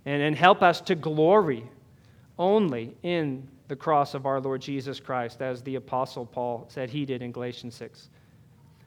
And, 0.05 0.21
and 0.21 0.37
help 0.37 0.63
us 0.63 0.83
to 0.83 0.95
glory 0.95 1.65
only 2.39 2.95
in 3.03 3.49
the 3.69 3.77
cross 3.77 4.13
of 4.13 4.27
our 4.27 4.39
Lord 4.39 4.61
Jesus 4.61 5.01
Christ, 5.01 5.41
as 5.41 5.63
the 5.63 5.77
Apostle 5.77 6.27
Paul 6.27 6.67
said 6.69 6.91
he 6.91 7.07
did 7.07 7.23
in 7.23 7.33
Galatians 7.33 7.75
6. 7.77 8.11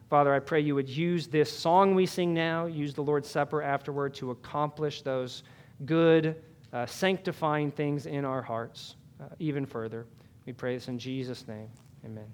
Father, 0.10 0.34
I 0.34 0.40
pray 0.40 0.62
you 0.62 0.76
would 0.76 0.90
use 0.90 1.28
this 1.28 1.52
song 1.52 1.94
we 1.94 2.06
sing 2.06 2.34
now, 2.34 2.66
use 2.66 2.94
the 2.94 3.04
Lord's 3.04 3.30
Supper 3.30 3.62
afterward 3.62 4.14
to 4.16 4.32
accomplish 4.32 5.02
those 5.02 5.44
good, 5.86 6.42
uh, 6.72 6.86
sanctifying 6.86 7.72
things 7.72 8.06
in 8.06 8.24
our 8.24 8.42
hearts 8.42 8.96
uh, 9.22 9.26
even 9.40 9.66
further. 9.66 10.06
We 10.46 10.54
pray 10.54 10.76
this 10.76 10.88
in 10.88 10.98
Jesus' 10.98 11.46
name. 11.48 11.70
Amen. 12.06 12.28